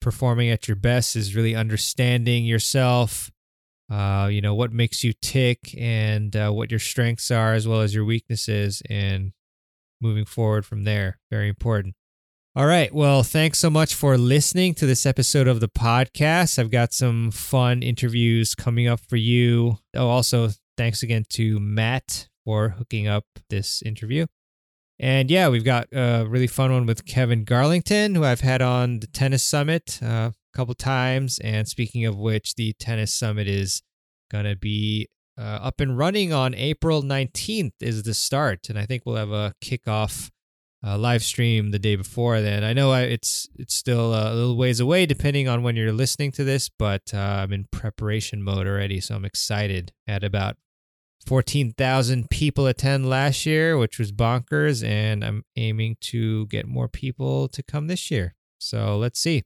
performing 0.00 0.50
at 0.50 0.68
your 0.68 0.76
best 0.76 1.16
is 1.16 1.34
really 1.34 1.54
understanding 1.54 2.44
yourself, 2.44 3.30
uh, 3.90 4.28
you 4.30 4.40
know, 4.40 4.54
what 4.54 4.72
makes 4.72 5.04
you 5.04 5.12
tick 5.20 5.74
and 5.78 6.34
uh, 6.34 6.50
what 6.50 6.70
your 6.70 6.80
strengths 6.80 7.30
are, 7.30 7.54
as 7.54 7.66
well 7.66 7.80
as 7.80 7.94
your 7.94 8.04
weaknesses, 8.04 8.82
and 8.88 9.32
moving 10.00 10.24
forward 10.24 10.64
from 10.66 10.84
there. 10.84 11.18
Very 11.30 11.48
important. 11.48 11.94
All 12.54 12.66
right. 12.66 12.92
Well, 12.94 13.22
thanks 13.22 13.58
so 13.58 13.68
much 13.68 13.94
for 13.94 14.16
listening 14.16 14.72
to 14.74 14.86
this 14.86 15.04
episode 15.04 15.46
of 15.46 15.60
the 15.60 15.68
podcast. 15.68 16.58
I've 16.58 16.70
got 16.70 16.94
some 16.94 17.30
fun 17.30 17.82
interviews 17.82 18.54
coming 18.54 18.88
up 18.88 19.00
for 19.00 19.16
you. 19.16 19.78
Oh, 19.94 20.08
also, 20.08 20.48
thanks 20.78 21.02
again 21.02 21.26
to 21.30 21.60
Matt 21.60 22.28
for 22.46 22.70
hooking 22.70 23.08
up 23.08 23.24
this 23.50 23.82
interview. 23.82 24.26
And 24.98 25.30
yeah, 25.30 25.48
we've 25.48 25.64
got 25.64 25.88
a 25.92 26.24
really 26.26 26.46
fun 26.46 26.72
one 26.72 26.86
with 26.86 27.04
Kevin 27.04 27.44
Garlington, 27.44 28.16
who 28.16 28.24
I've 28.24 28.40
had 28.40 28.62
on 28.62 29.00
the 29.00 29.06
Tennis 29.06 29.42
Summit 29.42 30.00
a 30.00 30.32
couple 30.54 30.74
times. 30.74 31.38
And 31.40 31.68
speaking 31.68 32.06
of 32.06 32.16
which, 32.16 32.54
the 32.54 32.72
Tennis 32.78 33.12
Summit 33.12 33.46
is 33.46 33.82
going 34.30 34.44
to 34.44 34.56
be 34.56 35.08
uh, 35.38 35.58
up 35.62 35.80
and 35.80 35.98
running 35.98 36.32
on 36.32 36.54
April 36.54 37.02
19th, 37.02 37.72
is 37.80 38.04
the 38.04 38.14
start. 38.14 38.70
And 38.70 38.78
I 38.78 38.86
think 38.86 39.02
we'll 39.04 39.16
have 39.16 39.32
a 39.32 39.52
kickoff 39.62 40.30
uh, 40.84 40.96
live 40.96 41.22
stream 41.22 41.72
the 41.72 41.78
day 41.78 41.96
before. 41.96 42.40
Then 42.40 42.64
I 42.64 42.72
know 42.72 42.92
I, 42.92 43.02
it's 43.02 43.48
it's 43.56 43.74
still 43.74 44.14
a 44.14 44.32
little 44.32 44.56
ways 44.56 44.80
away, 44.80 45.04
depending 45.04 45.48
on 45.48 45.62
when 45.62 45.76
you're 45.76 45.92
listening 45.92 46.32
to 46.32 46.44
this, 46.44 46.68
but 46.68 47.12
uh, 47.12 47.18
I'm 47.18 47.52
in 47.52 47.66
preparation 47.70 48.42
mode 48.42 48.66
already, 48.66 49.00
so 49.00 49.16
I'm 49.16 49.24
excited. 49.24 49.92
At 50.06 50.22
about 50.22 50.56
14,000 51.26 52.30
people 52.30 52.66
attend 52.66 53.08
last 53.08 53.44
year, 53.46 53.76
which 53.76 53.98
was 53.98 54.12
bonkers, 54.12 54.86
and 54.86 55.24
I'm 55.24 55.44
aiming 55.56 55.96
to 56.02 56.46
get 56.46 56.66
more 56.66 56.88
people 56.88 57.48
to 57.48 57.62
come 57.62 57.88
this 57.88 58.10
year. 58.10 58.34
So 58.58 58.96
let's 58.96 59.20
see. 59.20 59.42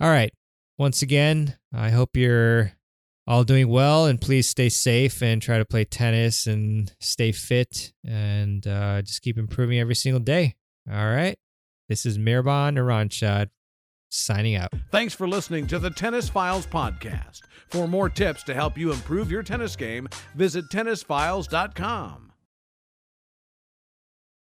All 0.00 0.08
right. 0.08 0.32
Once 0.78 1.02
again, 1.02 1.56
I 1.74 1.90
hope 1.90 2.16
you're 2.16 2.72
all 3.26 3.42
doing 3.44 3.68
well 3.68 4.06
and 4.06 4.20
please 4.20 4.48
stay 4.48 4.68
safe 4.68 5.20
and 5.20 5.42
try 5.42 5.58
to 5.58 5.64
play 5.64 5.84
tennis 5.84 6.46
and 6.46 6.94
stay 7.00 7.32
fit 7.32 7.92
and 8.04 8.66
uh, 8.66 9.02
just 9.02 9.22
keep 9.22 9.36
improving 9.36 9.80
every 9.80 9.96
single 9.96 10.20
day. 10.20 10.54
All 10.90 11.06
right. 11.06 11.36
This 11.88 12.06
is 12.06 12.18
Mirban 12.18 12.76
Iranshad 12.76 13.48
signing 14.16 14.54
out. 14.54 14.70
Thanks 14.90 15.14
for 15.14 15.28
listening 15.28 15.66
to 15.68 15.78
the 15.78 15.90
Tennis 15.90 16.28
Files 16.28 16.66
podcast. 16.66 17.42
For 17.68 17.86
more 17.88 18.08
tips 18.08 18.42
to 18.44 18.54
help 18.54 18.78
you 18.78 18.92
improve 18.92 19.30
your 19.30 19.42
tennis 19.42 19.76
game, 19.76 20.08
visit 20.34 20.66
tennisfiles.com. 20.68 22.25